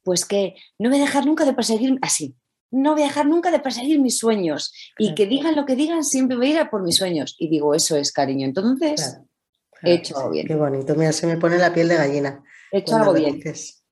pues 0.05 0.25
que 0.25 0.55
no 0.79 0.89
voy 0.89 0.99
a 0.99 1.03
dejar 1.03 1.27
nunca 1.27 1.45
de 1.45 1.53
perseguir, 1.53 1.99
así, 2.03 2.37
no 2.71 2.93
voy 2.93 3.03
a 3.03 3.07
dejar 3.07 3.27
nunca 3.27 3.51
de 3.51 3.59
perseguir 3.59 3.99
mis 3.99 4.17
sueños. 4.17 4.73
Y 4.97 5.17
que 5.17 5.27
digan 5.27 5.57
lo 5.57 5.67
que 5.67 5.75
digan, 5.75 6.05
siempre 6.05 6.37
voy 6.37 6.47
a 6.47 6.51
ir 6.51 6.59
a 6.61 6.71
por 6.71 6.85
mis 6.85 6.95
sueños. 6.95 7.35
Y 7.37 7.49
digo, 7.49 7.75
eso 7.75 7.97
es, 7.97 8.13
cariño. 8.13 8.47
Entonces 8.47 9.19
he 9.83 9.95
hecho 9.95 10.31
bien. 10.31 10.47
Qué 10.47 10.55
bonito, 10.55 10.95
mira, 10.95 11.11
se 11.11 11.27
me 11.27 11.37
pone 11.37 11.59
la 11.59 11.75
piel 11.75 11.89
de 11.89 11.97
gallina. 11.97 12.45
He 12.73 12.79
hecho 12.79 12.97
algo 12.97 13.13
bien. 13.13 13.41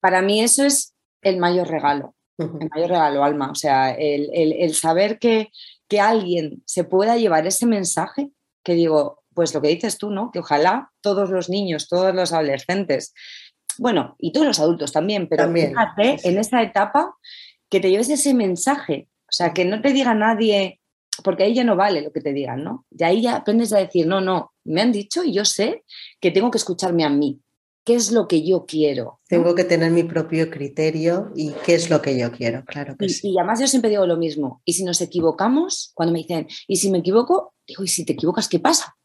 Para 0.01 0.23
mí 0.23 0.41
eso 0.43 0.65
es 0.65 0.95
el 1.23 1.39
mayor 1.39 1.69
regalo, 1.69 2.15
el 2.39 2.69
mayor 2.75 2.91
regalo, 2.91 3.25
Alma. 3.25 3.51
O 3.51 3.55
sea, 3.55 3.91
el, 3.91 4.75
saber 4.75 5.19
que, 5.19 5.51
que, 5.89 6.01
alguien 6.01 6.63
se 6.67 6.85
pueda 6.85 7.17
llevar 7.17 7.47
ese 7.47 7.67
mensaje, 7.67 8.31
que 8.63 8.75
digo, 8.75 9.23
pues 9.35 9.55
lo 9.55 9.61
que 9.61 9.69
dices 9.69 9.99
tú, 9.99 10.11
¿no? 10.11 10.31
Que 10.31 10.41
ojalá 10.41 10.91
todos 11.01 11.31
los 11.31 11.49
niños, 11.49 11.89
todos 11.89 12.15
los 12.15 12.33
adolescentes, 12.33 13.13
bueno, 13.79 14.17
y 14.19 14.33
todos 14.33 14.47
los 14.47 14.61
adultos 14.61 14.93
también, 14.93 15.29
pero 15.29 15.51
fíjate 15.53 16.19
en 16.25 16.39
esta 16.39 16.63
etapa 16.63 17.15
que 17.71 17.81
te 17.81 17.91
lleves 17.91 18.11
ese 18.11 18.35
mensaje. 18.35 19.09
O 19.29 19.33
sea, 19.33 19.53
que 19.53 19.65
no 19.65 19.81
te 19.81 19.93
diga 19.93 20.15
nadie, 20.15 20.81
porque 21.23 21.45
ahí 21.45 21.55
ya 21.55 21.65
no 21.65 21.77
vale 21.77 22.01
lo 22.03 22.13
que 22.13 22.21
te 22.21 22.33
digan, 22.33 22.65
¿no? 22.65 22.87
De 22.91 23.05
ahí 23.05 23.23
ya 23.23 23.37
aprendes 23.37 23.73
a 23.73 23.79
decir, 23.79 24.07
no, 24.07 24.21
no, 24.21 24.53
me 24.65 24.81
han 24.81 24.93
dicho 24.93 25.23
y 25.23 25.33
yo 25.33 25.45
sé 25.45 25.85
que 26.21 26.31
tengo 26.31 26.51
que 26.51 26.59
escucharme 26.59 27.05
a 27.05 27.11
mí. 27.11 27.41
¿Qué 27.89 27.95
es 27.95 28.13
lo 28.13 28.29
que 28.29 28.47
yo 28.47 28.67
quiero? 28.67 29.19
Tengo 29.29 29.55
que 29.55 29.65
tener 29.65 29.91
mi 29.91 30.03
propio 30.03 30.51
criterio 30.51 31.33
y 31.35 31.53
qué 31.65 31.75
es 31.75 31.89
lo 31.89 32.03
que 32.03 32.19
yo 32.19 32.31
quiero, 32.31 32.63
claro 32.67 32.95
que 32.99 33.07
y, 33.07 33.09
sí. 33.09 33.31
Y 33.31 33.39
además 33.39 33.61
yo 33.61 33.67
siempre 33.67 33.89
digo 33.89 34.05
lo 34.05 34.19
mismo. 34.19 34.61
Y 34.67 34.75
si 34.75 34.85
nos 34.85 35.01
equivocamos, 35.01 35.93
cuando 35.95 36.13
me 36.13 36.19
dicen, 36.19 36.47
¿y 36.67 36.77
si 36.77 36.91
me 36.91 36.99
equivoco? 36.99 37.55
Digo, 37.67 37.85
¿y 37.85 37.89
si 37.89 38.05
te 38.05 38.13
equivocas, 38.13 38.47
qué 38.47 38.61
pasa? 38.61 38.99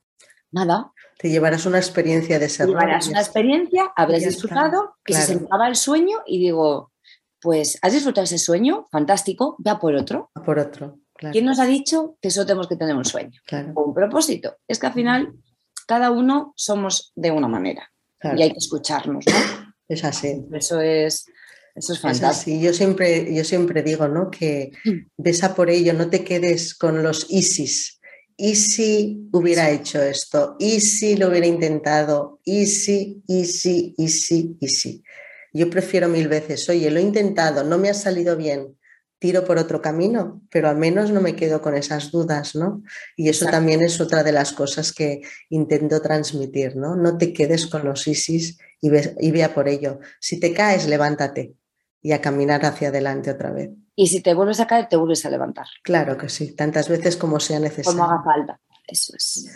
Nada. 0.51 0.91
Te 1.17 1.29
llevarás 1.29 1.65
una 1.65 1.77
experiencia 1.77 2.39
de 2.39 2.49
ser. 2.49 2.67
Llevarás 2.67 3.07
una 3.07 3.21
experiencia, 3.21 3.89
habrás 3.95 4.25
disfrutado, 4.25 4.95
que 5.05 5.13
se 5.13 5.35
acaba 5.35 5.69
el 5.69 5.77
sueño 5.77 6.17
y 6.25 6.39
digo, 6.39 6.91
pues, 7.39 7.79
¿has 7.83 7.93
disfrutado 7.93 8.25
ese 8.25 8.37
sueño? 8.37 8.87
Fantástico, 8.91 9.55
va 9.65 9.79
por 9.79 9.95
otro. 9.95 10.29
Por 10.45 10.59
otro. 10.59 10.99
¿Quién 11.31 11.45
nos 11.45 11.59
ha 11.59 11.65
dicho 11.65 12.17
que 12.21 12.29
solo 12.29 12.47
tenemos 12.47 12.67
que 12.67 12.75
tener 12.75 12.97
un 12.97 13.05
sueño? 13.05 13.39
un 13.75 13.93
propósito. 13.93 14.57
Es 14.67 14.77
que 14.77 14.87
al 14.87 14.93
final 14.93 15.35
cada 15.87 16.11
uno 16.11 16.51
somos 16.57 17.13
de 17.15 17.31
una 17.31 17.47
manera 17.47 17.92
y 18.23 18.41
hay 18.41 18.51
que 18.51 18.57
escucharnos, 18.57 19.25
¿no? 19.25 19.73
Es 19.87 20.03
así. 20.03 20.45
Eso 20.53 20.79
es, 20.81 21.25
eso 21.75 21.93
es 21.93 21.99
fantástico. 21.99 22.59
Yo 22.61 22.73
siempre, 22.73 23.33
yo 23.33 23.43
siempre 23.43 23.83
digo, 23.83 24.07
¿no? 24.07 24.29
Que 24.31 24.71
besa 25.17 25.55
por 25.55 25.69
ello, 25.69 25.93
no 25.93 26.09
te 26.09 26.23
quedes 26.23 26.73
con 26.73 27.03
los 27.03 27.27
ISIS. 27.29 27.99
¿Y 28.35 28.55
si 28.55 29.29
hubiera 29.31 29.69
hecho 29.69 30.01
esto? 30.01 30.55
¿Y 30.59 30.79
si 30.79 31.15
lo 31.17 31.29
hubiera 31.29 31.45
intentado? 31.45 32.39
¿Y 32.43 32.65
si, 32.65 33.23
y 33.27 33.45
si, 33.45 33.93
y 33.97 34.07
si, 34.09 34.57
y 34.59 34.67
si? 34.69 35.03
Yo 35.53 35.69
prefiero 35.69 36.09
mil 36.09 36.27
veces, 36.27 36.67
oye, 36.69 36.89
lo 36.89 36.99
he 36.99 37.03
intentado, 37.03 37.63
no 37.63 37.77
me 37.77 37.89
ha 37.89 37.93
salido 37.93 38.35
bien, 38.35 38.75
tiro 39.23 39.45
por 39.45 39.57
otro 39.57 39.81
camino, 39.81 40.41
pero 40.51 40.67
al 40.67 40.75
menos 40.75 41.09
no 41.09 41.21
me 41.21 41.33
quedo 41.33 41.61
con 41.61 41.75
esas 41.75 42.11
dudas, 42.11 42.55
¿no? 42.55 42.83
Y 43.15 43.29
eso 43.29 43.45
también 43.45 43.81
es 43.81 44.01
otra 44.01 44.21
de 44.21 44.33
las 44.33 44.51
cosas 44.51 44.91
que 44.91 45.21
intento 45.49 46.01
transmitir, 46.01 46.75
¿no? 46.75 46.97
No 46.97 47.17
te 47.17 47.31
quedes 47.31 47.67
con 47.67 47.85
los 47.85 48.05
ISIS 48.05 48.57
y, 48.81 48.89
y 49.25 49.31
vea 49.31 49.53
por 49.53 49.69
ello. 49.69 50.01
Si 50.19 50.41
te 50.41 50.53
caes, 50.53 50.89
levántate 50.89 51.55
y 52.01 52.11
a 52.11 52.19
caminar 52.19 52.65
hacia 52.65 52.89
adelante 52.89 53.31
otra 53.31 53.53
vez. 53.53 53.69
Y 53.95 54.07
si 54.07 54.19
te 54.19 54.33
vuelves 54.33 54.59
a 54.59 54.67
caer, 54.67 54.89
te 54.89 54.97
vuelves 54.97 55.25
a 55.25 55.29
levantar. 55.29 55.67
Claro 55.83 56.17
que 56.17 56.27
sí, 56.27 56.53
tantas 56.53 56.89
veces 56.89 57.15
como 57.15 57.39
sea 57.39 57.61
necesario. 57.61 57.97
Como 57.97 58.03
haga 58.03 58.21
falta, 58.25 58.59
eso 58.85 59.13
es. 59.15 59.47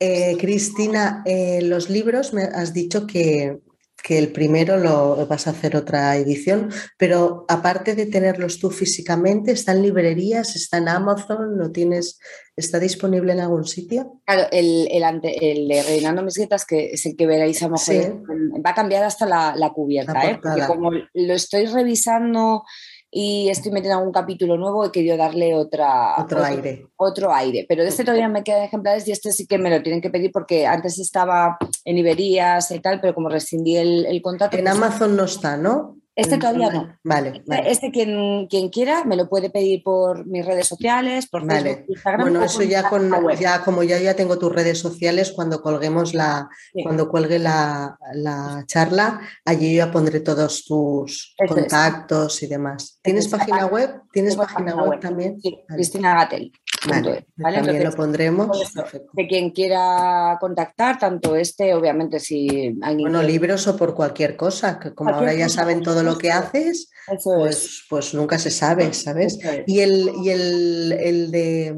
Eh, 0.00 0.36
Cristina, 0.36 1.22
eh, 1.24 1.62
los 1.62 1.90
libros 1.90 2.32
me 2.32 2.42
has 2.42 2.74
dicho 2.74 3.06
que 3.06 3.60
que 4.02 4.18
el 4.18 4.32
primero 4.32 4.76
lo 4.76 5.26
vas 5.26 5.46
a 5.46 5.50
hacer 5.50 5.76
otra 5.76 6.16
edición, 6.16 6.70
pero 6.98 7.44
aparte 7.48 7.94
de 7.94 8.06
tenerlos 8.06 8.58
tú 8.58 8.70
físicamente, 8.70 9.52
¿está 9.52 9.72
en 9.72 9.82
librerías, 9.82 10.56
está 10.56 10.78
en 10.78 10.88
Amazon, 10.88 11.58
lo 11.58 11.70
tienes, 11.70 12.18
está 12.56 12.78
disponible 12.78 13.32
en 13.32 13.40
algún 13.40 13.64
sitio? 13.64 14.20
Claro, 14.26 14.48
el, 14.50 14.88
el, 14.90 15.68
de 15.68 15.82
Rellenando 15.82 16.22
mis 16.22 16.38
que 16.66 16.90
es 16.92 17.06
el 17.06 17.16
que 17.16 17.26
veréis 17.26 17.62
a 17.62 17.68
lo 17.68 17.72
mejor, 17.72 18.22
va 18.64 18.70
a 18.70 18.74
cambiar 18.74 19.04
hasta 19.04 19.26
la, 19.26 19.72
cubierta, 19.74 20.30
¿eh? 20.30 20.38
porque 20.42 20.66
como 20.66 20.90
lo 20.90 21.34
estoy 21.34 21.66
revisando 21.66 22.64
y 23.10 23.48
estoy 23.48 23.72
metiendo 23.72 23.98
algún 23.98 24.12
capítulo 24.12 24.56
nuevo, 24.56 24.84
he 24.84 24.92
querido 24.92 25.16
darle 25.16 25.54
otra, 25.54 26.14
otro, 26.18 26.44
aire. 26.44 26.86
Otro 26.96 27.34
aire, 27.34 27.66
pero 27.68 27.82
de 27.82 27.88
este 27.88 28.04
todavía 28.04 28.28
me 28.28 28.44
quedan 28.44 28.62
ejemplares 28.62 29.06
y 29.08 29.12
este 29.12 29.32
sí 29.32 29.46
que 29.46 29.58
me 29.58 29.70
lo 29.70 29.82
tienen 29.82 30.00
que 30.00 30.10
pedir 30.10 30.30
porque 30.30 30.66
antes 30.66 30.98
estaba 30.98 31.58
en 31.84 31.96
librerías 31.96 32.70
y 32.70 32.78
tal, 32.78 33.00
pero 33.00 33.14
como 33.14 33.28
rescindí 33.28 33.76
el, 33.76 34.06
el 34.06 34.22
contrato... 34.22 34.56
En 34.56 34.64
pues 34.64 34.76
Amazon 34.76 35.16
no 35.16 35.24
está, 35.24 35.56
¿no? 35.56 35.99
Este 36.16 36.38
todavía 36.38 36.70
no. 36.70 36.98
Vale. 37.04 37.42
Este, 37.46 37.70
este 37.70 37.90
quien, 37.90 38.46
quien, 38.48 38.68
quiera 38.68 39.04
me 39.04 39.16
lo 39.16 39.28
puede 39.28 39.48
pedir 39.48 39.82
por 39.82 40.26
mis 40.26 40.44
redes 40.44 40.66
sociales, 40.66 41.28
por 41.28 41.46
Facebook, 41.46 41.84
Instagram. 41.88 42.20
Bueno, 42.22 42.44
eso 42.44 42.62
ya 42.62 42.88
con 42.88 43.10
ya 43.38 43.62
como 43.62 43.82
ya, 43.82 43.98
ya 43.98 44.14
tengo 44.14 44.38
tus 44.38 44.52
redes 44.52 44.78
sociales, 44.78 45.32
cuando 45.32 45.62
colguemos 45.62 46.12
la, 46.12 46.48
sí. 46.72 46.82
cuando 46.82 47.08
cuelgue 47.08 47.38
la, 47.38 47.96
la, 48.14 48.64
charla, 48.66 49.20
allí 49.44 49.72
yo 49.72 49.86
ya 49.86 49.92
pondré 49.92 50.20
todos 50.20 50.64
tus 50.64 51.34
contactos 51.48 52.36
es. 52.36 52.42
y 52.42 52.46
demás. 52.48 52.98
¿Tienes 53.02 53.28
página 53.28 53.66
web? 53.66 54.02
¿Tienes 54.12 54.36
página, 54.36 54.74
web, 54.82 54.98
también? 55.00 55.40
Sí, 55.40 55.50
vale. 55.52 55.76
Cristina 55.76 56.14
Gatel. 56.14 56.52
Vale, 56.88 57.26
¿vale? 57.36 57.56
También 57.56 57.76
Entonces, 57.76 57.84
lo 57.84 57.96
pondremos. 57.96 58.74
de 59.12 59.28
quien 59.28 59.50
quiera 59.50 60.38
contactar, 60.40 60.98
tanto 60.98 61.36
este, 61.36 61.74
obviamente, 61.74 62.18
si 62.18 62.48
alguien. 62.82 63.02
Bueno, 63.02 63.18
quiere... 63.18 63.32
libros 63.34 63.68
o 63.68 63.76
por 63.76 63.94
cualquier 63.94 64.36
cosa, 64.36 64.78
que 64.78 64.94
como 64.94 65.10
ahora 65.10 65.34
ya 65.34 65.48
saben 65.48 65.82
todo 65.82 66.02
lo 66.02 66.16
que 66.16 66.32
haces, 66.32 66.90
Eso 67.06 67.34
pues, 67.36 67.64
es. 67.64 67.84
pues 67.88 68.14
nunca 68.14 68.38
se 68.38 68.50
sabe, 68.50 68.92
¿sabes? 68.94 69.38
Es. 69.42 69.62
Y 69.66 69.80
el, 69.80 70.10
y 70.24 70.30
el, 70.30 70.92
el 70.92 71.30
de, 71.30 71.76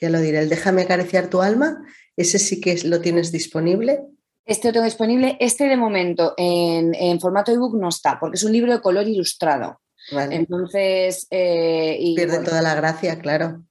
ya 0.00 0.10
lo 0.10 0.20
diré, 0.20 0.38
el 0.38 0.48
déjame 0.48 0.82
acariciar 0.82 1.28
tu 1.28 1.42
alma, 1.42 1.82
ese 2.16 2.38
sí 2.38 2.60
que 2.60 2.78
lo 2.84 3.00
tienes 3.00 3.32
disponible. 3.32 4.00
Este 4.44 4.68
lo 4.68 4.72
tengo 4.72 4.84
disponible. 4.86 5.36
Este 5.40 5.64
de 5.64 5.76
momento 5.76 6.34
en, 6.36 6.94
en 6.94 7.20
formato 7.20 7.52
ebook 7.52 7.74
no 7.78 7.88
está, 7.88 8.18
porque 8.18 8.36
es 8.36 8.44
un 8.44 8.52
libro 8.52 8.72
de 8.72 8.80
color 8.80 9.06
ilustrado. 9.06 9.80
Vale. 10.12 10.36
Entonces. 10.36 11.26
Eh, 11.30 11.96
y, 11.98 12.14
Pierde 12.14 12.36
bueno, 12.36 12.50
toda 12.50 12.62
la 12.62 12.74
gracia, 12.74 13.18
claro 13.18 13.64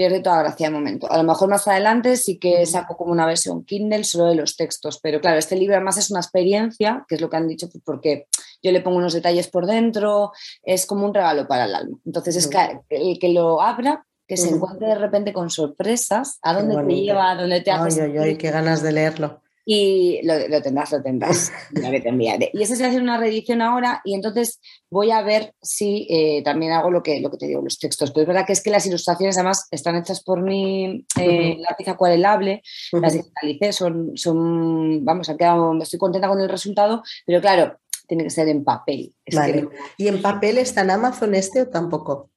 pierde 0.00 0.20
toda 0.20 0.38
gracia 0.42 0.68
de 0.68 0.72
momento. 0.72 1.12
A 1.12 1.18
lo 1.18 1.24
mejor 1.24 1.50
más 1.50 1.68
adelante 1.68 2.16
sí 2.16 2.38
que 2.38 2.64
saco 2.64 2.96
como 2.96 3.12
una 3.12 3.26
versión 3.26 3.66
Kindle 3.66 4.02
solo 4.04 4.30
de 4.30 4.34
los 4.34 4.56
textos, 4.56 4.98
pero 4.98 5.20
claro, 5.20 5.38
este 5.38 5.56
libro 5.56 5.74
además 5.74 5.98
es 5.98 6.10
una 6.10 6.20
experiencia, 6.20 7.04
que 7.06 7.16
es 7.16 7.20
lo 7.20 7.28
que 7.28 7.36
han 7.36 7.46
dicho, 7.46 7.68
pues 7.68 7.84
porque 7.84 8.26
yo 8.62 8.72
le 8.72 8.80
pongo 8.80 8.96
unos 8.96 9.12
detalles 9.12 9.48
por 9.48 9.66
dentro, 9.66 10.32
es 10.62 10.86
como 10.86 11.04
un 11.04 11.12
regalo 11.12 11.46
para 11.46 11.66
el 11.66 11.74
alma. 11.74 11.98
Entonces 12.06 12.34
es 12.36 12.48
que 12.48 12.80
el 12.88 13.18
que 13.18 13.28
lo 13.28 13.60
abra, 13.60 14.06
que 14.26 14.38
se 14.38 14.48
encuentre 14.48 14.88
de 14.88 14.94
repente 14.94 15.34
con 15.34 15.50
sorpresas, 15.50 16.38
a 16.40 16.54
dónde 16.54 16.82
te 16.82 16.94
lleva, 16.94 17.32
a 17.32 17.36
dónde 17.36 17.60
te 17.60 17.70
hace. 17.70 18.00
Ay, 18.00 18.12
ay, 18.12 18.18
ay, 18.20 18.36
qué 18.38 18.50
ganas 18.50 18.82
de 18.82 18.92
leerlo. 18.92 19.42
Y 19.72 20.18
lo, 20.24 20.48
lo, 20.48 20.60
tendrás, 20.60 20.90
lo 20.90 21.00
tendrás. 21.00 21.52
Ya 21.80 21.90
te 21.92 22.08
enviaré. 22.08 22.50
Y 22.52 22.60
ese 22.60 22.74
se 22.74 22.84
hace 22.84 22.98
una 22.98 23.18
reedición 23.18 23.62
ahora 23.62 24.00
y 24.04 24.14
entonces 24.14 24.60
voy 24.90 25.12
a 25.12 25.22
ver 25.22 25.54
si 25.62 26.08
eh, 26.10 26.42
también 26.42 26.72
hago 26.72 26.90
lo 26.90 27.04
que, 27.04 27.20
lo 27.20 27.30
que 27.30 27.36
te 27.36 27.46
digo, 27.46 27.62
los 27.62 27.78
textos. 27.78 28.10
Pero 28.10 28.22
es 28.22 28.26
verdad 28.26 28.46
que 28.46 28.52
es 28.52 28.64
que 28.64 28.70
las 28.70 28.84
ilustraciones 28.86 29.36
además 29.38 29.68
están 29.70 29.94
hechas 29.94 30.24
por 30.24 30.42
mi 30.42 31.06
eh, 31.16 31.20
uh 31.20 31.22
-huh. 31.22 31.58
lápiz 31.60 31.86
acuarelable, 31.86 32.62
uh 32.92 32.96
-huh. 32.96 33.00
las 33.00 33.12
digitalicé, 33.12 33.72
son, 33.72 34.10
son, 34.16 35.04
vamos, 35.04 35.28
han 35.28 35.36
quedado, 35.36 35.80
estoy 35.80 36.00
contenta 36.00 36.26
con 36.26 36.40
el 36.40 36.48
resultado, 36.48 37.04
pero 37.24 37.40
claro, 37.40 37.78
tiene 38.08 38.24
que 38.24 38.30
ser 38.30 38.48
en 38.48 38.64
papel. 38.64 39.14
Vale. 39.32 39.52
que... 39.52 39.68
¿Y 39.98 40.08
en 40.08 40.20
papel 40.20 40.58
está 40.58 40.80
en 40.80 40.90
Amazon 40.90 41.32
este 41.36 41.62
o 41.62 41.68
tampoco? 41.68 42.29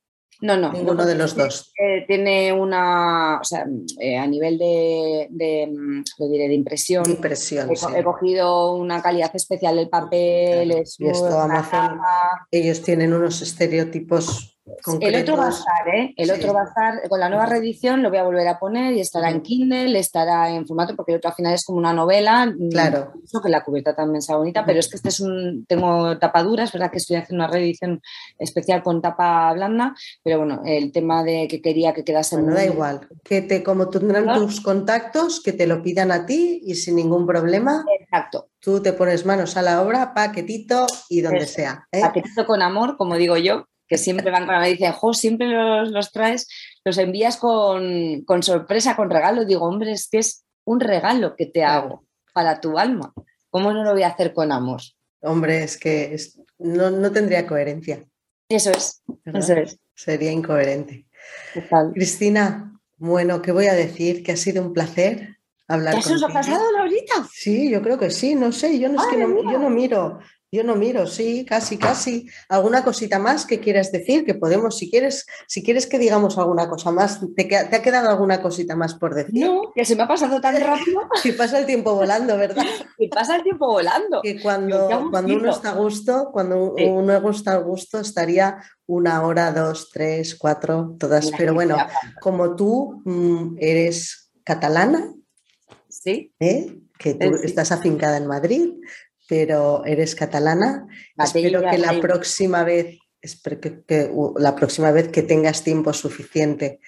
No, 0.44 0.58
no. 0.58 0.74
Ninguno 0.74 0.96
no, 0.96 1.06
de 1.06 1.16
los 1.16 1.38
dos. 1.38 1.72
Eh, 1.80 2.04
tiene 2.06 2.52
una, 2.52 3.40
o 3.40 3.44
sea, 3.46 3.66
eh, 3.98 4.18
a 4.18 4.28
nivel 4.28 4.58
de, 4.58 5.28
de, 5.30 5.70
lo 6.20 6.28
diré, 6.28 6.50
de 6.50 6.54
impresión. 6.54 7.06
De 7.06 7.12
impresión, 7.12 7.72
he, 7.72 7.78
sí. 7.78 7.86
he, 7.96 8.04
cogido 8.04 8.76
una 8.76 9.02
calidad 9.02 9.34
especial 9.34 9.78
del 9.78 9.88
papel. 9.88 10.68
Claro. 10.68 10.82
Es 10.82 11.00
y 11.00 11.08
esto 11.08 11.40
Amazon, 11.40 11.98
ellos 12.52 12.82
tienen 12.82 13.14
unos 13.14 13.42
estereotipos 13.42 14.53
Concretos. 14.82 15.14
El 15.14 15.22
otro 15.22 15.38
va 15.38 15.48
a 15.48 15.50
estar, 15.50 15.88
¿eh? 15.94 16.14
El 16.16 16.26
sí. 16.28 16.32
otro 16.32 16.54
va 16.54 16.62
a 16.62 16.66
estar, 16.66 17.10
con 17.10 17.20
la 17.20 17.28
nueva 17.28 17.46
reedición 17.46 18.02
lo 18.02 18.10
voy 18.10 18.20
a 18.20 18.24
volver 18.24 18.48
a 18.48 18.60
poner 18.60 18.94
y 18.94 19.02
estará 19.02 19.30
en 19.30 19.42
Kindle, 19.42 20.00
estará 20.00 20.50
en 20.50 20.66
formato, 20.66 20.96
porque 20.96 21.12
el 21.12 21.18
otro 21.18 21.32
al 21.32 21.36
final 21.36 21.54
es 21.54 21.66
como 21.66 21.80
una 21.80 21.92
novela. 21.92 22.54
Claro. 22.72 23.12
Eso 23.22 23.42
que 23.42 23.50
la 23.50 23.64
cubierta 23.64 23.94
también 23.94 24.22
sea 24.22 24.38
bonita, 24.38 24.66
pero 24.66 24.80
es 24.80 24.88
que 24.88 24.96
este 24.96 25.10
es 25.10 25.20
un, 25.20 25.66
tengo 25.68 26.18
tapadura, 26.18 26.64
es 26.64 26.72
verdad 26.72 26.92
que 26.92 26.98
estoy 26.98 27.18
haciendo 27.18 27.44
una 27.44 27.52
reedición 27.52 28.02
especial 28.40 28.84
con 28.84 29.02
tapa 29.02 29.52
blanda, 29.54 29.96
pero 30.24 30.38
bueno, 30.38 30.62
el 30.66 30.94
tema 30.94 31.24
de 31.24 31.48
que 31.50 31.62
quería 31.62 31.94
que 31.94 32.06
quedase... 32.06 32.38
Bueno, 32.38 32.52
muy... 32.52 32.58
da 32.58 32.66
igual, 32.66 33.08
que 33.24 33.42
te, 33.42 33.64
como 33.64 33.90
tendrán 33.90 34.26
¿No? 34.26 34.36
tus 34.36 34.62
contactos, 34.62 35.42
que 35.44 35.52
te 35.52 35.68
lo 35.68 35.84
pidan 35.84 36.12
a 36.14 36.26
ti 36.26 36.62
y 36.64 36.76
sin 36.76 36.96
ningún 36.96 37.28
problema. 37.28 37.84
Exacto. 38.00 38.50
Tú 38.60 38.82
te 38.82 38.94
pones 38.94 39.26
manos 39.26 39.58
a 39.58 39.62
la 39.62 39.82
obra, 39.82 40.14
paquetito 40.14 40.88
y 41.10 41.20
donde 41.20 41.48
sea. 41.48 41.86
¿eh? 41.92 42.00
Paquetito 42.00 42.46
con 42.46 42.62
amor, 42.62 42.96
como 42.96 43.18
digo 43.18 43.36
yo, 43.36 43.66
que 43.88 43.98
siempre 43.98 44.32
van 44.32 44.46
con 44.46 44.60
me 44.60 44.70
dicen, 44.70 44.92
jo, 44.92 45.14
siempre 45.14 45.48
los, 45.48 45.90
los, 45.92 46.12
traes, 46.12 46.48
los 46.84 46.98
envías 46.98 47.38
con, 47.38 48.24
con, 48.26 48.44
sorpresa, 48.44 48.96
con 48.96 49.10
regalo. 49.10 49.46
Digo, 49.46 49.66
hombre, 49.66 49.92
es 49.92 50.08
que 50.10 50.20
es 50.20 50.46
un 50.66 50.80
regalo 50.80 51.36
que 51.36 51.46
te 51.46 51.64
hago 51.64 52.06
para 52.34 52.60
tu 52.60 52.78
alma. 52.78 53.14
¿Cómo 53.50 53.72
no 53.72 53.84
lo 53.84 53.92
voy 53.92 54.04
a 54.04 54.10
hacer 54.10 54.34
con 54.34 54.52
amor? 54.52 54.82
Hombre, 55.22 55.64
es 55.64 55.78
que 55.78 56.14
es, 56.14 56.40
no, 56.58 56.90
no, 56.90 57.12
tendría 57.12 57.46
coherencia. 57.46 58.04
Eso 58.50 58.72
es, 58.72 59.02
¿verdad? 59.24 59.42
eso 59.42 59.54
es. 59.54 59.80
Sería 59.96 60.32
incoherente. 60.32 61.06
Total. 61.54 61.92
Cristina, 61.94 62.80
bueno, 62.98 63.42
¿qué 63.42 63.52
voy 63.52 63.68
a 63.68 63.74
decir? 63.74 64.24
Que 64.24 64.34
ha 64.34 64.38
sido 64.38 64.64
un 64.64 64.74
placer 64.74 65.38
hablar 65.68 65.96
¿Ya 65.96 66.02
se 66.02 66.14
os 66.16 66.24
ha 66.24 66.30
pasado, 66.30 66.72
Laurita? 66.72 67.28
Sí, 67.32 67.70
yo 67.70 67.82
creo 67.82 67.98
que 67.98 68.10
sí, 68.10 68.36
no 68.36 68.52
sé, 68.52 68.80
yo 68.80 68.90
no, 68.90 69.02
es 69.02 69.08
que 69.10 69.18
no, 69.18 69.52
yo 69.52 69.60
no 69.60 69.70
miro, 69.70 70.20
yo 70.54 70.64
no 70.64 70.76
miro, 70.76 71.08
sí, 71.08 71.46
casi, 71.46 71.78
casi. 71.78 72.28
¿Alguna 72.48 72.84
cosita 72.84 73.18
más 73.18 73.46
que 73.48 73.60
quieras 73.60 73.92
decir? 73.92 74.24
Que 74.24 74.36
podemos, 74.36 74.78
si 74.78 74.90
quieres, 74.90 75.26
si 75.48 75.64
quieres 75.64 75.88
que 75.88 75.98
digamos 75.98 76.38
alguna 76.38 76.70
cosa 76.70 76.92
más, 76.92 77.20
¿te, 77.36 77.46
te 77.46 77.56
ha 77.76 77.82
quedado 77.82 78.10
alguna 78.10 78.40
cosita 78.40 78.76
más 78.76 78.94
por 78.94 79.16
decir? 79.16 79.46
No, 79.46 79.72
que 79.74 79.84
se 79.84 79.96
me 79.96 80.04
ha 80.04 80.08
pasado 80.08 80.40
tan 80.40 80.56
rápido. 80.62 81.02
Pasa 81.38 81.58
el 81.58 81.66
tiempo 81.66 81.96
volando, 81.96 82.38
¿verdad? 82.38 82.66
Y 83.00 83.08
pasa 83.08 83.36
el 83.36 83.44
tiempo 83.44 83.66
volando. 83.66 84.22
Que 84.22 84.40
cuando, 84.40 85.10
cuando 85.10 85.34
uno 85.34 85.50
está 85.50 85.72
a 85.72 85.74
gusto, 85.76 86.30
cuando 86.32 86.76
sí. 86.78 86.84
uno 86.86 87.30
está 87.30 87.54
a 87.54 87.58
gusto, 87.58 88.00
estaría 88.00 88.58
una 88.86 89.26
hora, 89.26 89.52
dos, 89.52 89.90
tres, 89.92 90.36
cuatro, 90.36 90.96
todas. 91.00 91.32
La 91.32 91.38
Pero 91.38 91.54
bueno, 91.56 91.78
como 92.22 92.56
tú 92.56 93.02
mmm, 93.06 93.56
eres 93.60 94.32
catalana, 94.44 95.14
sí. 95.90 96.32
¿eh? 96.40 96.78
que 96.98 97.16
tú 97.16 97.38
sí. 97.38 97.46
estás 97.46 97.72
afincada 97.72 98.18
en 98.18 98.28
Madrid, 98.28 98.74
pero 99.28 99.84
eres 99.86 100.16
catalana. 100.16 100.88
Espero 101.18 101.62
que 101.70 101.78
la 101.78 102.00
próxima 102.00 102.64
vez, 102.64 103.00
espero 103.22 103.60
que, 103.60 103.84
que, 103.84 104.12
la 104.38 104.56
próxima 104.56 104.92
vez 104.92 105.10
que 105.10 105.24
tengas 105.24 105.64
tiempo 105.64 105.94
suficiente 105.94 106.80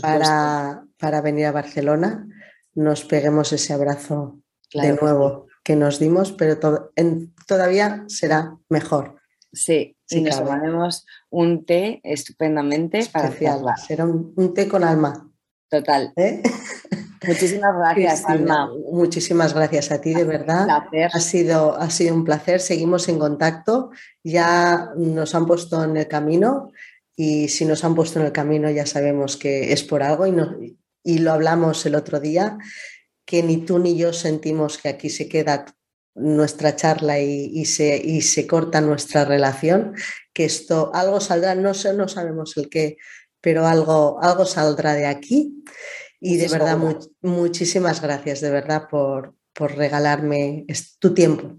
para, 0.00 0.84
para, 0.98 1.20
venir 1.20 1.46
a 1.46 1.52
Barcelona, 1.52 2.26
nos 2.74 3.04
peguemos 3.04 3.52
ese 3.52 3.72
abrazo 3.72 4.40
claro. 4.70 4.88
de 4.88 5.00
nuevo 5.00 5.46
que 5.62 5.76
nos 5.76 5.98
dimos, 5.98 6.32
pero 6.32 6.58
to 6.58 6.92
en, 6.96 7.34
todavía 7.46 8.04
será 8.08 8.56
mejor. 8.68 9.20
Sí, 9.52 9.96
sí, 10.04 10.20
nos 10.20 10.38
tomaremos 10.38 11.06
un 11.30 11.64
té 11.64 12.00
estupendamente 12.02 12.98
Especial. 12.98 13.62
para 13.62 13.76
Será 13.76 14.04
un, 14.04 14.32
un, 14.36 14.52
té 14.52 14.68
con 14.68 14.84
alma. 14.84 15.30
Total. 15.70 16.12
¿Eh? 16.16 16.42
Muchísimas 17.26 17.76
gracias, 17.76 18.22
Cristina, 18.22 18.62
Alma. 18.64 18.70
Muchísimas 18.90 19.54
gracias 19.54 19.90
a 19.90 20.00
ti, 20.00 20.14
de 20.14 20.24
verdad. 20.24 20.66
Ha 21.12 21.20
sido, 21.20 21.76
ha 21.76 21.90
sido 21.90 22.14
un 22.14 22.24
placer. 22.24 22.60
Seguimos 22.60 23.08
en 23.08 23.18
contacto. 23.18 23.90
Ya 24.22 24.90
nos 24.96 25.34
han 25.34 25.46
puesto 25.46 25.82
en 25.84 25.96
el 25.96 26.08
camino 26.08 26.72
y 27.16 27.48
si 27.48 27.64
nos 27.64 27.84
han 27.84 27.94
puesto 27.94 28.18
en 28.18 28.26
el 28.26 28.32
camino 28.32 28.70
ya 28.70 28.86
sabemos 28.86 29.36
que 29.36 29.72
es 29.72 29.82
por 29.84 30.02
algo 30.02 30.26
y, 30.26 30.32
no, 30.32 30.56
y 31.04 31.18
lo 31.18 31.32
hablamos 31.32 31.86
el 31.86 31.94
otro 31.94 32.18
día, 32.18 32.58
que 33.24 33.42
ni 33.42 33.58
tú 33.58 33.78
ni 33.78 33.96
yo 33.96 34.12
sentimos 34.12 34.78
que 34.78 34.88
aquí 34.88 35.10
se 35.10 35.28
queda 35.28 35.64
nuestra 36.16 36.76
charla 36.76 37.20
y, 37.20 37.50
y, 37.52 37.64
se, 37.66 37.96
y 37.96 38.22
se 38.22 38.46
corta 38.46 38.80
nuestra 38.80 39.24
relación, 39.24 39.94
que 40.32 40.44
esto 40.44 40.90
algo 40.94 41.20
saldrá, 41.20 41.54
no, 41.54 41.74
sé, 41.74 41.92
no 41.94 42.08
sabemos 42.08 42.56
el 42.56 42.68
qué, 42.68 42.96
pero 43.40 43.66
algo, 43.66 44.18
algo 44.22 44.46
saldrá 44.46 44.94
de 44.94 45.06
aquí. 45.06 45.62
Y 46.26 46.38
de 46.38 46.48
verdad, 46.48 46.78
mu 46.78 46.98
muchísimas 47.20 48.00
gracias, 48.00 48.40
de 48.40 48.50
verdad, 48.50 48.88
por, 48.88 49.34
por 49.52 49.76
regalarme 49.76 50.64
tu 50.98 51.12
tiempo, 51.12 51.58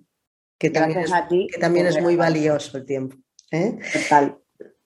que 0.57 0.71
también, 0.71 1.01
es, 1.01 1.11
ti, 1.29 1.47
que 1.53 1.59
también 1.59 1.85
es 1.85 2.01
muy 2.01 2.15
valioso 2.15 2.79
el 2.79 2.85
tiempo. 2.85 3.15
¿eh? 3.51 3.77
Total. 3.93 4.39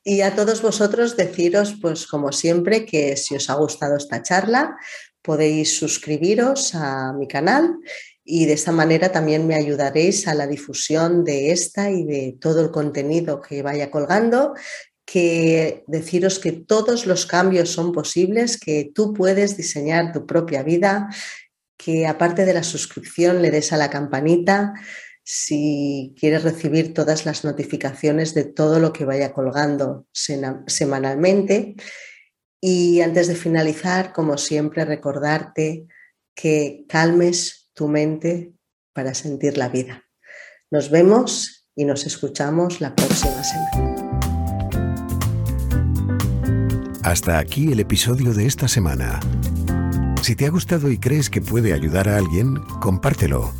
Y 0.04 0.20
a 0.20 0.36
todos 0.36 0.62
vosotros 0.62 1.16
deciros, 1.16 1.78
pues 1.82 2.08
como 2.08 2.34
siempre, 2.34 2.86
que 2.86 3.16
si 3.16 3.38
os 3.38 3.50
ha 3.50 3.54
gustado 3.54 3.96
esta 3.96 4.22
charla, 4.22 4.76
podéis 5.22 5.78
suscribiros 5.78 6.76
a 6.76 7.14
mi 7.14 7.30
canal 7.30 7.78
y 8.26 8.48
de 8.48 8.54
esta 8.54 8.74
manera 8.74 9.14
también 9.14 9.48
me 9.48 9.56
ayudaréis 9.56 10.28
a 10.28 10.36
la 10.36 10.46
difusión 10.46 11.24
de 11.24 11.52
esta 11.52 11.90
y 11.90 12.04
de 12.04 12.38
todo 12.38 12.62
el 12.62 12.70
contenido 12.70 13.42
que 13.42 13.62
vaya 13.62 13.90
colgando 13.90 14.54
que 15.12 15.84
deciros 15.88 16.38
que 16.38 16.52
todos 16.52 17.08
los 17.08 17.26
cambios 17.26 17.70
son 17.70 17.92
posibles, 17.92 18.60
que 18.60 18.92
tú 18.94 19.12
puedes 19.12 19.58
diseñar 19.58 20.12
tu 20.14 20.28
propia 20.28 20.62
vida, 20.62 21.10
que 21.78 22.06
aparte 22.06 22.46
de 22.46 22.54
la 22.54 22.62
suscripción 22.62 23.42
le 23.42 23.50
des 23.50 23.74
a 23.74 23.78
la 23.78 23.90
campanita. 23.90 24.74
si 25.24 26.16
quieres 26.20 26.42
recibir 26.42 26.92
todas 26.92 27.26
las 27.28 27.44
notificaciones 27.44 28.34
de 28.34 28.46
todo 28.46 28.80
lo 28.80 28.92
que 28.92 29.06
vaya 29.06 29.32
colgando 29.32 30.08
semanalmente. 30.12 31.76
Y 32.60 33.02
antes 33.02 33.28
de 33.28 33.36
finalizar, 33.36 34.12
como 34.12 34.40
siempre, 34.40 34.86
recordarte 34.86 35.86
que 36.36 36.86
calmes 36.88 37.70
tu 37.74 37.88
mente 37.88 38.54
para 38.92 39.14
sentir 39.14 39.56
la 39.58 39.70
vida. 39.70 40.04
Nos 40.72 40.90
vemos 40.90 41.68
y 41.76 41.86
nos 41.86 42.08
escuchamos 42.08 42.82
la 42.82 42.96
próxima 42.96 43.44
semana. 43.44 44.29
Hasta 47.04 47.40
aquí 47.40 47.72
el 47.72 47.80
episodio 47.80 48.34
de 48.34 48.46
esta 48.46 48.68
semana. 48.68 49.22
Si 50.22 50.36
te 50.36 50.46
ha 50.46 50.50
gustado 50.50 50.92
y 50.92 50.98
crees 50.98 51.30
que 51.30 51.42
puede 51.42 51.74
ayudar 51.74 52.10
a 52.10 52.18
alguien, 52.18 52.58
compártelo. 52.82 53.54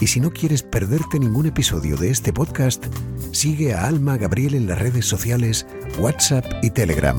Y 0.00 0.06
si 0.06 0.18
no 0.18 0.30
quieres 0.30 0.62
perderte 0.62 1.18
ningún 1.18 1.44
episodio 1.44 1.96
de 1.96 2.10
este 2.10 2.32
podcast, 2.32 2.86
sigue 3.32 3.74
a 3.74 3.86
Alma 3.86 4.16
Gabriel 4.16 4.54
en 4.54 4.66
las 4.66 4.78
redes 4.78 5.04
sociales, 5.04 5.66
WhatsApp 5.98 6.46
y 6.62 6.70
Telegram. 6.70 7.18